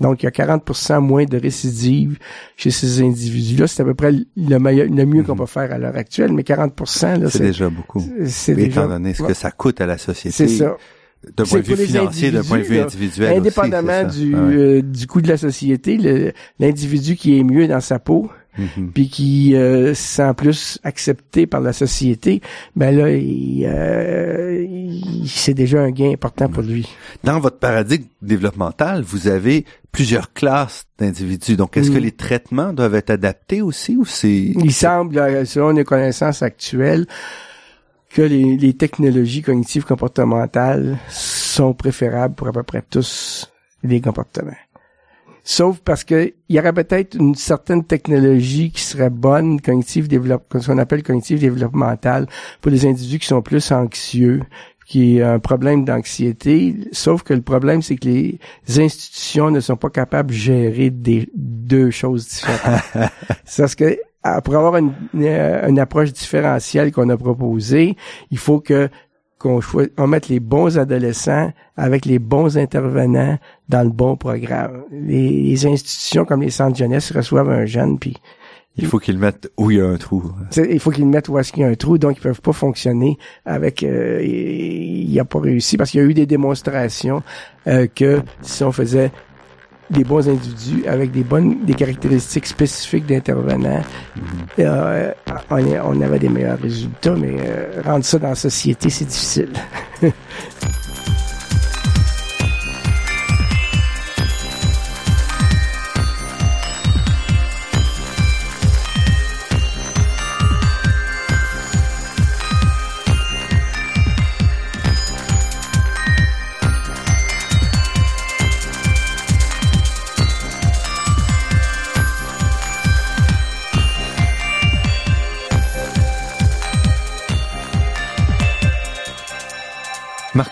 donc, 0.00 0.22
il 0.22 0.26
y 0.26 0.28
a 0.28 0.32
40% 0.32 1.00
moins 1.00 1.24
de 1.24 1.38
récidives 1.38 2.18
chez 2.56 2.70
ces 2.70 3.00
individus-là. 3.02 3.66
C'est 3.66 3.82
à 3.82 3.84
peu 3.84 3.94
près 3.94 4.12
le, 4.12 4.58
meilleur, 4.58 4.88
le 4.88 5.06
mieux 5.06 5.22
qu'on 5.22 5.36
peut 5.36 5.46
faire 5.46 5.72
à 5.72 5.78
l'heure 5.78 5.96
actuelle, 5.96 6.32
mais 6.32 6.42
40 6.42 6.78
là, 6.78 6.86
C'est 6.86 7.30
c'est 7.30 7.38
déjà 7.40 7.70
beaucoup. 7.70 8.02
c'est 8.26 8.52
Étant 8.52 8.62
déjà... 8.64 8.86
donné 8.88 9.14
ce 9.14 9.22
ouais, 9.22 9.28
que 9.28 9.34
ça 9.34 9.50
coûte 9.50 9.80
à 9.80 9.86
la 9.86 9.98
société. 9.98 10.36
C'est 10.36 10.48
ça. 10.48 10.76
D'un 11.36 11.44
point 11.44 11.60
de 11.60 11.64
vue 11.64 11.76
financier, 11.86 12.30
d'un 12.30 12.42
point 12.42 12.58
de 12.58 12.64
vue 12.64 12.78
individuel 12.80 13.38
Indépendamment 13.38 14.04
du, 14.04 14.34
Ah 14.36 14.42
ouais. 14.42 14.54
euh, 14.54 14.82
du 14.82 15.06
coût 15.06 15.22
de 15.22 15.28
la 15.28 15.38
société, 15.38 16.32
l'individu 16.58 17.16
qui 17.16 17.38
est 17.38 17.44
mieux 17.44 17.66
dans 17.66 17.80
sa 17.80 17.98
peau, 17.98 18.28
Mhm. 18.56 18.92
puis 18.92 19.08
qui 19.08 19.56
euh, 19.56 19.94
se 19.94 20.02
sent 20.16 20.32
plus 20.36 20.78
accepté 20.84 21.46
par 21.46 21.60
la 21.60 21.72
société, 21.72 22.40
ben 22.76 22.96
là, 22.96 23.10
il, 23.10 23.64
euh, 23.66 24.64
il- 24.68 25.28
c'est 25.28 25.54
déjà 25.54 25.80
un 25.80 25.90
gain 25.90 26.12
important 26.12 26.48
pour 26.48 26.62
lui. 26.62 26.88
Dans 27.24 27.40
votre 27.40 27.58
paradigme 27.58 28.06
développemental, 28.22 29.02
vous 29.02 29.26
avez 29.28 29.64
plusieurs 29.90 30.32
classes 30.32 30.84
d'individus. 30.98 31.56
Donc, 31.56 31.76
est-ce 31.76 31.90
que 31.90 31.98
Mm. 31.98 32.02
les 32.02 32.12
traitements 32.12 32.72
doivent 32.72 32.94
être 32.94 33.10
adaptés 33.10 33.62
aussi 33.62 33.96
ou 33.96 34.04
c'est... 34.04 34.30
Il 34.32 34.72
semble, 34.72 35.18
euh, 35.18 35.44
selon 35.44 35.70
les 35.70 35.84
connaissances 35.84 36.42
actuelles, 36.42 37.06
que 38.10 38.22
les, 38.22 38.56
les 38.56 38.74
technologies 38.74 39.42
cognitives 39.42 39.84
comportementales 39.84 40.96
sont 41.10 41.74
préférables 41.74 42.34
pour 42.36 42.46
à 42.48 42.52
peu 42.52 42.62
près 42.62 42.82
tous 42.88 43.50
les 43.82 44.00
comportements. 44.00 44.52
Sauf 45.46 45.80
parce 45.84 46.04
que 46.04 46.32
il 46.48 46.56
y 46.56 46.58
aurait 46.58 46.72
peut-être 46.72 47.14
une 47.16 47.34
certaine 47.34 47.84
technologie 47.84 48.70
qui 48.70 48.80
serait 48.80 49.10
bonne, 49.10 49.60
cognitive 49.60 50.08
développe, 50.08 50.56
ce 50.58 50.66
qu'on 50.66 50.78
appelle 50.78 51.02
cognitive 51.02 51.38
développementale, 51.38 52.26
pour 52.62 52.72
les 52.72 52.86
individus 52.86 53.18
qui 53.18 53.26
sont 53.26 53.42
plus 53.42 53.70
anxieux, 53.70 54.40
qui 54.86 55.18
est 55.18 55.22
un 55.22 55.38
problème 55.38 55.84
d'anxiété. 55.84 56.76
Sauf 56.92 57.22
que 57.24 57.34
le 57.34 57.42
problème, 57.42 57.82
c'est 57.82 57.96
que 57.96 58.08
les 58.08 58.38
institutions 58.78 59.50
ne 59.50 59.60
sont 59.60 59.76
pas 59.76 59.90
capables 59.90 60.30
de 60.30 60.34
gérer 60.36 60.88
des 60.90 61.28
deux 61.34 61.90
choses 61.90 62.26
différentes. 62.26 62.80
c'est 63.44 63.62
parce 63.62 63.74
que 63.74 63.98
à- 64.22 64.40
pour 64.40 64.56
avoir 64.56 64.78
une, 64.78 64.92
une- 65.12 65.26
une 65.68 65.78
approche 65.78 66.12
différentielle 66.12 66.90
qu'on 66.92 67.10
a 67.10 67.16
proposée, 67.18 67.96
il 68.30 68.38
faut 68.38 68.60
que 68.60 68.88
qu'on 69.44 69.60
on 69.98 70.06
mette 70.06 70.28
les 70.28 70.40
bons 70.40 70.78
adolescents 70.78 71.52
avec 71.76 72.06
les 72.06 72.18
bons 72.18 72.56
intervenants 72.56 73.38
dans 73.68 73.82
le 73.84 73.90
bon 73.90 74.16
programme. 74.16 74.84
Les, 74.90 75.28
les 75.42 75.66
institutions 75.66 76.24
comme 76.24 76.40
les 76.42 76.50
centres 76.50 76.76
jeunesse 76.76 77.12
reçoivent 77.12 77.50
un 77.50 77.66
jeune, 77.66 77.98
puis 77.98 78.16
Il 78.76 78.86
faut 78.86 78.98
qu'ils 78.98 79.14
le 79.14 79.20
mettent 79.20 79.52
où 79.56 79.70
il 79.70 79.76
y 79.76 79.80
a 79.80 79.86
un 79.86 79.96
trou. 79.98 80.32
il 80.56 80.80
faut 80.80 80.90
qu'ils 80.90 81.04
le 81.04 81.10
mettent 81.10 81.28
où 81.28 81.38
est-ce 81.38 81.52
qu'il 81.52 81.62
y 81.62 81.64
a 81.66 81.68
un 81.68 81.74
trou, 81.74 81.98
donc 81.98 82.16
ils 82.16 82.20
peuvent 82.20 82.40
pas 82.40 82.52
fonctionner 82.52 83.18
avec. 83.44 83.82
euh, 83.82 84.20
il 84.24 85.10
il 85.12 85.20
a 85.20 85.24
pas 85.24 85.38
réussi 85.38 85.76
parce 85.76 85.90
qu'il 85.90 86.00
y 86.00 86.02
a 86.02 86.06
eu 86.06 86.14
des 86.14 86.26
démonstrations 86.26 87.22
euh, 87.68 87.86
que 87.86 88.22
si 88.42 88.64
on 88.64 88.72
faisait 88.72 89.12
des 89.90 90.04
bons 90.04 90.28
individus 90.28 90.86
avec 90.86 91.10
des 91.10 91.22
bonnes, 91.22 91.64
des 91.64 91.74
caractéristiques 91.74 92.46
spécifiques 92.46 93.06
d'intervenants, 93.06 93.82
euh, 94.58 95.12
on, 95.50 95.62
on 95.84 96.00
avait 96.00 96.18
des 96.18 96.28
meilleurs 96.28 96.58
résultats. 96.58 97.14
Mais 97.14 97.36
euh, 97.40 97.82
rendre 97.84 98.04
ça 98.04 98.18
dans 98.18 98.30
la 98.30 98.34
société, 98.34 98.90
c'est 98.90 99.04
difficile. 99.04 99.52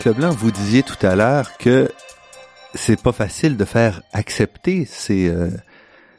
Marc 0.04 0.16
Leblanc, 0.16 0.34
vous 0.34 0.50
disiez 0.50 0.82
tout 0.82 1.06
à 1.06 1.14
l'heure 1.14 1.56
que 1.58 1.88
c'est 2.74 3.00
pas 3.00 3.12
facile 3.12 3.56
de 3.56 3.64
faire 3.64 4.02
accepter 4.12 4.84
ces, 4.84 5.28
euh, 5.28 5.50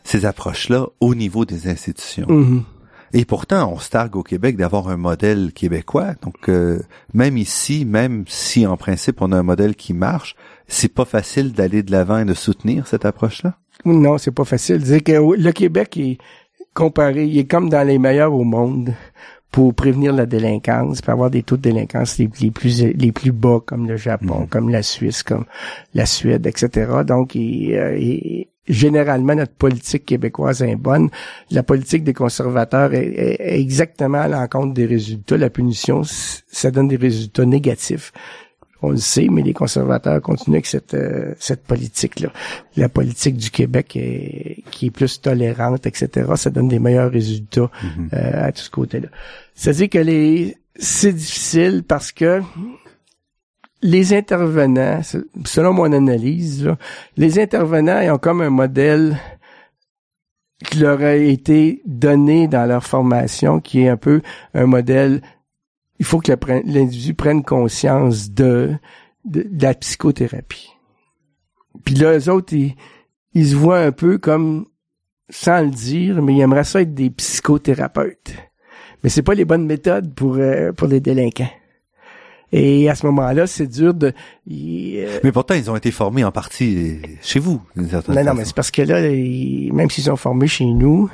ces 0.06 0.26
approches-là 0.26 0.88
au 1.02 1.16
niveau 1.16 1.44
des 1.44 1.68
institutions. 1.68 2.28
Mhm. 2.30 2.64
Et 3.12 3.26
pourtant, 3.26 3.70
on 3.74 3.80
se 3.80 3.90
targue 3.90 4.16
au 4.16 4.24
Québec 4.24 4.56
d'avoir 4.56 4.88
un 4.88 4.96
modèle 4.96 5.52
québécois. 5.52 6.14
Donc, 6.22 6.48
euh, 6.48 6.80
même 7.14 7.36
ici, 7.36 7.84
même 7.84 8.24
si 8.26 8.66
en 8.66 8.78
principe 8.78 9.22
on 9.22 9.34
a 9.34 9.38
un 9.38 9.44
modèle 9.44 9.76
qui 9.76 9.94
marche, 9.94 10.38
c'est 10.70 10.94
pas 10.94 11.04
facile 11.04 11.52
d'aller 11.52 11.84
de 11.84 11.92
l'avant 11.92 12.20
et 12.20 12.26
de 12.26 12.34
soutenir 12.34 12.88
cette 12.88 13.04
approche-là? 13.04 13.58
Non, 13.84 14.18
c'est 14.18 14.32
pas 14.32 14.46
facile. 14.46 14.78
Dire 14.78 15.04
que 15.04 15.12
le 15.12 15.52
Québec 15.52 15.98
est 15.98 16.20
comparé, 16.74 17.26
il 17.26 17.38
est 17.38 17.52
comme 17.52 17.68
dans 17.70 17.86
les 17.86 18.00
meilleurs 18.00 18.34
au 18.34 18.46
monde 18.46 18.94
pour 19.54 19.74
prévenir 19.76 20.12
la 20.14 20.26
délinquance, 20.26 21.02
pour 21.02 21.14
avoir 21.14 21.30
des 21.30 21.44
taux 21.44 21.58
de 21.58 21.62
délinquance 21.62 22.18
les, 22.18 22.28
les 22.42 22.50
plus 22.52 22.84
les 22.84 23.12
plus 23.12 23.32
bas 23.32 23.60
comme 23.66 23.88
le 23.88 23.96
Japon, 23.98 24.42
Mhm. 24.42 24.48
comme 24.48 24.70
la 24.70 24.82
Suisse, 24.82 25.22
comme 25.24 25.46
la 25.94 26.06
Suède, 26.08 26.46
etc. 26.48 26.92
Donc, 27.06 27.36
il, 27.36 27.74
euh, 27.76 27.96
il- 27.98 28.48
généralement 28.68 29.36
notre 29.36 29.54
politique 29.54 30.06
québécoise 30.06 30.62
est 30.64 30.76
bonne. 30.78 31.10
La 31.52 31.64
politique 31.64 32.04
des 32.04 32.14
conservateurs 32.14 32.94
est, 32.94 33.36
exactement 33.60 34.22
à 34.22 34.28
l'encontre 34.30 34.74
des 34.74 34.86
résultats. 34.86 35.38
La 35.38 35.50
punition, 35.50 36.02
ça 36.04 36.72
donne 36.72 36.88
des 36.88 36.96
résultats 36.96 37.46
négatifs. 37.46 38.12
On 38.84 38.90
le 38.90 38.98
sait, 38.98 39.28
mais 39.32 39.42
les 39.42 39.54
conservateurs 39.54 40.22
continuent 40.22 40.56
avec 40.56 40.66
cette, 40.66 40.94
euh, 40.94 41.34
cette 41.40 41.64
politique-là. 41.64 42.30
La 42.76 42.90
politique 42.90 43.38
du 43.38 43.50
Québec 43.50 43.96
est, 43.96 44.64
qui 44.72 44.88
est 44.88 44.92
plus 44.92 45.22
tolérante, 45.22 45.86
etc., 45.88 46.30
ça 46.36 46.50
donne 46.50 46.68
des 46.68 46.80
meilleurs 46.80 47.10
résultats 47.10 47.72
euh, 48.14 48.48
à 48.48 48.52
tout 48.52 48.62
ce 48.62 48.70
côté-là. 48.70 49.08
C'est-à-dire 49.56 49.90
que 49.90 50.00
les 50.00 50.58
c'est 50.76 51.14
difficile 51.14 51.84
parce 51.88 52.12
que 52.12 52.42
les 53.82 54.14
intervenants, 54.14 55.02
selon 55.46 55.74
mon 55.74 55.92
analyse, 55.92 56.66
là, 56.66 56.78
les 57.16 57.40
intervenants 57.40 58.02
ils 58.02 58.12
ont 58.12 58.18
comme 58.18 58.42
un 58.42 58.50
modèle 58.50 59.18
qui 60.66 60.80
leur 60.80 61.02
a 61.02 61.16
été 61.16 61.82
donné 61.86 62.48
dans 62.48 62.66
leur 62.66 62.84
formation, 62.84 63.60
qui 63.60 63.82
est 63.82 63.90
un 63.90 63.98
peu 63.98 64.22
un 64.54 64.66
modèle 64.66 65.22
il 66.00 66.06
faut 66.06 66.20
que 66.20 66.32
l'individu 66.66 67.14
prenne 67.14 67.44
conscience 67.44 68.32
de, 68.32 68.74
de, 69.26 69.44
de 69.50 69.62
la 69.64 69.74
psychothérapie. 69.74 70.70
Puis 71.86 71.96
là, 71.96 72.18
eux 72.18 72.30
autres, 72.30 72.54
ils, 72.54 72.76
ils 73.34 73.50
se 73.50 73.56
voient 73.56 73.80
un 73.80 73.92
peu 73.92 74.18
comme, 74.18 74.66
sans 75.30 75.62
le 75.62 75.70
dire, 75.72 76.22
mais 76.22 76.34
ils 76.36 76.42
aimeraient 76.42 76.64
ça 76.64 76.82
être 76.82 76.94
des 76.94 77.10
psychothérapeutes. 77.10 78.34
Mais 79.04 79.10
c'est 79.10 79.22
pas 79.24 79.34
les 79.34 79.46
bonnes 79.46 79.66
méthodes 79.66 80.14
pour, 80.14 80.36
euh, 80.36 80.72
pour 80.72 80.88
les 80.88 81.00
délinquants. 81.00 81.50
Et 82.56 82.88
à 82.88 82.94
ce 82.96 83.06
moment-là, 83.08 83.48
c'est 83.48 83.66
dur 83.66 83.96
de... 83.96 84.14
ils, 84.46 85.00
euh, 85.00 85.20
Mais 85.24 85.32
pourtant, 85.32 85.56
ils 85.56 85.72
ont 85.72 85.76
été 85.76 85.90
formés 85.90 86.24
en 86.24 86.32
partie 86.32 87.00
chez 87.22 87.40
vous, 87.40 87.62
d'une 87.76 87.90
certaine 87.90 88.14
non, 88.16 88.22
non, 88.22 88.26
façon. 88.28 88.38
mais 88.38 88.46
c'est 88.46 88.56
parce 88.56 88.70
que 88.72 88.82
là, 88.84 89.08
ils- 89.10 89.74
même 89.74 89.90
s'ils 89.90 90.04
sont 90.04 90.16
formés 90.16 90.48
chez 90.48 90.66
nous, 90.66 91.10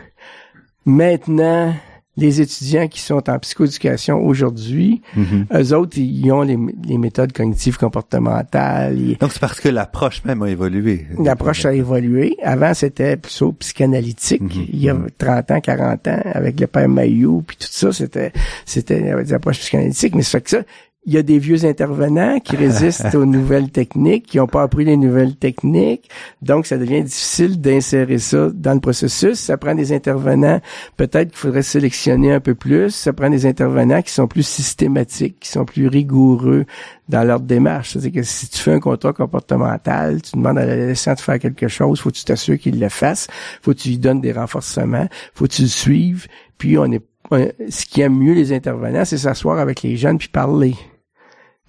maintenant, 0.85 1.73
les 2.19 2.41
étudiants 2.41 2.87
qui 2.87 2.99
sont 3.01 3.29
en 3.29 3.39
psychoéducation 3.39 4.19
aujourd'hui, 4.25 5.01
Mhm. 5.15 5.45
eux 5.53 5.73
autres, 5.73 5.97
ils 5.97 6.31
ont 6.31 6.41
les, 6.41 6.57
les 6.87 6.97
méthodes 6.97 7.31
cognitives 7.33 7.77
comportementales. 7.77 8.97
ils- 8.99 9.17
Donc 9.17 9.31
c'est 9.31 9.39
parce 9.39 9.59
que 9.59 9.69
l'approche 9.69 10.23
même 10.25 10.41
a 10.43 10.49
évolué. 10.49 11.07
L'approche 11.23 11.65
a 11.65 11.73
évolué. 11.73 12.35
Avant, 12.43 12.73
c'était 12.73 13.17
plutôt 13.17 13.51
psychanalytique. 13.53 14.41
Mhm. 14.41 14.65
Il 14.71 14.81
y 14.81 14.89
a 14.89 14.97
30 15.17 15.51
ans, 15.51 15.61
40 15.61 16.07
ans, 16.07 16.21
avec 16.33 16.59
le 16.59 16.67
père 16.67 16.89
Mayou, 16.89 17.43
puis 17.45 17.57
tout 17.57 17.67
ça, 17.69 17.91
c'était, 17.91 18.31
c'était 18.65 19.15
des 19.23 19.33
approches 19.33 19.59
psychanalytiques. 19.59 20.15
Mais 20.15 20.21
c'est 20.23 20.31
fait 20.31 20.41
que 20.41 20.49
ça, 20.49 20.61
il 21.05 21.13
y 21.13 21.17
a 21.17 21.23
des 21.23 21.39
vieux 21.39 21.65
intervenants 21.65 22.39
qui 22.39 22.55
résistent 22.57 23.15
aux 23.15 23.25
nouvelles 23.25 23.71
techniques, 23.71 24.27
qui 24.27 24.37
n'ont 24.37 24.47
pas 24.47 24.63
appris 24.63 24.85
les 24.85 24.97
nouvelles 24.97 25.35
techniques. 25.35 26.09
Donc, 26.41 26.65
ça 26.65 26.77
devient 26.77 27.03
difficile 27.03 27.59
d'insérer 27.61 28.19
ça 28.19 28.49
dans 28.53 28.73
le 28.73 28.79
processus. 28.79 29.39
Ça 29.39 29.57
prend 29.57 29.75
des 29.75 29.93
intervenants, 29.93 30.59
peut-être 30.97 31.29
qu'il 31.29 31.37
faudrait 31.37 31.63
sélectionner 31.63 32.33
un 32.33 32.39
peu 32.39 32.53
plus. 32.53 32.91
Ça 32.91 33.13
prend 33.13 33.29
des 33.29 33.45
intervenants 33.45 34.01
qui 34.01 34.11
sont 34.11 34.27
plus 34.27 34.45
systématiques, 34.45 35.39
qui 35.39 35.49
sont 35.49 35.65
plus 35.65 35.87
rigoureux 35.87 36.65
dans 37.07 37.23
leur 37.23 37.39
démarche. 37.39 37.91
C'est-à-dire 37.91 38.21
que 38.21 38.23
si 38.23 38.49
tu 38.49 38.59
fais 38.59 38.73
un 38.73 38.79
contrat 38.79 39.13
comportemental, 39.13 40.21
tu 40.21 40.35
demandes 40.35 40.57
à 40.57 40.65
l'adolescent 40.65 41.13
de 41.13 41.19
faire 41.19 41.39
quelque 41.39 41.67
chose, 41.67 41.99
faut 41.99 42.09
que 42.09 42.15
tu 42.15 42.25
t'assures 42.25 42.57
qu'il 42.59 42.79
le 42.79 42.89
fasse, 42.89 43.27
faut 43.61 43.73
que 43.73 43.79
tu 43.79 43.89
lui 43.89 43.97
donnes 43.97 44.21
des 44.21 44.31
renforcements, 44.31 45.07
faut 45.33 45.45
que 45.45 45.53
tu 45.53 45.63
le 45.63 45.67
suives, 45.69 46.27
puis 46.57 46.77
on 46.77 46.91
est 46.91 47.01
ce 47.31 47.85
qui 47.85 48.01
aime 48.01 48.17
mieux 48.17 48.33
les 48.33 48.53
intervenants, 48.53 49.05
c'est 49.05 49.17
s'asseoir 49.17 49.59
avec 49.59 49.83
les 49.83 49.97
jeunes 49.97 50.17
puis 50.17 50.29
parler. 50.29 50.75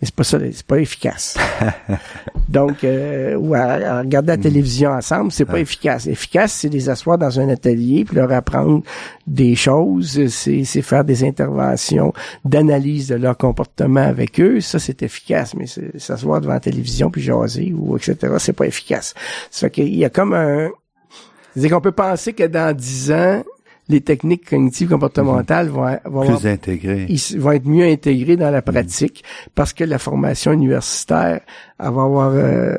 Mais 0.00 0.06
c'est 0.06 0.14
pas 0.14 0.24
ça, 0.24 0.38
c'est 0.50 0.66
pas 0.66 0.78
efficace. 0.78 1.36
Donc, 2.48 2.84
euh, 2.84 3.36
ou 3.36 3.54
à, 3.54 3.60
à 3.60 3.98
regarder 4.00 4.28
la 4.28 4.38
télévision 4.38 4.90
ensemble, 4.90 5.30
c'est 5.30 5.44
pas 5.44 5.60
efficace. 5.60 6.06
Efficace, 6.06 6.52
c'est 6.52 6.70
les 6.70 6.88
asseoir 6.88 7.18
dans 7.18 7.38
un 7.38 7.50
atelier 7.50 8.06
puis 8.06 8.16
leur 8.16 8.32
apprendre 8.32 8.82
des 9.26 9.54
choses, 9.54 10.26
c'est, 10.28 10.64
c'est 10.64 10.82
faire 10.82 11.04
des 11.04 11.22
interventions 11.22 12.14
d'analyse 12.46 13.08
de 13.08 13.16
leur 13.16 13.36
comportement 13.36 14.00
avec 14.00 14.40
eux. 14.40 14.62
Ça, 14.62 14.78
c'est 14.78 15.02
efficace. 15.02 15.54
Mais 15.54 15.66
c'est, 15.66 15.98
s'asseoir 16.00 16.40
devant 16.40 16.54
la 16.54 16.60
télévision 16.60 17.10
puis 17.10 17.20
jaser 17.20 17.74
ou 17.76 17.94
etc., 17.96 18.16
c'est 18.38 18.54
pas 18.54 18.66
efficace. 18.66 19.14
Ça 19.50 19.66
fait 19.66 19.70
qu'il 19.70 19.94
y 19.94 20.04
a 20.06 20.10
comme 20.10 20.32
un... 20.32 20.70
C'est-à-dire 21.52 21.76
qu'on 21.76 21.82
peut 21.82 21.92
penser 21.92 22.32
que 22.32 22.44
dans 22.44 22.74
dix 22.74 23.12
ans, 23.12 23.42
les 23.90 24.00
techniques 24.00 24.48
cognitives 24.48 24.88
comportementales 24.88 25.68
vont, 25.68 25.98
vont 26.04 26.38
Plus 26.38 27.28
ils 27.34 27.40
vont 27.40 27.52
être 27.52 27.66
mieux 27.66 27.84
intégrés 27.84 28.36
dans 28.36 28.50
la 28.50 28.62
pratique 28.62 29.24
parce 29.54 29.72
que 29.72 29.84
la 29.84 29.98
formation 29.98 30.52
universitaire 30.52 31.40
elle 31.78 31.84
va 31.84 32.02
avoir 32.02 32.30
euh, 32.32 32.76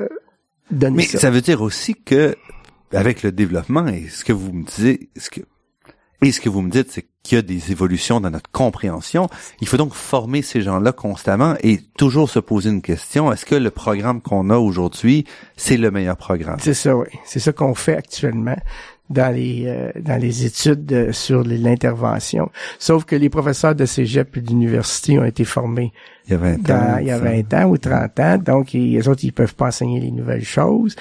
donné 0.71 0.97
Mais 0.97 1.03
ça. 1.03 1.19
ça 1.19 1.29
veut 1.29 1.41
dire 1.41 1.61
aussi 1.61 1.95
que 1.95 2.35
avec 2.93 3.23
le 3.23 3.31
développement 3.31 3.87
et 3.87 4.07
ce 4.07 4.23
que 4.23 4.33
vous 4.33 4.51
me 4.51 4.63
disiez, 4.63 5.09
ce 5.17 5.29
que 5.29 5.41
et 6.23 6.31
ce 6.31 6.39
que 6.39 6.49
vous 6.49 6.61
me 6.61 6.69
dites, 6.69 6.91
c'est 6.91 7.07
qu'il 7.23 7.35
y 7.35 7.39
a 7.39 7.41
des 7.41 7.71
évolutions 7.71 8.21
dans 8.21 8.29
notre 8.29 8.51
compréhension. 8.51 9.27
Il 9.59 9.67
faut 9.67 9.77
donc 9.77 9.93
former 9.95 10.43
ces 10.43 10.61
gens-là 10.61 10.91
constamment 10.91 11.55
et 11.63 11.79
toujours 11.97 12.29
se 12.29 12.37
poser 12.37 12.69
une 12.69 12.83
question 12.83 13.31
est-ce 13.31 13.43
que 13.43 13.55
le 13.55 13.71
programme 13.71 14.21
qu'on 14.21 14.51
a 14.51 14.57
aujourd'hui, 14.57 15.25
c'est 15.57 15.77
le 15.77 15.89
meilleur 15.89 16.17
programme? 16.17 16.57
C'est 16.59 16.75
ça, 16.75 16.95
oui. 16.95 17.07
C'est 17.25 17.39
ça 17.39 17.53
qu'on 17.53 17.73
fait 17.73 17.95
actuellement 17.95 18.57
dans 19.11 19.33
les 19.35 19.63
euh, 19.67 19.91
dans 19.99 20.19
les 20.19 20.45
études 20.45 20.85
de- 20.85 21.11
sur 21.11 21.43
l'intervention. 21.43 22.49
Sauf 22.79 23.05
que 23.05 23.15
les 23.15 23.29
professeurs 23.29 23.75
de 23.75 23.85
cégep 23.85 24.37
et 24.37 24.41
d'université 24.41 25.19
ont 25.19 25.25
été 25.25 25.43
formés 25.45 25.91
Il 26.27 26.31
y 26.31 26.35
a 26.35 26.37
20 26.37 26.61
dans- 26.63 26.73
ans. 26.75 26.97
il 27.01 27.07
y 27.07 27.11
a 27.11 27.17
ça. 27.17 27.23
20 27.23 27.53
ans 27.53 27.69
ou 27.69 27.77
30 27.77 28.19
ans, 28.19 28.37
donc 28.37 28.73
ils- 28.73 28.93
les 28.93 29.07
autres, 29.07 29.23
ils 29.23 29.33
peuvent 29.33 29.55
pas 29.55 29.67
enseigner 29.67 29.99
les 29.99 30.11
nouvelles 30.11 30.43
choses. 30.45 30.95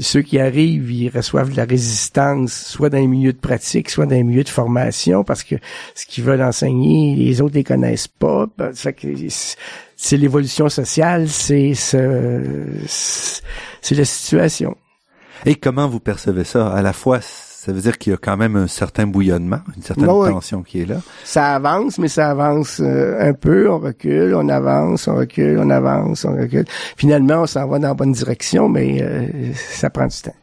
Ceux 0.00 0.22
qui 0.22 0.38
arrivent, 0.38 0.90
ils 0.90 1.08
reçoivent 1.08 1.50
de 1.52 1.56
la 1.56 1.64
résistance, 1.64 2.52
soit 2.52 2.90
dans 2.90 2.98
les 2.98 3.06
milieux 3.06 3.32
de 3.32 3.38
pratique, 3.38 3.90
soit 3.90 4.06
dans 4.06 4.14
les 4.16 4.22
milieux 4.24 4.44
de 4.44 4.48
formation, 4.48 5.24
parce 5.24 5.42
que 5.42 5.56
ce 5.94 6.06
qu'ils 6.06 6.24
veulent 6.24 6.42
enseigner, 6.42 7.14
les 7.16 7.40
autres 7.40 7.54
les 7.54 7.64
connaissent 7.64 8.08
pas. 8.08 8.46
C'est- 8.74 9.56
c'est 9.96 10.16
l'évolution 10.16 10.68
sociale, 10.68 11.28
c'est 11.28 11.74
ce- 11.74 12.42
c'est 13.80 13.94
la 13.94 14.04
situation. 14.04 14.76
Et 15.46 15.54
comment 15.56 15.88
vous 15.88 16.00
percevez 16.00 16.44
ça? 16.44 16.68
À 16.72 16.80
la 16.82 16.92
fois, 16.92 17.20
ça 17.64 17.72
veut 17.72 17.80
dire 17.80 17.96
qu'il 17.96 18.10
y 18.10 18.14
a 18.14 18.18
quand 18.18 18.36
même 18.36 18.56
un 18.56 18.66
certain 18.66 19.06
bouillonnement, 19.06 19.60
une 19.74 19.82
certaine 19.82 20.06
tension 20.06 20.62
qui 20.62 20.82
est 20.82 20.84
là. 20.84 20.96
Ça 21.24 21.54
avance, 21.54 21.98
mais 21.98 22.08
ça 22.08 22.30
avance 22.30 22.78
euh, 22.84 23.16
un 23.18 23.32
peu, 23.32 23.70
on 23.70 23.78
recule, 23.78 24.34
on 24.34 24.50
avance, 24.50 25.08
on 25.08 25.14
recule, 25.14 25.58
on 25.58 25.70
avance, 25.70 26.26
on 26.26 26.36
recule. 26.36 26.66
Finalement, 26.98 27.42
on 27.42 27.46
s'en 27.46 27.66
va 27.66 27.78
dans 27.78 27.88
la 27.88 27.94
bonne 27.94 28.12
direction, 28.12 28.68
mais 28.68 29.00
euh, 29.00 29.54
ça 29.54 29.88
prend 29.88 30.06
du 30.06 30.20
temps. 30.20 30.34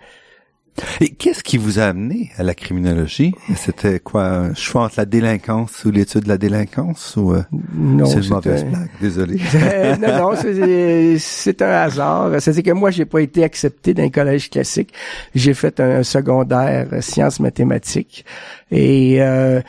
Et 0.99 1.09
qu'est-ce 1.09 1.43
qui 1.43 1.57
vous 1.57 1.79
a 1.79 1.83
amené 1.83 2.31
à 2.37 2.43
la 2.43 2.53
criminologie? 2.55 3.33
C'était 3.55 3.99
quoi 3.99 4.25
un 4.25 4.53
choix 4.53 4.83
entre 4.85 4.95
la 4.97 5.05
délinquance 5.05 5.83
ou 5.85 5.91
l'étude 5.91 6.23
de 6.23 6.29
la 6.29 6.37
délinquance 6.37 7.15
ou 7.17 7.33
euh, 7.33 7.43
Non, 7.73 8.05
c'est 8.05 8.19
une 8.21 8.29
mauvaise 8.29 8.63
blague? 8.65 8.89
Désolé. 9.01 9.37
Non, 10.01 10.31
non, 10.31 10.35
c'est- 10.35 11.61
un 11.61 11.69
hasard. 11.69 12.31
C'est-à-dire 12.39 12.63
que 12.63 12.71
moi, 12.71 12.89
j'ai 12.91 13.05
pas 13.05 13.19
été 13.19 13.43
accepté 13.43 13.93
dans 13.93 14.03
un 14.03 14.09
collège 14.09 14.49
classique. 14.49 14.93
J'ai 15.35 15.53
fait 15.53 15.79
un 15.79 16.03
secondaire 16.03 16.87
sciences 17.01 17.39
mathématiques. 17.39 18.25
Et 18.71 19.17
euh, 19.21 19.61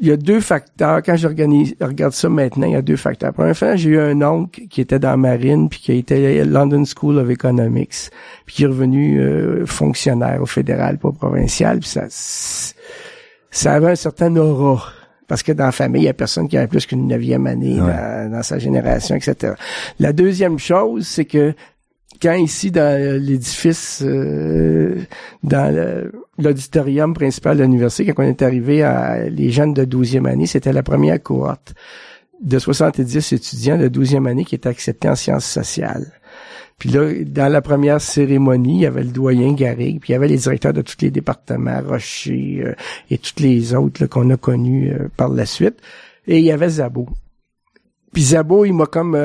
il 0.00 0.08
y 0.08 0.12
a 0.12 0.16
deux 0.16 0.40
facteurs. 0.40 1.02
Quand 1.02 1.16
je 1.16 1.26
regarde 1.26 2.12
ça 2.12 2.28
maintenant, 2.28 2.66
il 2.66 2.72
y 2.72 2.76
a 2.76 2.82
deux 2.82 2.96
facteurs. 2.96 3.32
Premièrement, 3.32 3.76
j'ai 3.76 3.90
eu 3.90 3.98
un 3.98 4.20
oncle 4.22 4.62
qui 4.68 4.80
était 4.80 4.98
dans 4.98 5.10
la 5.10 5.16
marine, 5.16 5.68
puis 5.68 5.80
qui 5.80 5.92
a 5.92 5.94
été 5.94 6.40
à 6.40 6.44
London 6.44 6.84
School 6.84 7.18
of 7.18 7.28
Economics, 7.30 8.10
puis 8.46 8.56
qui 8.56 8.62
est 8.64 8.66
revenu 8.66 9.20
euh, 9.20 9.66
fonctionnaire 9.66 10.40
au 10.42 10.46
fédéral, 10.46 10.98
pas 10.98 11.08
au 11.08 11.12
provincial. 11.12 11.80
Puis 11.80 11.88
ça, 11.88 12.04
ça 13.50 13.72
avait 13.74 13.90
un 13.90 13.96
certain 13.96 14.34
aura. 14.36 14.84
Parce 15.26 15.42
que 15.42 15.52
dans 15.52 15.66
la 15.66 15.72
famille, 15.72 16.02
il 16.02 16.06
y 16.06 16.08
a 16.08 16.14
personne 16.14 16.48
qui 16.48 16.56
avait 16.56 16.68
plus 16.68 16.86
qu'une 16.86 17.06
neuvième 17.06 17.46
année 17.46 17.80
Ouais. 17.80 17.92
dans, 17.92 18.32
dans 18.32 18.42
sa 18.42 18.58
génération, 18.58 19.14
etc. 19.14 19.52
La 19.98 20.12
deuxième 20.14 20.58
chose, 20.58 21.06
c'est 21.06 21.26
que 21.26 21.52
quand 22.20 22.34
ici, 22.34 22.70
dans 22.70 23.00
l'édifice, 23.20 24.02
euh, 24.04 24.96
dans 25.42 26.10
l'auditorium 26.38 27.14
principal 27.14 27.58
de 27.58 27.62
l'université, 27.62 28.12
quand 28.12 28.24
on 28.24 28.28
est 28.28 28.42
arrivé 28.42 28.82
à 28.82 29.28
les 29.28 29.50
jeunes 29.50 29.74
de 29.74 29.84
12e 29.84 30.26
année, 30.26 30.46
c'était 30.46 30.72
la 30.72 30.82
première 30.82 31.22
cohorte 31.22 31.74
de 32.40 32.58
70 32.58 33.32
étudiants 33.32 33.78
de 33.78 33.88
12e 33.88 34.28
année 34.28 34.44
qui 34.44 34.54
étaient 34.54 34.68
acceptés 34.68 35.08
en 35.08 35.14
sciences 35.14 35.46
sociales. 35.46 36.12
Puis 36.78 36.90
là, 36.90 37.12
dans 37.26 37.50
la 37.50 37.60
première 37.60 38.00
cérémonie, 38.00 38.76
il 38.76 38.80
y 38.82 38.86
avait 38.86 39.02
le 39.02 39.10
doyen 39.10 39.52
Garrigue, 39.52 40.00
puis 40.00 40.10
il 40.10 40.12
y 40.12 40.16
avait 40.16 40.28
les 40.28 40.36
directeurs 40.36 40.72
de 40.72 40.82
tous 40.82 40.96
les 41.00 41.10
départements, 41.10 41.80
Rocher 41.84 42.62
euh, 42.64 42.74
et 43.10 43.18
tous 43.18 43.42
les 43.42 43.74
autres 43.74 44.06
qu'on 44.06 44.30
a 44.30 44.36
connus 44.36 44.92
euh, 44.92 45.08
par 45.16 45.28
la 45.28 45.44
suite. 45.44 45.80
Et 46.28 46.38
il 46.38 46.44
y 46.44 46.52
avait 46.52 46.68
Zabo. 46.68 47.08
Puis 48.12 48.22
Zabo, 48.22 48.64
il 48.64 48.74
m'a 48.74 48.86
comme... 48.86 49.16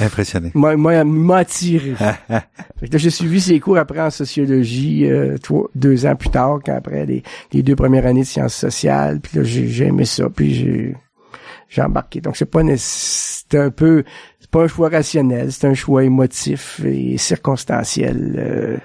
euh, 0.00 0.04
Impressionné. 0.06 0.50
m'a, 0.54 0.76
m'a, 0.76 1.04
m'a 1.04 1.36
attiré. 1.38 1.94
Fait 1.96 2.86
que 2.88 2.92
là, 2.92 2.98
j'ai 2.98 3.10
suivi 3.10 3.40
ses 3.40 3.58
cours 3.60 3.78
après 3.78 4.00
en 4.00 4.10
sociologie 4.10 5.06
euh, 5.06 5.36
trois- 5.38 5.68
deux 5.74 6.06
ans 6.06 6.16
plus 6.16 6.30
tard, 6.30 6.58
qu'après 6.64 7.06
les, 7.06 7.22
les 7.52 7.62
deux 7.62 7.76
premières 7.76 8.06
années 8.06 8.22
de 8.22 8.26
sciences 8.26 8.54
sociales. 8.54 9.20
Puis 9.20 9.38
là, 9.38 9.44
j'ai, 9.44 9.68
j'ai 9.68 9.86
aimé 9.86 10.04
ça, 10.04 10.28
puis 10.30 10.54
j'ai, 10.54 10.96
j'ai 11.68 11.82
embarqué. 11.82 12.20
Donc, 12.20 12.36
c'est 12.36 12.46
pas 12.50 12.62
nécess- 12.62 13.44
c'est 13.50 13.58
un 13.58 13.70
peu, 13.70 14.04
c'est 14.40 14.50
pas 14.50 14.62
un 14.64 14.68
choix 14.68 14.88
rationnel, 14.90 15.50
c'est 15.52 15.66
un 15.66 15.74
choix 15.74 16.04
émotif 16.04 16.80
et 16.84 17.16
circonstanciel. 17.18 18.34
Euh, 18.38 18.76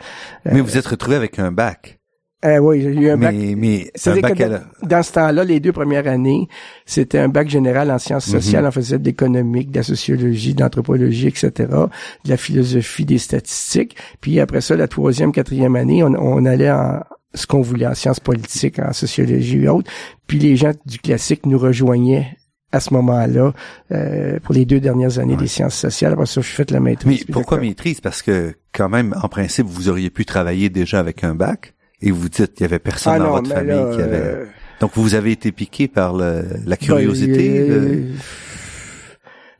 Mais 0.51 0.61
vous 0.61 0.77
êtes 0.77 0.87
retrouvé 0.87 1.15
avec 1.15 1.37
un 1.39 1.51
bac. 1.51 1.99
Euh, 2.45 2.57
oui, 2.59 2.81
j'ai 2.81 2.89
eu 2.89 3.09
un 3.09 3.17
bac. 3.17 3.33
mais 3.33 3.55
mais 3.55 3.81
un 3.83 3.89
C'est-à-dire 3.95 4.21
bac 4.21 4.35
que 4.35 4.43
à 4.43 4.61
dans, 4.81 5.03
ce 5.03 5.11
temps-là, 5.13 5.43
les 5.43 5.59
deux 5.59 5.71
premières 5.71 6.07
années, 6.07 6.47
c'était 6.85 7.19
un 7.19 7.29
bac 7.29 7.49
général 7.49 7.89
en 7.91 7.99
sciences 7.99 8.25
sociales. 8.25 8.65
On 8.65 8.71
faisait 8.71 8.99
de 8.99 9.05
l'économique, 9.05 9.71
de 9.71 9.77
la 9.77 9.83
sociologie, 9.83 10.53
de 10.53 10.61
l'anthropologie, 10.61 11.27
etc., 11.27 11.51
de 11.69 12.29
la 12.29 12.37
philosophie, 12.37 13.05
des 13.05 13.17
statistiques. 13.17 13.95
Puis 14.21 14.39
après 14.39 14.61
ça, 14.61 14.75
la 14.75 14.87
troisième, 14.87 15.31
quatrième 15.31 15.75
année, 15.75 16.03
on, 16.03 16.13
on 16.15 16.45
allait 16.45 16.71
en 16.71 17.01
ce 17.35 17.47
qu'on 17.47 17.61
voulait, 17.61 17.87
en 17.87 17.95
sciences 17.95 18.19
politiques, 18.19 18.79
en 18.79 18.93
sociologie 18.93 19.63
et 19.63 19.67
autres. 19.67 19.89
Puis 20.27 20.39
les 20.39 20.55
gens 20.55 20.71
du 20.85 20.99
classique 20.99 21.45
nous 21.45 21.57
rejoignaient 21.57 22.37
à 22.73 22.79
ce 22.79 22.93
moment-là 22.95 23.53
euh, 23.91 24.39
pour 24.41 24.53
les 24.53 24.65
deux 24.65 24.79
dernières 24.79 25.19
années 25.19 25.37
des 25.37 25.47
sciences 25.47 25.75
sociales. 25.75 26.13
Après 26.13 26.25
ça, 26.25 26.41
je 26.41 26.47
suis 26.47 26.55
fait 26.55 26.71
la 26.71 26.79
maîtrise. 26.79 27.23
Mais 27.27 27.31
pourquoi 27.31 27.59
maîtrise? 27.59 28.01
Parce 28.01 28.21
que 28.21 28.55
quand 28.71 28.89
même, 28.89 29.15
en 29.21 29.29
principe, 29.29 29.67
vous 29.67 29.89
auriez 29.89 30.09
pu 30.09 30.25
travailler 30.25 30.69
déjà 30.69 30.99
avec 30.99 31.23
un 31.23 31.35
bac. 31.35 31.72
Et 32.05 32.11
vous 32.11 32.29
dites 32.29 32.53
qu'il 32.53 32.61
y 32.61 32.65
avait 32.65 32.79
personne 32.79 33.13
Ah 33.15 33.19
dans 33.19 33.25
non, 33.25 33.31
votre 33.31 33.49
famille 33.49 33.69
là, 33.75 33.91
qui 33.95 34.01
avait. 34.01 34.17
euh, 34.17 34.45
Donc 34.81 34.91
vous 34.95 35.15
avez 35.15 35.31
été 35.31 35.51
piqué 35.51 35.87
par 35.87 36.13
le- 36.15 36.43
la 36.65 36.77
curiosité. 36.77 37.49
Ben, 37.49 37.67
de- 37.69 37.73
euh, 37.73 38.01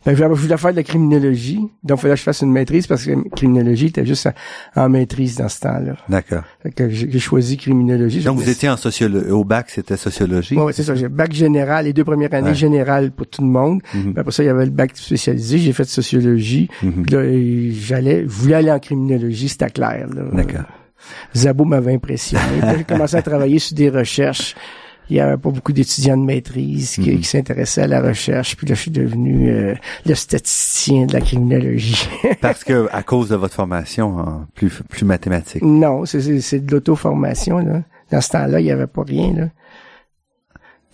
ben, 0.06 0.18
je 0.18 0.24
voulais 0.26 0.58
faire 0.58 0.72
de 0.72 0.76
la 0.76 0.84
criminologie. 0.84 1.60
Donc, 1.82 2.00
il 2.00 2.02
fallait 2.02 2.14
que 2.16 2.20
je 2.20 2.24
fasse 2.24 2.42
une 2.42 2.52
maîtrise 2.52 2.88
parce 2.88 3.06
que 3.06 3.12
la 3.12 3.22
criminologie 3.34 3.86
était 3.86 4.06
juste 4.06 4.28
en- 4.76 4.90
maîtrise 4.90 5.38
dans 5.38 5.48
ce 5.48 5.62
temps-là. 5.62 5.96
D'accord. 6.10 6.44
Que 6.76 6.90
j'ai 6.90 7.20
choisi 7.20 7.56
criminologie. 7.56 8.22
Donc 8.22 8.38
vous 8.40 8.50
étiez 8.50 8.68
en 8.68 8.76
sociologie. 8.76 9.30
Au 9.32 9.46
bac, 9.46 9.68
c'était 9.70 9.96
sociologie? 9.96 10.58
Ouais, 10.58 10.74
c'est 10.74 10.84
ça. 10.84 10.94
J'ai 10.96 11.08
bac 11.08 11.32
général, 11.32 11.86
les 11.86 11.94
deux 11.94 12.04
premières 12.04 12.34
années 12.34 12.50
Ouais. 12.50 12.56
générales 12.56 13.12
pour 13.12 13.28
tout 13.28 13.42
le 13.44 13.48
monde. 13.48 13.80
Mhm. 13.94 14.02
Puis 14.12 14.14
après 14.18 14.32
ça, 14.34 14.44
il 14.44 14.48
y 14.48 14.50
avait 14.50 14.66
le 14.66 14.72
bac 14.72 14.92
spécialisé. 14.96 15.58
J'ai 15.60 15.72
fait 15.72 15.86
sociologie. 15.86 16.68
Mhm. 16.82 17.04
Puis 17.04 17.12
là, 17.16 17.20
euh, 17.20 17.70
j'allais, 17.72 18.24
je 18.24 18.28
voulais 18.30 18.56
aller 18.56 18.72
en 18.72 18.80
criminologie, 18.80 19.48
c'était 19.48 19.70
clair. 19.70 20.08
D'accord. 20.34 20.64
Zabo 21.36 21.66
m'avait 21.66 21.94
impressionné. 21.94 22.44
Puis 22.62 22.70
j'ai 22.78 22.84
commencé 22.84 23.16
à 23.16 23.22
travailler 23.22 23.60
sur 23.60 23.76
des 23.76 23.90
recherches 23.90 24.56
il 25.10 25.18
y 25.18 25.20
avait 25.20 25.36
pas 25.36 25.50
beaucoup 25.52 25.74
d'étudiants 25.74 26.16
de 26.16 26.24
maîtrise 26.24 26.92
qui, 26.96 27.12
Mhm. 27.12 27.18
qui 27.18 27.24
s'intéressaient 27.26 27.82
à 27.82 27.88
la 27.88 28.02
recherche. 28.02 28.56
Puis 28.56 28.66
là, 28.66 28.74
je 28.74 28.80
suis 28.84 28.90
devenu 28.92 29.50
euh, 29.52 29.76
le 30.06 30.16
statisticien 30.16 31.06
de 31.08 31.14
la 31.14 31.20
criminologie. 31.20 32.08
Parce 32.42 32.64
que 32.64 32.88
à 32.90 33.04
cause 33.04 33.28
de 33.28 33.36
votre 33.36 33.54
formation 33.54 34.46
plus 34.56 34.70
plus 34.90 35.04
mathématique. 35.04 35.62
non, 35.62 36.06
c'est- 36.06 36.22
c'est 36.22 36.40
c'est 36.40 36.66
de 36.66 36.72
l'auto-formation. 36.72 37.58
Là. 37.58 37.82
Dans 38.12 38.22
ce 38.22 38.30
temps-là, 38.30 38.62
il 38.62 38.66
y 38.66 38.72
avait 38.72 38.88
pas 38.88 39.04
rien. 39.04 39.34
Là. 39.34 39.50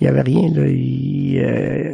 Il 0.02 0.06
y 0.06 0.08
avait 0.08 0.22
rien. 0.24 0.50
Là. 0.56 0.66
Il, 0.68 1.40
euh, 1.44 1.94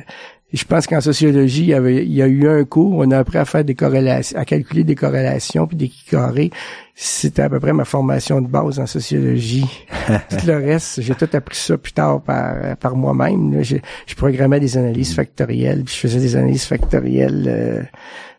je 0.55 0.65
pense 0.65 0.87
qu'en 0.87 1.01
sociologie, 1.01 1.63
il 1.63 1.69
y, 1.69 1.73
avait, 1.73 2.05
il 2.05 2.13
y 2.13 2.21
a 2.21 2.27
eu 2.27 2.47
un 2.47 2.63
cours, 2.63 2.97
on 2.99 3.11
a 3.11 3.17
appris 3.17 3.37
à 3.37 3.45
faire 3.45 3.63
des 3.63 3.75
corrélations, 3.75 4.37
à 4.39 4.45
calculer 4.45 4.83
des 4.83 4.95
corrélations 4.95 5.67
puis 5.67 5.77
des 5.77 5.91
carrés. 6.09 6.51
C'était 6.95 7.41
à 7.41 7.49
peu 7.49 7.59
près 7.59 7.73
ma 7.73 7.85
formation 7.85 8.41
de 8.41 8.47
base 8.47 8.79
en 8.79 8.85
sociologie. 8.85 9.65
Tout 10.29 10.47
le 10.47 10.55
reste, 10.55 11.01
j'ai 11.01 11.13
tout 11.13 11.27
appris 11.33 11.57
ça 11.57 11.77
plus 11.77 11.91
tard 11.91 12.21
par, 12.21 12.77
par 12.77 12.95
moi-même. 12.95 13.53
là. 13.53 13.63
Je, 13.63 13.75
je 14.07 14.15
programmais 14.15 14.61
des 14.61 14.77
analyses 14.77 15.13
factorielles, 15.13 15.83
puis 15.83 15.93
je 15.93 15.99
faisais 15.99 16.19
des 16.19 16.35
analyses 16.37 16.65
factorielles. 16.65 17.43
euh, 17.47 17.81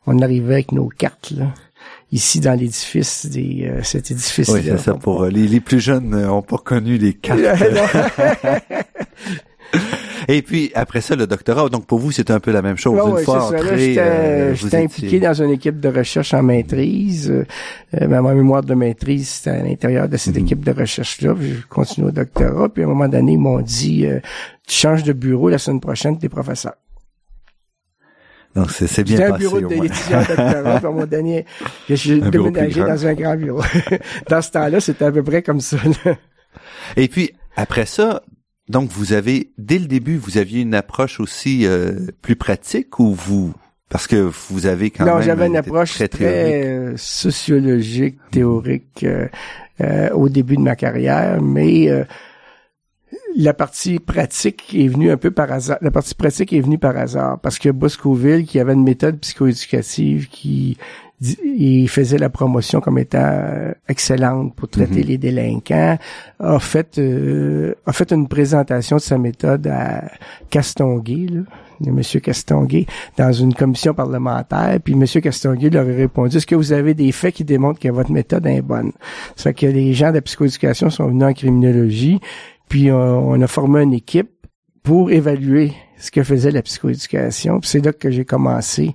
on 0.06 0.20
arrivait 0.20 0.54
avec 0.54 0.72
nos 0.72 0.88
cartes 0.88 1.32
là, 1.32 1.52
ici 2.12 2.40
dans 2.40 2.58
l'édifice 2.58 3.26
des 3.26 3.66
euh, 3.68 3.82
cet 3.82 4.10
édifice. 4.10 4.48
Oui, 4.48 4.60
c'est 4.64 4.78
ça. 4.78 4.94
Pour 4.94 5.24
euh, 5.24 5.28
les, 5.30 5.48
les 5.48 5.60
plus 5.60 5.80
jeunes, 5.80 6.14
euh, 6.14 6.30
ont 6.30 6.42
pas 6.42 6.58
connu 6.58 6.96
les 6.96 7.12
cartes. 7.12 7.40
Et 10.28 10.42
puis 10.42 10.72
après 10.74 11.00
ça, 11.02 11.14
le 11.14 11.26
doctorat. 11.28 11.68
Donc 11.68 11.86
pour 11.86 12.00
vous, 12.00 12.10
c'était 12.10 12.32
un 12.32 12.40
peu 12.40 12.50
la 12.50 12.60
même 12.62 12.76
chose. 12.76 12.98
Ouais, 12.98 13.06
Une 13.06 13.14
ouais, 13.16 13.22
fois 13.22 13.46
c'est 13.48 13.56
entré, 13.60 13.78
j'étais 13.78 14.00
euh, 14.00 14.54
étiez- 14.54 14.76
impliqué 14.84 15.20
dans 15.20 15.34
une 15.40 15.50
équipe 15.50 15.78
de 15.78 15.88
recherche 15.88 16.34
en 16.34 16.42
maîtrise. 16.42 17.30
Euh, 17.30 18.08
ma 18.08 18.20
mémoire 18.34 18.62
de 18.64 18.74
maîtrise, 18.74 19.28
c'était 19.28 19.50
à 19.50 19.62
l'intérieur 19.62 20.08
de 20.08 20.16
cette 20.16 20.34
Mhm. 20.36 20.42
équipe 20.42 20.64
de 20.64 20.72
recherche-là. 20.72 21.34
Je 21.40 21.64
continue 21.68 22.08
au 22.08 22.10
doctorat. 22.10 22.68
Puis 22.70 22.82
à 22.82 22.86
un 22.86 22.88
moment 22.88 23.08
donné, 23.08 23.32
ils 23.32 23.38
m'ont 23.38 23.60
dit 23.60 24.04
euh, 24.06 24.18
Tu 24.66 24.74
changes 24.74 25.04
de 25.04 25.12
bureau 25.12 25.48
la 25.48 25.58
semaine 25.58 25.80
prochaine, 25.80 26.18
t'es 26.18 26.28
professeur. 26.28 26.74
Donc 28.56 28.70
c'est 28.70 28.86
c'est 28.86 29.04
bien 29.04 29.16
J'étais 29.16 29.28
un 29.28 29.32
passé 29.32 29.44
bureau 29.44 29.60
d'étudiant 29.60 30.18
doctorat, 30.18 30.76
un 30.76 30.80
moment 30.80 31.06
donné, 31.06 31.44
j'ai 31.90 32.20
déménagé 32.20 32.80
dans 32.80 33.06
un 33.06 33.14
grand 33.14 33.36
bureau. 33.36 33.62
dans 34.30 34.40
ce 34.42 34.50
temps-là, 34.50 34.80
c'était 34.80 35.04
à 35.04 35.12
peu 35.12 35.22
près 35.22 35.42
comme 35.42 35.60
ça. 35.60 35.76
là. 36.04 36.16
Et 36.96 37.06
puis 37.08 37.32
après 37.54 37.84
ça, 37.86 38.22
donc 38.68 38.90
vous 38.90 39.12
avez 39.12 39.52
dès 39.58 39.78
le 39.78 39.86
début, 39.86 40.16
vous 40.16 40.38
aviez 40.38 40.62
une 40.62 40.74
approche 40.74 41.20
aussi 41.20 41.66
euh, 41.66 41.92
plus 42.22 42.36
pratique 42.36 42.98
ou 42.98 43.12
vous 43.14 43.54
parce 43.88 44.08
que 44.08 44.16
vous 44.50 44.66
avez 44.66 44.90
quand 44.90 45.04
non, 45.06 45.14
même 45.14 45.22
j'avais 45.22 45.46
une 45.46 45.56
approche 45.56 45.94
très, 45.94 46.08
théorique. 46.08 46.54
euh, 46.64 46.94
sociologique, 46.96 48.18
théorique 48.32 49.04
euh, 49.04 49.28
euh, 49.80 50.10
au 50.10 50.28
début 50.28 50.56
de 50.56 50.62
ma 50.62 50.74
carrière, 50.74 51.40
mais 51.40 51.88
euh, 51.88 52.04
la 53.36 53.54
partie 53.54 54.00
pratique 54.00 54.74
est 54.74 54.88
venue 54.88 55.10
un 55.10 55.16
peu 55.16 55.30
par 55.30 55.52
hasard. 55.52 55.78
La 55.82 55.90
partie 55.92 56.14
pratique 56.14 56.52
est 56.52 56.60
venue 56.60 56.78
par 56.78 56.96
hasard 56.96 57.38
parce 57.40 57.58
que 57.58 57.68
Boscoville, 57.68 58.44
qui 58.46 58.58
avait 58.58 58.72
une 58.72 58.82
méthode 58.82 59.20
psychoéducative 59.20 60.28
qui 60.28 60.78
il 61.20 61.88
faisait 61.88 62.18
la 62.18 62.28
promotion 62.28 62.80
comme 62.80 62.98
étant 62.98 63.18
euh, 63.22 63.72
excellente 63.88 64.54
pour 64.54 64.68
traiter 64.68 65.00
Mhm. 65.00 65.06
les 65.06 65.18
délinquants, 65.18 65.98
a 66.38 66.58
fait 66.58 66.98
euh, 66.98 67.74
a 67.86 67.92
fait 67.92 68.12
une 68.12 68.28
présentation 68.28 68.96
de 68.96 69.00
sa 69.02 69.16
méthode 69.16 69.66
à 69.66 70.04
Castonguay, 70.50 71.26
là, 71.30 71.40
Monsieur 71.92 72.20
Castonguay, 72.20 72.86
dans 73.16 73.32
une 73.32 73.54
commission 73.54 73.94
parlementaire. 73.94 74.78
Puis 74.82 74.94
Monsieur 74.94 75.20
Castonguay 75.20 75.70
leur 75.70 75.86
a 75.88 75.92
répondu 75.92 76.36
Est-ce 76.36 76.46
que 76.46 76.54
vous 76.54 76.72
avez 76.72 76.94
des 76.94 77.12
faits 77.12 77.34
qui 77.34 77.44
démontrent 77.44 77.80
que 77.80 77.88
votre 77.88 78.10
méthode 78.12 78.46
est 78.46 78.62
bonne? 78.62 78.92
Ça 79.36 79.44
fait 79.44 79.54
que 79.54 79.66
les 79.66 79.92
gens 79.94 80.10
de 80.10 80.14
la 80.16 80.22
psychoéducation 80.22 80.90
sont 80.90 81.08
venus 81.08 81.24
en 81.24 81.32
criminologie, 81.32 82.20
puis 82.68 82.90
on, 82.92 83.30
on 83.30 83.40
a 83.40 83.46
formé 83.46 83.82
une 83.82 83.94
équipe 83.94 84.30
pour 84.82 85.10
évaluer 85.10 85.72
ce 85.98 86.10
que 86.10 86.22
faisait 86.22 86.50
la 86.50 86.62
psychoéducation. 86.62 87.60
Puis 87.60 87.70
c'est 87.70 87.84
là 87.84 87.92
que 87.92 88.10
j'ai 88.10 88.24
commencé 88.24 88.94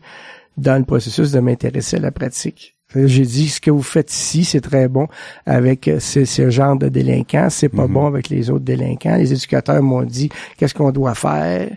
dans 0.57 0.77
le 0.77 0.85
processus 0.85 1.31
de 1.31 1.39
m'intéresser 1.39 1.97
à 1.97 1.99
la 1.99 2.11
pratique. 2.11 2.75
J'ai 2.93 3.23
dit 3.25 3.47
ce 3.47 3.61
que 3.61 3.71
vous 3.71 3.81
faites 3.83 4.11
ici, 4.11 4.43
c'est 4.43 4.59
très 4.59 4.89
bon 4.89 5.07
avec 5.45 5.87
euh, 5.87 5.99
ce, 6.01 6.25
ce 6.25 6.49
genre 6.49 6.75
de 6.75 6.89
délinquants, 6.89 7.49
c'est 7.49 7.69
pas 7.69 7.87
Mhm. 7.87 7.93
bon 7.93 8.05
avec 8.05 8.27
les 8.27 8.49
autres 8.49 8.65
délinquants. 8.65 9.15
Les 9.15 9.31
éducateurs 9.31 9.81
m'ont 9.81 10.03
dit 10.03 10.29
qu'est-ce 10.57 10.73
qu'on 10.73 10.91
doit 10.91 11.15
faire? 11.15 11.69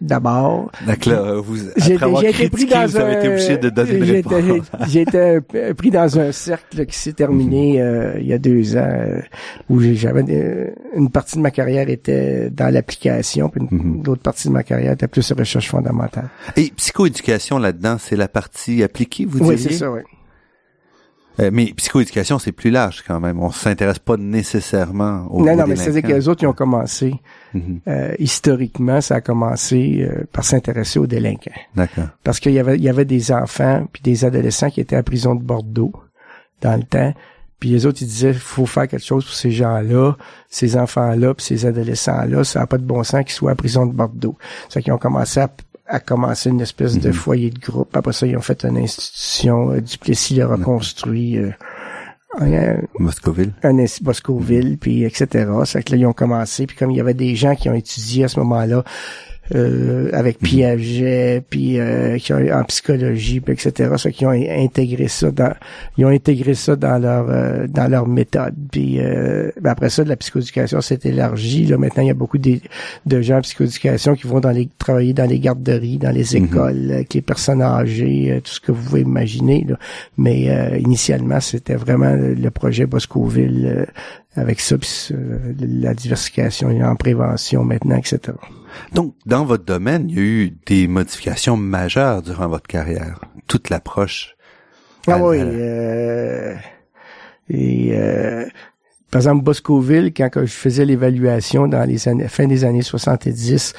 D'abord. 0.00 0.70
Donc 0.86 1.06
là, 1.06 1.34
vous 1.40 1.56
J'ai 1.76 1.94
après 1.94 2.06
avoir 2.06 2.22
été 2.24 2.32
pris 2.32 2.48
critiqué, 2.48 2.74
dans 2.74 2.86
vous 2.86 2.96
avez 2.96 3.14
un 3.14 3.18
été 3.18 3.28
obligé 3.28 3.58
de 3.58 3.70
donner 3.70 3.94
une 3.96 4.04
j'ai 4.04 4.12
réponse. 4.12 4.32
été- 4.32 4.62
J'ai 4.88 5.00
été 5.02 5.18
euh, 5.18 5.74
pris 5.74 5.90
dans 5.90 6.18
un 6.18 6.32
cercle 6.32 6.86
qui 6.86 6.98
s'est 6.98 7.12
terminé 7.14 7.80
euh, 7.80 8.18
il 8.20 8.26
y 8.26 8.32
a 8.32 8.38
deux 8.38 8.76
ans 8.76 8.80
euh, 8.88 9.20
où 9.68 9.80
j'avais 9.80 10.24
une 10.94 11.10
partie 11.10 11.36
de 11.36 11.42
ma 11.42 11.50
carrière 11.50 11.88
était 11.88 12.50
dans 12.50 12.72
l'application, 12.72 13.48
puis 13.48 13.62
une- 13.70 13.78
Mhm. 13.78 14.02
l'autre 14.04 14.22
partie 14.22 14.48
de 14.48 14.52
ma 14.52 14.62
carrière 14.62 14.92
était 14.92 15.08
plus 15.08 15.30
recherche 15.32 15.68
fondamentale. 15.68 16.28
Et 16.56 16.72
psychoéducation 16.76 17.58
là-dedans, 17.58 17.96
c'est 17.98 18.16
la 18.16 18.28
partie 18.28 18.82
appliquée, 18.82 19.24
vous 19.24 19.38
Oui, 19.40 19.56
diriez? 19.56 19.70
c'est 19.70 19.76
ça, 19.78 19.90
oui. 19.90 20.00
Euh, 21.40 21.50
mais 21.52 21.72
psychoéducation, 21.76 22.38
c'est 22.38 22.52
plus 22.52 22.70
large 22.70 23.04
quand 23.06 23.20
même. 23.20 23.40
On 23.40 23.50
s'intéresse 23.50 23.98
pas 24.00 24.16
nécessairement 24.16 25.26
aux 25.30 25.44
Non, 25.44 25.56
non, 25.56 25.66
mais 25.66 25.76
c'est-à-dire 25.76 26.02
que 26.02 26.08
les 26.14 26.28
autres, 26.28 26.42
ils 26.42 26.46
ont 26.48 26.52
commencé, 26.52 27.14
Mhm. 27.54 27.80
euh, 27.88 28.12
historiquement, 28.18 29.00
ça 29.00 29.16
a 29.16 29.20
commencé 29.20 29.98
euh, 30.00 30.24
par 30.32 30.44
s'intéresser 30.44 30.98
aux 30.98 31.06
délinquants. 31.06 31.50
D'accord. 31.74 32.08
Parce 32.24 32.40
qu'il 32.40 32.52
y 32.52 32.58
avait, 32.58 32.76
il 32.76 32.82
y 32.82 32.88
avait 32.88 33.04
des 33.04 33.32
enfants 33.32 33.86
puis 33.92 34.02
des 34.02 34.24
adolescents 34.24 34.70
qui 34.70 34.80
étaient 34.80 34.96
à 34.96 35.02
prison 35.02 35.34
de 35.34 35.42
Bordeaux 35.42 35.92
dans 36.60 36.76
le 36.76 36.82
temps. 36.82 37.14
Puis 37.60 37.70
les 37.70 37.86
autres, 37.86 38.02
ils 38.02 38.06
disaient, 38.08 38.32
faut 38.32 38.66
faire 38.66 38.86
quelque 38.86 39.04
chose 39.04 39.24
pour 39.24 39.34
ces 39.34 39.50
gens-là, 39.50 40.16
ces 40.48 40.76
enfants-là, 40.76 41.34
puis 41.34 41.44
ces 41.44 41.66
adolescents-là. 41.66 42.44
Ça 42.44 42.60
n'a 42.60 42.66
pas 42.68 42.78
de 42.78 42.84
bon 42.84 43.02
sens 43.02 43.24
qu'ils 43.24 43.32
soient 43.32 43.50
à 43.50 43.54
prison 43.56 43.84
de 43.86 43.92
Bordeaux. 43.92 44.36
C'est 44.68 44.80
qu'ils 44.80 44.92
ont 44.92 44.98
commencé 44.98 45.40
à, 45.40 45.50
à 45.88 46.00
commencer 46.00 46.50
une 46.50 46.60
espèce 46.60 46.98
de 46.98 47.08
Mhm. 47.08 47.14
foyer 47.14 47.50
de 47.50 47.58
groupe. 47.58 47.96
Après 47.96 48.12
ça, 48.12 48.26
ils 48.26 48.36
ont 48.36 48.42
fait 48.42 48.64
une 48.64 48.76
institution. 48.78 49.70
Euh, 49.72 49.80
Duplessis 49.80 50.36
leur 50.36 50.52
a 50.52 50.58
construit 50.58 51.38
euh, 51.38 51.50
un, 52.40 52.76
Moscoville. 52.98 53.52
un 53.62 53.78
puis 54.76 55.04
etc. 55.04 55.50
C'est 55.64 55.82
que 55.82 55.92
là, 55.92 55.96
ils 55.98 56.06
ont 56.06 56.12
commencé, 56.12 56.66
puis 56.66 56.76
comme 56.76 56.90
il 56.90 56.98
y 56.98 57.00
avait 57.00 57.14
des 57.14 57.34
gens 57.34 57.54
qui 57.56 57.68
ont 57.70 57.74
étudié 57.74 58.24
à 58.24 58.28
ce 58.28 58.38
moment-là 58.40 58.84
euh, 59.54 60.10
avec 60.12 60.38
Piaget, 60.38 61.42
puis 61.48 61.78
euh, 61.78 62.18
qui 62.18 62.32
ont 62.32 62.40
en 62.52 62.64
psychologie, 62.64 63.40
puis 63.40 63.54
etc. 63.54 63.92
C'est 63.96 64.12
qu'ils 64.12 64.26
ont 64.26 64.30
intégré 64.30 65.08
ça 65.08 65.30
dans, 65.30 65.54
ils 65.96 66.04
ont 66.04 66.10
intégré 66.10 66.54
ça 66.54 66.76
dans 66.76 66.98
leur 66.98 67.26
euh, 67.28 67.66
dans 67.66 67.90
leur 67.90 68.06
méthode. 68.06 68.54
Puis 68.70 69.00
euh, 69.00 69.50
ben 69.60 69.70
après 69.70 69.90
ça, 69.90 70.04
la 70.04 70.16
psychoéducation 70.16 70.80
s'est 70.80 71.00
élargie. 71.04 71.66
Là, 71.66 71.78
maintenant, 71.78 72.02
il 72.02 72.08
y 72.08 72.10
a 72.10 72.14
beaucoup 72.14 72.38
de, 72.38 72.58
de 73.06 73.20
gens 73.20 73.38
en 73.38 73.42
psychoéducation 73.42 74.14
qui 74.14 74.26
vont 74.26 74.40
dans 74.40 74.50
les 74.50 74.68
travailler 74.78 75.12
dans 75.12 75.28
les 75.28 75.38
garderies, 75.38 75.98
dans 75.98 76.10
les 76.10 76.28
Mhm. 76.34 76.44
écoles, 76.44 76.90
avec 76.92 77.14
les 77.14 77.22
personnes 77.22 77.62
âgées, 77.62 78.32
euh, 78.32 78.40
tout 78.40 78.52
ce 78.52 78.60
que 78.60 78.72
vous 78.72 78.82
pouvez 78.82 79.00
imaginer. 79.02 79.64
Là. 79.68 79.78
Mais 80.16 80.50
euh, 80.50 80.78
initialement, 80.78 81.40
c'était 81.40 81.76
vraiment 81.76 82.12
le, 82.14 82.50
projet 82.50 82.86
Boscoville 82.86 83.66
euh, 83.66 83.86
avec 84.34 84.60
ça, 84.60 84.76
puis 84.78 84.90
euh, 85.12 85.52
la 85.58 85.94
diversification 85.94 86.68
en 86.80 86.96
prévention 86.96 87.64
maintenant, 87.64 87.96
etc. 87.96 88.20
Donc, 88.92 89.14
dans 89.26 89.44
votre 89.44 89.64
domaine, 89.64 90.08
il 90.08 90.16
y 90.16 90.18
a 90.18 90.22
eu 90.22 90.56
des 90.66 90.88
modifications 90.88 91.56
majeures 91.56 92.22
durant 92.22 92.48
votre 92.48 92.66
carrière. 92.66 93.20
Toute 93.46 93.70
l'approche. 93.70 94.36
Ah 95.06 95.18
oui. 95.22 95.38
euh, 95.40 96.54
et 97.48 97.92
euh, 97.92 98.44
par 99.10 99.20
exemple, 99.20 99.42
Boscoville, 99.42 100.12
quand 100.12 100.28
je 100.34 100.46
faisais 100.46 100.84
l'évaluation 100.84 101.66
dans 101.66 101.84
les 101.84 102.08
années, 102.08 102.28
fin 102.28 102.46
des 102.46 102.64
années 102.64 102.82
70 102.82 103.72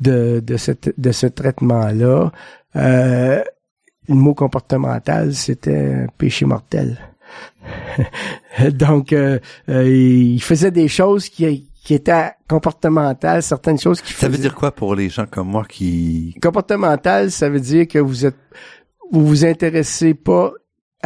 de, 0.00 0.40
de, 0.44 0.56
cette, 0.56 0.94
de 0.96 1.12
ce 1.12 1.26
traitement-là, 1.26 2.30
euh, 2.76 3.42
le 4.08 4.14
mot 4.14 4.34
comportemental, 4.34 5.34
c'était 5.34 6.04
un 6.04 6.06
péché 6.16 6.46
mortel. 6.46 6.98
Donc, 8.70 9.12
euh, 9.12 9.40
euh, 9.68 9.88
il 9.88 10.40
faisait 10.40 10.70
des 10.70 10.86
choses 10.86 11.28
qui, 11.28 11.68
qui 11.86 11.94
étaient 11.94 12.32
comportementales, 12.48 13.44
certaines 13.44 13.78
choses 13.78 14.00
qui 14.00 14.12
Ça 14.12 14.28
veut 14.28 14.38
dire 14.38 14.56
quoi 14.56 14.72
pour 14.72 14.96
les 14.96 15.08
gens 15.08 15.24
comme 15.24 15.46
moi 15.46 15.64
qui... 15.68 16.34
Comportemental, 16.42 17.30
ça 17.30 17.48
veut 17.48 17.60
dire 17.60 17.86
que 17.86 18.00
vous 18.00 18.26
êtes, 18.26 18.34
vous 19.12 19.24
vous 19.24 19.44
intéressez 19.44 20.12
pas 20.12 20.50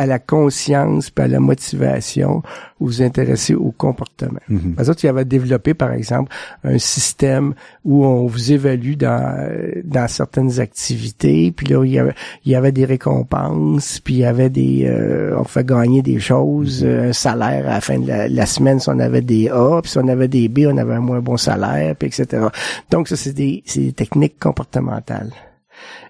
à 0.00 0.06
la 0.06 0.18
conscience, 0.18 1.10
pas 1.10 1.24
à 1.24 1.28
la 1.28 1.40
motivation, 1.40 2.42
vous 2.78 2.86
vous 2.86 3.02
intéressez 3.02 3.54
au 3.54 3.70
comportement. 3.70 4.40
Mhm. 4.48 4.72
Par 4.72 4.80
exemple, 4.80 5.00
il 5.02 5.08
avait 5.08 5.24
développé, 5.26 5.74
par 5.74 5.92
exemple, 5.92 6.32
un 6.64 6.78
système 6.78 7.52
où 7.84 8.06
on 8.06 8.26
vous 8.26 8.50
évalue 8.50 8.94
dans, 8.94 9.36
euh, 9.38 9.82
dans 9.84 10.08
certaines 10.08 10.58
activités, 10.58 11.52
puis 11.54 11.66
là, 11.66 11.84
il 11.84 11.92
y 11.92 11.98
avait, 11.98 12.14
il 12.46 12.52
y 12.52 12.54
avait 12.54 12.72
des 12.72 12.86
récompenses, 12.86 14.00
puis 14.00 14.14
il 14.14 14.20
y 14.20 14.24
avait 14.24 14.48
des... 14.48 14.86
euh, 14.86 15.36
on 15.38 15.44
fait 15.44 15.66
gagner 15.66 16.00
des 16.00 16.18
choses, 16.18 16.82
euh, 16.82 17.10
un 17.10 17.12
salaire 17.12 17.66
à 17.66 17.74
la 17.74 17.80
fin 17.82 17.98
de 17.98 18.08
la, 18.08 18.26
la 18.26 18.46
semaine, 18.46 18.80
si 18.80 18.88
on 18.88 18.98
avait 19.00 19.20
des 19.20 19.50
A, 19.50 19.82
puis 19.82 19.90
si 19.90 19.98
on 19.98 20.08
avait 20.08 20.28
des 20.28 20.48
B, 20.48 20.60
on 20.66 20.78
avait 20.78 20.94
un 20.94 21.00
moins 21.00 21.20
bon 21.20 21.36
salaire, 21.36 21.94
puis 21.94 22.08
etc. 22.08 22.46
Donc, 22.90 23.08
ça, 23.08 23.16
c'est 23.16 23.34
des, 23.34 23.62
des 23.76 23.92
techniques 23.92 24.38
comportementales. 24.38 25.30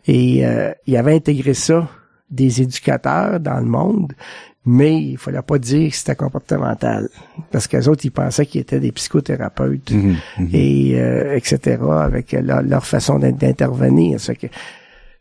Et 0.06 0.46
euh, 0.46 0.70
il 0.86 0.96
avait 0.96 1.16
intégré 1.16 1.54
ça 1.54 1.88
des 2.30 2.62
éducateurs 2.62 3.40
dans 3.40 3.58
le 3.58 3.66
monde, 3.66 4.12
mais 4.66 5.02
il 5.02 5.18
fallait 5.18 5.42
pas 5.42 5.58
dire 5.58 5.90
que 5.90 5.96
c'était 5.96 6.14
comportemental 6.14 7.08
parce 7.50 7.66
qu'eux 7.66 7.88
autres 7.88 8.04
ils 8.04 8.10
pensaient 8.12 8.46
qu'ils 8.46 8.60
étaient 8.60 8.78
des 8.80 8.92
psychothérapeutes 8.92 9.90
Mhm, 9.90 10.16
mhm. 10.38 10.48
et 10.52 10.92
euh, 11.00 11.34
etc 11.36 11.78
avec 12.02 12.32
leur, 12.32 12.62
leur 12.62 12.84
façon 12.86 13.18
d'in- 13.18 13.32
d'intervenir 13.32 14.18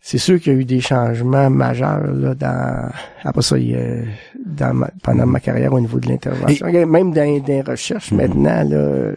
c'est 0.01 0.17
sûr 0.17 0.39
qu'il 0.39 0.53
y 0.53 0.55
a 0.55 0.59
eu 0.59 0.65
des 0.65 0.81
changements 0.81 1.49
majeurs 1.49 2.05
là 2.13 2.35
dans 2.35 2.89
après 3.23 3.41
ça 3.41 3.57
il 3.57 3.69
y 3.71 3.75
a- 3.75 4.03
dans 4.45 4.73
ma- 4.73 4.91
pendant 5.03 5.25
ma 5.25 5.39
carrière 5.39 5.71
au 5.73 5.79
niveau 5.79 5.99
de 5.99 6.09
l'intervention 6.09 6.65
même 6.85 7.13
dans, 7.13 7.43
les 7.47 7.61
recherches 7.61 8.11
maintenant 8.11 8.63
là 8.63 9.13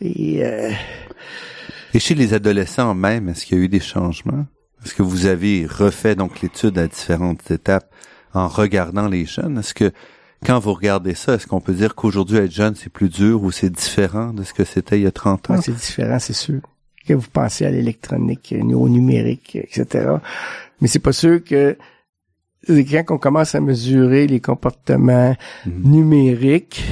et 0.00 0.44
euh, 0.44 0.70
Et 1.94 1.98
chez 2.00 2.14
les 2.14 2.34
adolescents 2.34 2.94
même, 2.94 3.28
est-ce 3.30 3.46
qu'il 3.46 3.58
y 3.58 3.60
a 3.60 3.64
eu 3.64 3.68
des 3.68 3.80
changements? 3.80 4.46
Est-ce 4.84 4.94
que 4.94 5.02
vous 5.02 5.26
avez 5.26 5.66
refait 5.66 6.14
donc 6.14 6.40
l'étude 6.40 6.78
à 6.78 6.86
différentes 6.86 7.50
étapes 7.50 7.90
en 8.34 8.48
regardant 8.48 9.08
les 9.08 9.26
jeunes? 9.26 9.58
Est-ce 9.58 9.74
que 9.74 9.92
quand 10.46 10.58
vous 10.58 10.72
regardez 10.72 11.14
ça, 11.14 11.34
est-ce 11.34 11.46
qu'on 11.46 11.60
peut 11.60 11.74
dire 11.74 11.94
qu'aujourd'hui 11.94 12.38
être 12.38 12.50
jeune 12.52 12.74
c'est 12.74 12.88
plus 12.90 13.10
dur 13.10 13.42
ou 13.42 13.50
c'est 13.50 13.70
différent 13.70 14.32
de 14.32 14.42
ce 14.42 14.54
que 14.54 14.64
c'était 14.64 14.98
il 14.98 15.02
y 15.02 15.06
a 15.06 15.12
30 15.12 15.50
ans? 15.50 15.54
Ouais, 15.56 15.60
c'est 15.62 15.74
différent, 15.76 16.18
c'est 16.18 16.32
sûr. 16.32 16.60
Que 17.06 17.12
vous 17.14 17.28
pensez 17.32 17.66
à 17.66 17.70
l'électronique, 17.70 18.54
euh, 18.56 18.74
au 18.74 18.88
numérique, 18.88 19.56
etc. 19.56 20.14
Mais 20.80 20.88
c'est 20.88 20.98
pas 20.98 21.12
sûr 21.12 21.42
que 21.44 21.76
quand 22.68 23.04
on 23.10 23.18
commence 23.18 23.54
à 23.54 23.60
mesurer 23.60 24.26
les 24.26 24.40
comportements 24.40 25.34
Mhm. 25.66 25.90
numériques, 25.90 26.84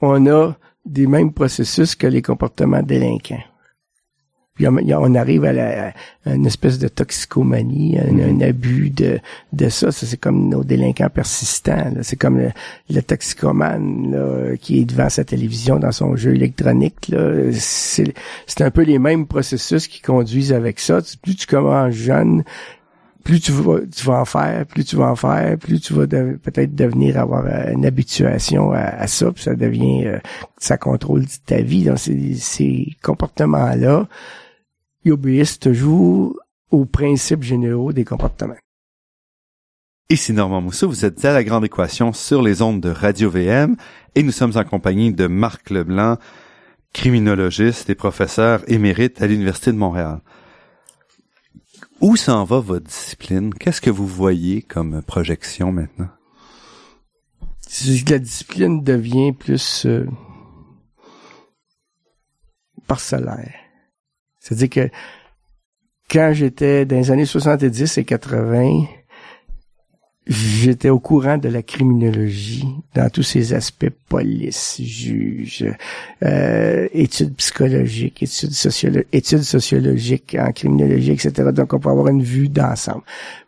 on 0.00 0.26
a 0.30 0.56
des 0.84 1.06
mêmes 1.06 1.32
processus 1.32 1.94
que 1.94 2.06
les 2.06 2.22
comportements 2.22 2.82
délinquants. 2.82 3.42
Puis 4.58 4.66
on- 4.94 5.14
arrive 5.14 5.44
à, 5.44 5.52
la, 5.52 5.92
à 6.26 6.34
une 6.34 6.44
espèce 6.46 6.78
de 6.80 6.88
toxicomanie, 6.88 7.96
un, 7.98 8.12
Mhm. 8.12 8.40
un 8.40 8.48
abus 8.48 8.90
de, 8.90 9.20
de 9.52 9.68
ça. 9.68 9.92
Ça, 9.92 10.04
c'est 10.04 10.16
comme 10.16 10.48
nos 10.48 10.64
délinquants 10.64 11.08
persistants. 11.08 11.92
là. 11.94 12.02
C'est 12.02 12.16
comme 12.16 12.38
le, 12.38 12.50
le 12.90 13.00
toxicomane 13.00 14.10
là, 14.12 14.56
qui 14.56 14.80
est 14.80 14.84
devant 14.84 15.08
sa 15.08 15.22
télévision 15.24 15.78
dans 15.78 15.92
son 15.92 16.16
jeu 16.16 16.34
électronique. 16.34 17.08
là. 17.08 17.52
C'est 17.52 18.12
c'est 18.46 18.62
un 18.62 18.70
peu 18.72 18.82
les 18.82 18.98
mêmes 18.98 19.26
processus 19.26 19.86
qui 19.86 20.00
conduisent 20.02 20.52
avec 20.52 20.80
ça. 20.80 20.98
Plus 21.22 21.36
tu 21.36 21.46
commences 21.46 21.94
jeune, 21.94 22.42
plus 23.24 23.40
tu 23.40 23.52
vas, 23.52 23.80
tu 23.94 24.04
vas 24.06 24.20
en 24.20 24.24
faire, 24.24 24.64
plus 24.66 24.84
tu 24.84 24.96
vas 24.96 25.10
en 25.10 25.16
faire, 25.16 25.56
plus 25.58 25.80
tu 25.80 25.92
vas 25.92 26.06
de- 26.06 26.38
peut-être 26.42 26.74
devenir 26.74 27.18
avoir 27.18 27.44
euh, 27.46 27.72
une 27.72 27.84
habituation 27.86 28.72
à, 28.72 28.78
à 28.80 29.06
ça, 29.06 29.30
puis 29.32 29.42
ça 29.42 29.54
devient, 29.54 30.06
euh, 30.06 30.18
ça 30.58 30.78
contrôle 30.78 31.26
ta 31.46 31.60
vie. 31.60 31.84
Donc 31.84 31.98
ces, 31.98 32.34
ces 32.34 32.96
comportements-là, 33.02 34.08
obéissent 35.10 35.58
toujours 35.58 36.38
aux 36.70 36.84
principes 36.84 37.42
généraux 37.42 37.92
des 37.92 38.04
comportements. 38.04 38.54
Ici 40.10 40.32
Normand 40.32 40.62
Mousseau, 40.62 40.88
vous 40.88 41.04
êtes 41.04 41.22
à 41.24 41.34
la 41.34 41.44
Grande 41.44 41.66
Équation 41.66 42.14
sur 42.14 42.40
les 42.40 42.62
ondes 42.62 42.80
de 42.80 42.88
Radio 42.88 43.28
VM 43.30 43.76
et 44.14 44.22
nous 44.22 44.32
sommes 44.32 44.56
en 44.56 44.64
compagnie 44.64 45.12
de 45.12 45.26
Marc 45.26 45.68
Leblanc, 45.68 46.16
criminologiste 46.94 47.90
et 47.90 47.94
professeur 47.94 48.62
émérite 48.68 49.20
à 49.20 49.26
l'Université 49.26 49.70
de 49.70 49.76
Montréal. 49.76 50.20
Où 52.00 52.16
s'en 52.16 52.44
va 52.44 52.60
votre 52.60 52.86
discipline? 52.86 53.52
Qu'est-ce 53.52 53.80
que 53.80 53.90
vous 53.90 54.06
voyez 54.06 54.62
comme 54.62 55.02
projection 55.02 55.72
maintenant? 55.72 56.08
La 58.08 58.18
discipline 58.18 58.82
devient 58.82 59.32
plus 59.32 59.84
euh, 59.84 60.06
parcellaire. 62.86 63.67
C'est-à-dire 64.48 64.70
que 64.70 64.90
quand 66.10 66.32
j'étais 66.32 66.86
dans 66.86 66.96
les 66.96 67.10
années 67.10 67.26
70 67.26 67.98
et 67.98 68.04
80, 68.04 68.86
j'étais 70.26 70.88
au 70.88 70.98
courant 70.98 71.36
de 71.36 71.48
la 71.48 71.62
criminologie 71.62 72.66
dans 72.94 73.10
tous 73.10 73.22
ses 73.22 73.52
aspects 73.52 73.90
police, 74.08 74.80
juge, 74.82 75.66
euh, 76.22 76.88
études 76.92 77.34
psychologiques, 77.36 78.22
études, 78.22 79.06
études 79.12 79.42
sociologiques 79.42 80.36
en 80.38 80.52
criminologie, 80.52 81.12
etc. 81.12 81.50
Donc, 81.52 81.74
on 81.74 81.78
peut 81.78 81.90
avoir 81.90 82.08
une 82.08 82.22
vue 82.22 82.48
d'ensemble. 82.48 83.02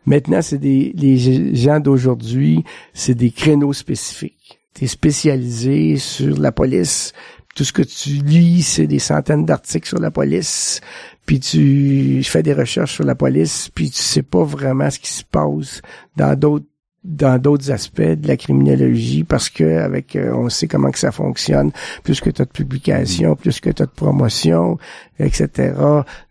Maintenant, 0.05 0.41
c'est 0.43 0.59
des 0.59 0.93
les 0.95 1.55
gens 1.55 1.79
d'aujourd'hui, 1.79 2.63
c'est 2.93 3.15
des 3.15 3.31
créneaux 3.31 3.73
spécifiques. 3.73 4.59
Tu 4.75 4.85
es 4.85 4.87
spécialisé 4.87 5.97
sur 5.97 6.37
la 6.39 6.51
police. 6.51 7.13
Tout 7.55 7.63
ce 7.65 7.73
que 7.73 7.81
tu 7.81 8.09
lis, 8.09 8.63
c'est 8.63 8.87
des 8.87 8.99
centaines 8.99 9.45
d'articles 9.45 9.87
sur 9.87 9.99
la 9.99 10.11
police. 10.11 10.79
Puis 11.25 11.39
tu 11.39 12.23
fais 12.23 12.43
des 12.43 12.53
recherches 12.53 12.95
sur 12.95 13.03
la 13.03 13.15
police, 13.15 13.69
puis 13.73 13.89
tu 13.89 14.01
sais 14.01 14.23
pas 14.23 14.43
vraiment 14.43 14.89
ce 14.89 14.99
qui 14.99 15.11
se 15.11 15.23
passe 15.23 15.81
dans 16.15 16.35
d'autres 16.37 16.65
dans 17.03 17.41
d'autres 17.41 17.71
aspects 17.71 17.99
de 18.01 18.27
la 18.27 18.37
criminologie 18.37 19.23
parce 19.23 19.49
que 19.49 19.79
avec 19.79 20.15
euh, 20.15 20.33
on 20.35 20.49
sait 20.49 20.67
comment 20.67 20.91
que 20.91 20.99
ça 20.99 21.11
fonctionne 21.11 21.71
plus 22.03 22.21
que 22.21 22.29
tu 22.29 22.43
as 22.43 22.45
de 22.45 22.51
publications 22.51 23.35
plus 23.35 23.59
que 23.59 23.71
tu 23.71 23.81
as 23.81 23.87
de 23.87 23.91
promotions 23.91 24.77
etc 25.17 25.73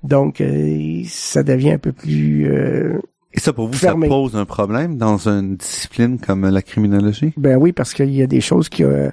donc 0.05 0.41
euh, 0.41 1.03
ça 1.09 1.43
devient 1.43 1.73
un 1.73 1.79
peu 1.79 1.91
plus 1.91 2.47
euh, 2.53 3.01
Et 3.33 3.41
ça, 3.41 3.53
pour 3.53 3.66
vous, 3.66 3.75
Fermé. 3.75 4.07
ça 4.07 4.11
pose 4.11 4.37
un 4.37 4.45
problème 4.45 4.97
dans 4.97 5.29
une 5.29 5.57
discipline 5.57 6.18
comme 6.18 6.49
la 6.49 6.62
criminologie? 6.62 7.33
Ben 7.37 7.57
oui, 7.57 7.73
parce 7.73 7.95
qu'il 7.95 8.11
y 8.11 8.23
a 8.23 8.27
des 8.27 8.41
choses 8.41 8.68
qui, 8.68 8.83
euh, 8.83 9.11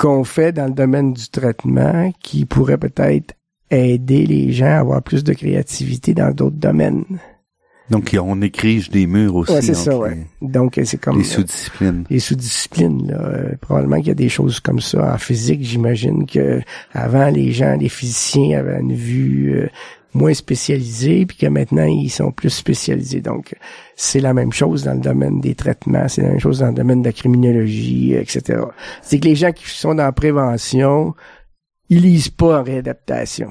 qu'on 0.00 0.24
fait 0.24 0.52
dans 0.52 0.64
le 0.64 0.72
domaine 0.72 1.12
du 1.12 1.28
traitement 1.28 2.10
qui 2.22 2.46
pourraient 2.46 2.78
peut-être 2.78 3.34
aider 3.70 4.24
les 4.24 4.50
gens 4.50 4.64
à 4.64 4.78
avoir 4.78 5.02
plus 5.02 5.22
de 5.22 5.34
créativité 5.34 6.14
dans 6.14 6.32
d'autres 6.32 6.56
domaines. 6.56 7.04
Donc, 7.90 8.16
on 8.18 8.40
écrige 8.40 8.88
des 8.88 9.06
murs 9.06 9.34
aussi. 9.34 9.52
Ouais, 9.52 9.60
c'est 9.62 9.74
ça, 9.74 9.98
ouais. 9.98 10.26
Donc, 10.40 10.78
euh, 10.78 10.84
c'est 10.84 10.96
comme 10.98 11.18
Les 11.18 11.24
sous-disciplines. 11.24 12.04
les 12.08 12.20
sous-disciplines. 12.20 13.08
Là. 13.08 13.18
Euh, 13.20 13.52
probablement 13.60 13.96
qu'il 13.98 14.08
y 14.08 14.12
a 14.12 14.14
des 14.14 14.28
choses 14.28 14.58
comme 14.60 14.80
ça 14.80 15.12
en 15.12 15.18
physique. 15.18 15.62
J'imagine 15.64 16.24
que 16.24 16.62
avant 16.94 17.28
les 17.28 17.52
gens, 17.52 17.76
les 17.78 17.88
physiciens 17.88 18.60
avaient 18.60 18.80
une 18.80 18.94
vue 18.94 19.52
euh, 19.54 19.68
moins 20.12 20.34
spécialisée, 20.34 21.24
puis 21.26 21.36
que 21.36 21.46
maintenant 21.46 21.84
ils 21.84 22.10
sont 22.10 22.32
plus 22.32 22.50
spécialisés. 22.50 23.20
Donc, 23.20 23.54
c'est 23.96 24.20
la 24.20 24.34
même 24.34 24.52
chose 24.52 24.84
dans 24.84 24.94
le 24.94 25.00
domaine 25.00 25.40
des 25.40 25.54
traitements, 25.54 26.08
c'est 26.08 26.22
la 26.22 26.30
même 26.30 26.40
chose 26.40 26.58
dans 26.60 26.68
le 26.68 26.74
domaine 26.74 27.02
de 27.02 27.06
la 27.08 27.12
criminologie, 27.12 28.14
euh, 28.14 28.20
etc. 28.20 28.60
C'est 29.02 29.20
que 29.20 29.26
les 29.26 29.36
gens 29.36 29.52
qui 29.52 29.68
sont 29.68 29.94
dans 29.94 30.02
la 30.04 30.12
prévention, 30.12 31.14
ils 31.88 32.00
lisent 32.02 32.28
pas 32.28 32.60
en 32.60 32.62
réadaptation. 32.64 33.50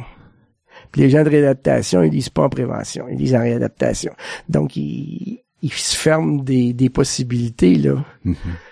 Puis 0.92 1.02
les 1.02 1.10
gens 1.10 1.24
de 1.24 1.30
réadaptation, 1.30 2.04
ils 2.04 2.12
lisent 2.12 2.30
pas 2.30 2.44
en 2.44 2.50
prévention, 2.50 3.06
ils 3.10 3.18
lisent 3.18 3.36
en 3.36 3.42
réadaptation. 3.42 4.12
Donc, 4.50 4.76
ils, 4.76 5.44
ils 5.62 5.72
se 5.74 5.96
ferment 5.96 6.42
des, 6.42 6.74
des 6.74 6.90
possibilités, 6.90 7.76
là. 7.76 8.04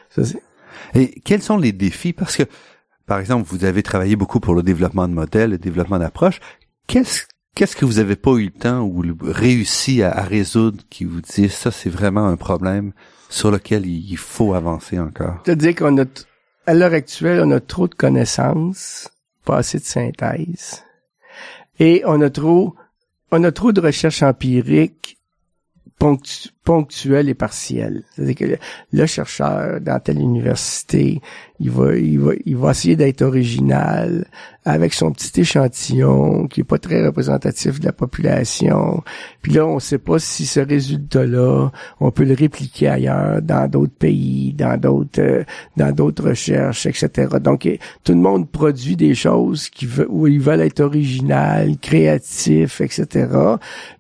Ça, 0.10 0.24
c'est- 0.26 0.42
Et 0.96 1.20
quels 1.22 1.42
sont 1.42 1.58
les 1.58 1.72
défis? 1.74 2.14
Parce 2.14 2.36
que, 2.36 2.44
par 3.06 3.20
exemple, 3.20 3.48
vous 3.50 3.66
avez 3.66 3.84
travaillé 3.84 4.16
beaucoup 4.16 4.40
pour 4.40 4.56
le 4.56 4.64
développement 4.64 5.08
de 5.08 5.14
modèles, 5.14 5.52
le 5.52 5.58
développement 5.58 6.00
d'approches. 6.00 6.40
Qu'est-ce 6.88 7.24
Qu'est-ce 7.58 7.76
que 7.76 7.86
vous 7.86 7.98
avez 7.98 8.16
pas 8.16 8.34
eu 8.34 8.46
le 8.46 8.52
temps 8.52 8.82
ou 8.82 9.04
réussi 9.20 10.04
à, 10.04 10.22
résoudre 10.22 10.84
qui 10.92 11.06
vous 11.06 11.22
dit 11.22 11.50
ça 11.50 11.72
c'est 11.72 11.90
vraiment 11.90 12.28
un 12.28 12.36
problème 12.36 12.92
sur 13.30 13.50
lequel 13.50 13.88
il 13.88 14.16
faut 14.16 14.54
avancer 14.54 15.00
encore? 15.00 15.42
C'est-à-dire 15.44 15.74
qu'on 15.74 15.98
a, 15.98 16.06
à 16.68 16.76
l'heure 16.76 16.94
actuelle, 16.94 17.42
on 17.44 17.50
a 17.50 17.60
trop 17.60 17.88
de 17.88 17.96
connaissances, 17.96 19.10
pas 19.44 19.58
assez 19.58 19.80
de 19.80 19.86
synthèse. 19.86 20.84
Et 21.80 22.04
on 22.06 22.22
a 22.22 22.30
trop, 22.30 22.76
on 23.32 23.44
a 23.44 23.52
trop 23.52 23.72
de 23.72 23.82
recherches 23.82 24.22
empiriques 24.22 25.17
ponctu- 26.00 26.52
ponctuelles 26.64 27.30
et 27.30 27.34
partielles. 27.34 28.04
C'est-à-dire 28.12 28.36
que 28.36 28.58
le, 28.92 29.06
chercheur 29.06 29.80
dans 29.80 30.00
telle 30.02 30.20
université, 30.20 31.22
il 31.60 31.72
va, 31.72 31.96
il 31.96 32.20
va, 32.20 32.34
il 32.46 32.58
va 32.58 32.72
essayer 32.72 32.98
d'être 32.98 33.22
original 33.22 34.26
avec 34.66 34.94
son 34.94 35.14
petit 35.14 35.40
échantillon 35.42 36.48
qui 36.48 36.60
est 36.60 36.66
pas 36.66 36.78
très 36.78 37.06
représentatif 37.06 37.80
de 37.80 37.86
la 37.86 37.94
population. 37.94 39.02
Puis 39.42 39.54
là, 39.54 39.66
on 39.66 39.80
sait 39.80 39.98
pas 39.98 40.20
si 40.20 40.46
ce 40.46 40.60
résultat-là, 40.60 41.72
on 42.02 42.12
peut 42.12 42.26
le 42.26 42.34
répliquer 42.34 42.90
ailleurs, 42.90 43.42
dans 43.42 43.70
d'autres 43.70 43.96
pays, 43.98 44.54
dans 44.54 44.78
d'autres, 44.78 45.22
euh, 45.22 45.44
dans 45.78 45.94
d'autres 45.94 46.30
recherches, 46.30 46.86
etc. 46.86 47.38
Donc, 47.40 47.68
tout 48.04 48.12
le 48.12 48.20
monde 48.20 48.50
produit 48.50 48.98
des 48.98 49.16
choses 49.16 49.70
qui 49.70 49.86
veut, 49.86 50.08
où 50.10 50.28
ils 50.28 50.42
veulent 50.42 50.62
être 50.62 50.82
original, 50.82 51.78
créatifs, 51.78 52.82
etc. 52.82 53.30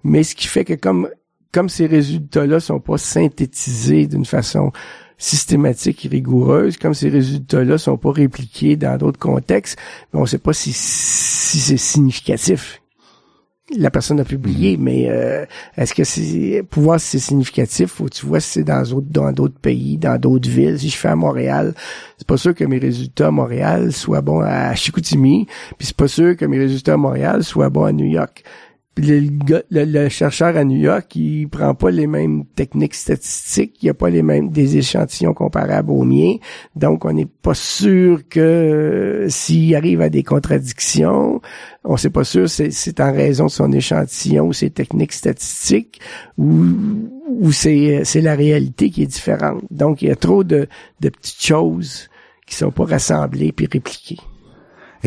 Mais 0.03 0.23
ce 0.23 0.35
qui 0.35 0.47
fait 0.47 0.65
que 0.65 0.73
comme 0.73 1.07
comme 1.51 1.69
ces 1.69 1.85
résultats-là 1.85 2.59
sont 2.59 2.79
pas 2.79 2.97
synthétisés 2.97 4.07
d'une 4.07 4.25
façon 4.25 4.71
systématique 5.17 6.05
et 6.05 6.09
rigoureuse, 6.09 6.77
comme 6.77 6.93
ces 6.93 7.09
résultats-là 7.09 7.77
sont 7.77 7.97
pas 7.97 8.11
répliqués 8.11 8.75
dans 8.75 8.97
d'autres 8.97 9.19
contextes, 9.19 9.77
on 10.13 10.21
ne 10.21 10.25
sait 10.25 10.37
pas 10.37 10.53
si, 10.53 10.71
si 10.73 11.59
c'est 11.59 11.77
significatif. 11.77 12.81
La 13.75 13.91
personne 13.91 14.21
a 14.21 14.23
publié, 14.23 14.77
mais 14.77 15.09
euh, 15.09 15.45
est-ce 15.75 15.93
que 15.93 16.05
c'est 16.05 16.63
pour 16.69 16.83
voir 16.83 17.01
si 17.01 17.09
c'est 17.09 17.27
significatif, 17.27 17.89
faut 17.89 18.07
tu 18.07 18.25
vois 18.25 18.39
si 18.39 18.51
c'est 18.51 18.63
dans 18.63 18.81
d'autres 18.81 19.07
dans 19.09 19.31
d'autres 19.33 19.59
pays, 19.59 19.97
dans 19.97 20.17
d'autres 20.17 20.49
villes. 20.49 20.79
Si 20.79 20.87
je 20.87 20.95
fais 20.95 21.09
à 21.09 21.17
Montréal, 21.17 21.73
c'est 22.17 22.27
pas 22.27 22.37
sûr 22.37 22.55
que 22.55 22.63
mes 22.63 22.77
résultats 22.77 23.27
à 23.27 23.31
Montréal 23.31 23.91
soient 23.91 24.21
bons 24.21 24.39
à 24.39 24.73
Chicoutimi, 24.73 25.47
puis 25.77 25.87
c'est 25.87 25.97
pas 25.97 26.07
sûr 26.07 26.37
que 26.37 26.45
mes 26.45 26.59
résultats 26.59 26.93
à 26.93 26.97
Montréal 26.97 27.43
soient 27.43 27.69
bons 27.69 27.83
à 27.83 27.91
New 27.91 28.05
York. 28.05 28.45
Le, 28.97 30.09
chercheur 30.09 30.55
à 30.57 30.63
New 30.63 30.77
York, 30.77 31.15
il 31.15 31.47
prend 31.47 31.75
pas 31.75 31.91
les 31.91 32.07
mêmes 32.07 32.45
techniques 32.55 32.95
statistiques, 32.95 33.77
il 33.81 33.89
a 33.89 33.93
pas 33.93 34.09
les 34.09 34.23
mêmes 34.23 34.49
des 34.49 34.77
échantillons 34.77 35.33
comparables 35.33 35.91
aux 35.91 36.03
miens, 36.03 36.35
donc 36.75 37.05
on 37.05 37.13
n'est 37.13 37.25
pas 37.27 37.53
sûr 37.53 38.27
que 38.29 38.39
euh, 38.39 39.29
s'il 39.29 39.75
arrive 39.75 40.01
à 40.01 40.09
des 40.09 40.23
contradictions, 40.23 41.41
on 41.83 41.97
sait 41.97 42.09
pas 42.09 42.23
sûr 42.23 42.49
c'est 42.49 42.99
en 42.99 43.13
raison 43.13 43.45
de 43.45 43.51
son 43.51 43.71
échantillon 43.71 44.47
ou 44.47 44.53
ses 44.53 44.69
techniques 44.69 45.13
statistiques 45.13 46.01
ou, 46.37 46.65
ou 47.27 47.51
c'est 47.51 48.01
c'est 48.03 48.21
la 48.21 48.35
réalité 48.35 48.89
qui 48.89 49.03
est 49.03 49.07
différente. 49.07 49.63
Donc 49.71 50.01
il 50.01 50.09
y 50.09 50.11
a 50.11 50.15
trop 50.15 50.43
de, 50.43 50.67
de 50.99 51.09
petites 51.09 51.43
choses 51.43 52.09
qui 52.45 52.55
sont 52.55 52.71
pas 52.71 52.85
rassemblées 52.85 53.51
puis 53.51 53.67
répliquées. 53.71 54.17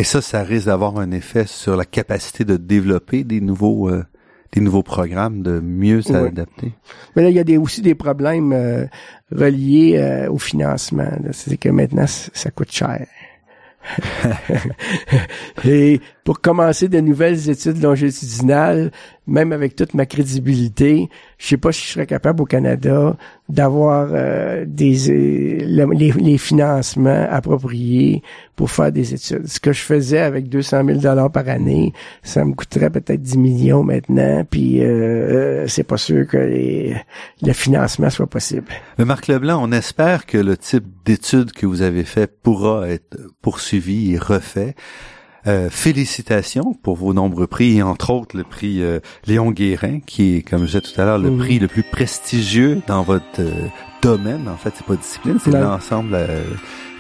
Et 0.01 0.05
ça, 0.05 0.23
ça 0.23 0.43
risque 0.43 0.65
d'avoir 0.65 0.97
un 0.97 1.11
effet 1.11 1.45
sur 1.47 1.77
la 1.77 1.85
capacité 1.85 2.47
de 2.47 2.57
développer 2.57 3.23
des 3.23 3.43
nouveaux 3.43 3.91
euh, 3.91 4.03
des 4.51 4.63
nouveaux 4.63 4.83
programmes, 4.83 5.43
de 5.43 5.61
mieux 5.61 6.01
s'adapter. 6.01 6.73
Mais 7.15 7.23
là, 7.23 7.29
il 7.29 7.37
y 7.37 7.39
a 7.39 7.45
des, 7.45 7.59
aussi 7.59 7.83
des 7.83 7.95
problèmes 7.95 8.55
euh, 8.55 8.87
reliés 9.31 9.99
euh, 9.99 10.31
au 10.31 10.39
financement. 10.39 11.11
C'est 11.33 11.59
que 11.59 11.69
maintenant, 11.69 12.07
ça 12.07 12.51
coûte 12.51 12.73
cher. 12.73 13.07
Et 15.67 16.01
pour 16.25 16.41
commencer 16.41 16.89
de 16.89 17.01
nouvelles 17.01 17.49
études 17.49 17.83
longitudinales, 17.83 18.91
même 19.27 19.53
avec 19.53 19.77
toute 19.77 19.95
ma 19.95 20.07
crédibilité, 20.07 21.09
je 21.39 21.47
sais 21.47 21.57
pas 21.57 21.73
si 21.73 21.87
je 21.87 21.93
serais 21.93 22.07
capable 22.07 22.43
au 22.43 22.47
Canada 22.47 23.17
d'avoir 23.49 24.09
euh, 24.13 24.65
des 24.67 25.11
euh, 25.11 25.87
les, 25.93 26.39
financements 26.39 27.27
appropriés 27.31 28.23
pour 28.57 28.71
faire 28.71 28.93
des 28.93 29.15
études. 29.15 29.47
Ce 29.47 29.61
que 29.61 29.73
je 29.73 29.83
faisais 29.83 30.19
avec 30.19 30.49
200 30.49 30.85
000 30.85 30.99
dollars 30.99 31.31
par 31.31 31.49
année, 31.49 31.93
ça 32.23 32.45
me 32.45 32.55
coûterait 32.55 32.91
peut-être 32.91 33.23
10 33.23 33.39
millions 33.39 33.83
maintenant, 33.85 34.45
puis 34.49 34.83
euh, 34.83 35.67
c'est 35.69 35.85
pas 35.85 35.97
sûr 35.97 36.27
que 36.27 36.37
le 37.43 37.53
financement 37.53 38.11
soit 38.11 38.27
possible. 38.27 38.67
Mais 38.99 39.05
Marc 39.05 39.29
Leblanc, 39.29 39.61
on 39.63 39.73
espère 39.73 40.27
que 40.27 40.39
le 40.39 40.57
type 40.57 40.85
d'études 41.05 41.53
que 41.53 41.67
vous 41.67 41.83
avez 41.83 42.05
fait 42.05 42.27
pourra 42.27 42.89
être 42.89 43.17
poursuivi 43.43 44.13
et 44.13 44.19
refait. 44.19 44.75
Euh, 45.47 45.71
félicitations 45.71 46.75
pour 46.83 46.97
vos 46.97 47.15
nombreux 47.15 47.47
prix, 47.47 47.83
entre 47.83 48.11
autres 48.11 48.37
le 48.37 48.45
prix 48.45 48.83
euh, 48.83 49.01
Léon 49.27 49.53
Guérin, 49.53 50.01
qui 50.05 50.37
est, 50.37 50.43
comme 50.43 50.61
je 50.61 50.67
disais 50.67 50.81
tout 50.83 51.01
à 51.01 51.05
l'heure, 51.07 51.19
le 51.19 51.35
prix 51.35 51.59
le 51.59 51.67
plus 51.67 51.83
prestigieux 51.83 52.83
dans 52.87 53.03
votre 53.03 53.25
euh, 53.39 53.51
domaine. 54.03 54.49
En 54.49 54.57
fait, 54.57 54.75
c'est 54.77 54.85
pas 54.85 54.97
discipline, 54.97 55.39
c'est 55.43 55.53
l'ensemble 55.53 56.19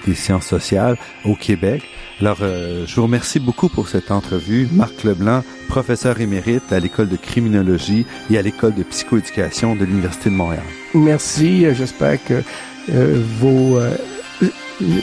des 0.07 0.15
sciences 0.15 0.47
sociales 0.47 0.97
au 1.27 1.35
Québec. 1.35 1.83
Alors, 2.21 2.39
je 2.41 2.95
vous 2.95 3.03
remercie 3.03 3.41
beaucoup 3.41 3.69
pour 3.69 3.89
cette 3.89 4.11
entrevue. 4.11 4.69
Marc 4.73 5.05
Leblanc, 5.05 5.43
professeur 5.69 6.21
émérite 6.21 6.71
à 6.73 6.79
l'école 6.79 7.09
de 7.09 7.17
criminologie 7.17 8.05
et 8.31 8.37
à 8.37 8.43
l'école 8.43 8.75
de 8.75 8.83
psychoéducation 8.83 9.77
de 9.77 9.85
l'Université 9.87 10.29
de 10.29 10.35
Montréal. 10.35 10.63
Merci. 10.95 11.65
J'espère 11.75 12.23
que 12.23 12.43
vos, 12.89 13.81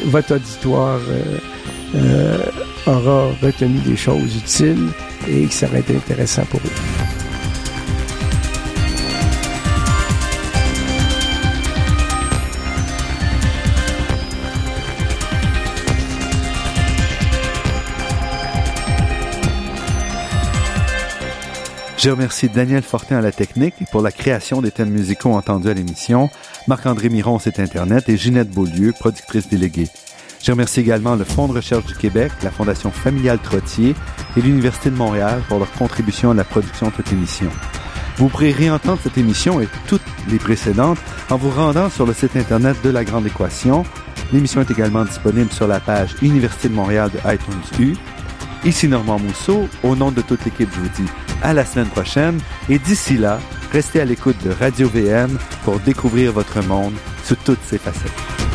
votre 0.06 0.36
auditoire 0.36 1.00
aura 2.88 3.28
retenu 3.42 3.80
des 3.80 3.98
choses 3.98 4.36
utiles 4.38 4.90
et 5.28 5.46
que 5.46 5.54
ça 5.54 5.68
va 5.68 5.80
être 5.80 5.92
intéressant 5.92 6.46
pour 6.46 6.60
eux. 6.62 7.08
Je 21.98 22.12
remercie 22.12 22.48
Daniel 22.48 22.84
Fortin 22.84 23.18
à 23.18 23.22
la 23.22 23.32
technique 23.32 23.74
pour 23.92 24.02
la 24.02 24.12
création 24.12 24.62
des 24.62 24.72
thèmes 24.72 24.92
musicaux 24.92 25.34
entendus 25.34 25.70
à 25.70 25.74
l'émission, 25.74 26.30
Marc-André 26.68 27.10
Miron, 27.10 27.40
c'est 27.40 27.60
Internet 27.60 28.08
et 28.08 28.18
Ginette 28.18 28.50
Beaulieu, 28.50 28.94
productrice 28.94 29.50
déléguée. 29.50 29.88
Je 30.44 30.52
remercie 30.52 30.80
également 30.80 31.16
le 31.16 31.24
Fonds 31.24 31.48
de 31.48 31.54
recherche 31.54 31.86
du 31.86 31.96
Québec, 31.96 32.32
la 32.44 32.52
Fondation 32.52 32.92
familiale 32.92 33.40
Trottier 33.40 33.96
et 34.36 34.42
l'Université 34.42 34.90
de 34.90 34.96
Montréal 34.96 35.42
pour 35.48 35.60
leur 35.60 35.72
contribution 35.74 36.32
à 36.32 36.34
la 36.34 36.44
production 36.44 36.88
de 36.88 36.94
cette 36.98 37.12
émission. 37.12 37.50
Vous 38.18 38.30
pourrez 38.30 38.52
réentendre 38.52 39.00
cette 39.04 39.18
émission 39.18 39.62
et 39.62 39.68
toutes 39.88 40.02
les 40.30 40.40
précédentes 40.40 40.98
en 41.30 41.38
vous 41.38 41.50
rendant 41.50 41.90
sur 41.90 42.06
le 42.06 42.14
site 42.14 42.36
Internet 42.36 42.78
de 42.84 42.90
La 42.90 43.04
Grande 43.04 43.28
Équation. 43.28 43.84
L'émission 44.34 44.62
est 44.62 44.72
également 44.72 45.06
disponible 45.06 45.52
sur 45.52 45.68
la 45.68 45.80
page 45.80 46.16
Université 46.22 46.70
de 46.70 46.74
Montréal 46.74 47.12
de 47.12 47.20
iTunes 47.32 47.80
U. 47.80 47.96
Ici 48.66 48.88
Normand 48.88 49.20
Mousseau, 49.20 49.68
au 49.84 49.96
nom 49.96 50.12
de 50.12 50.22
toute 50.22 50.44
l'équipe, 50.46 50.70
je 50.74 50.80
vous 50.80 51.04
dis 51.04 51.12
à 51.44 51.54
la 51.54 51.66
semaine 51.66 51.88
prochaine 51.88 52.40
et 52.70 52.80
d'ici 52.80 53.18
là, 53.18 53.40
restez 53.72 54.02
à 54.02 54.06
l'écoute 54.06 54.38
de 54.44 54.50
Radio 54.50 54.90
VM 54.90 55.38
pour 55.64 55.80
découvrir 55.80 56.32
votre 56.32 56.64
monde 56.66 56.94
sous 57.24 57.36
toutes 57.46 57.64
ses 57.64 57.78
facettes. 57.78 58.47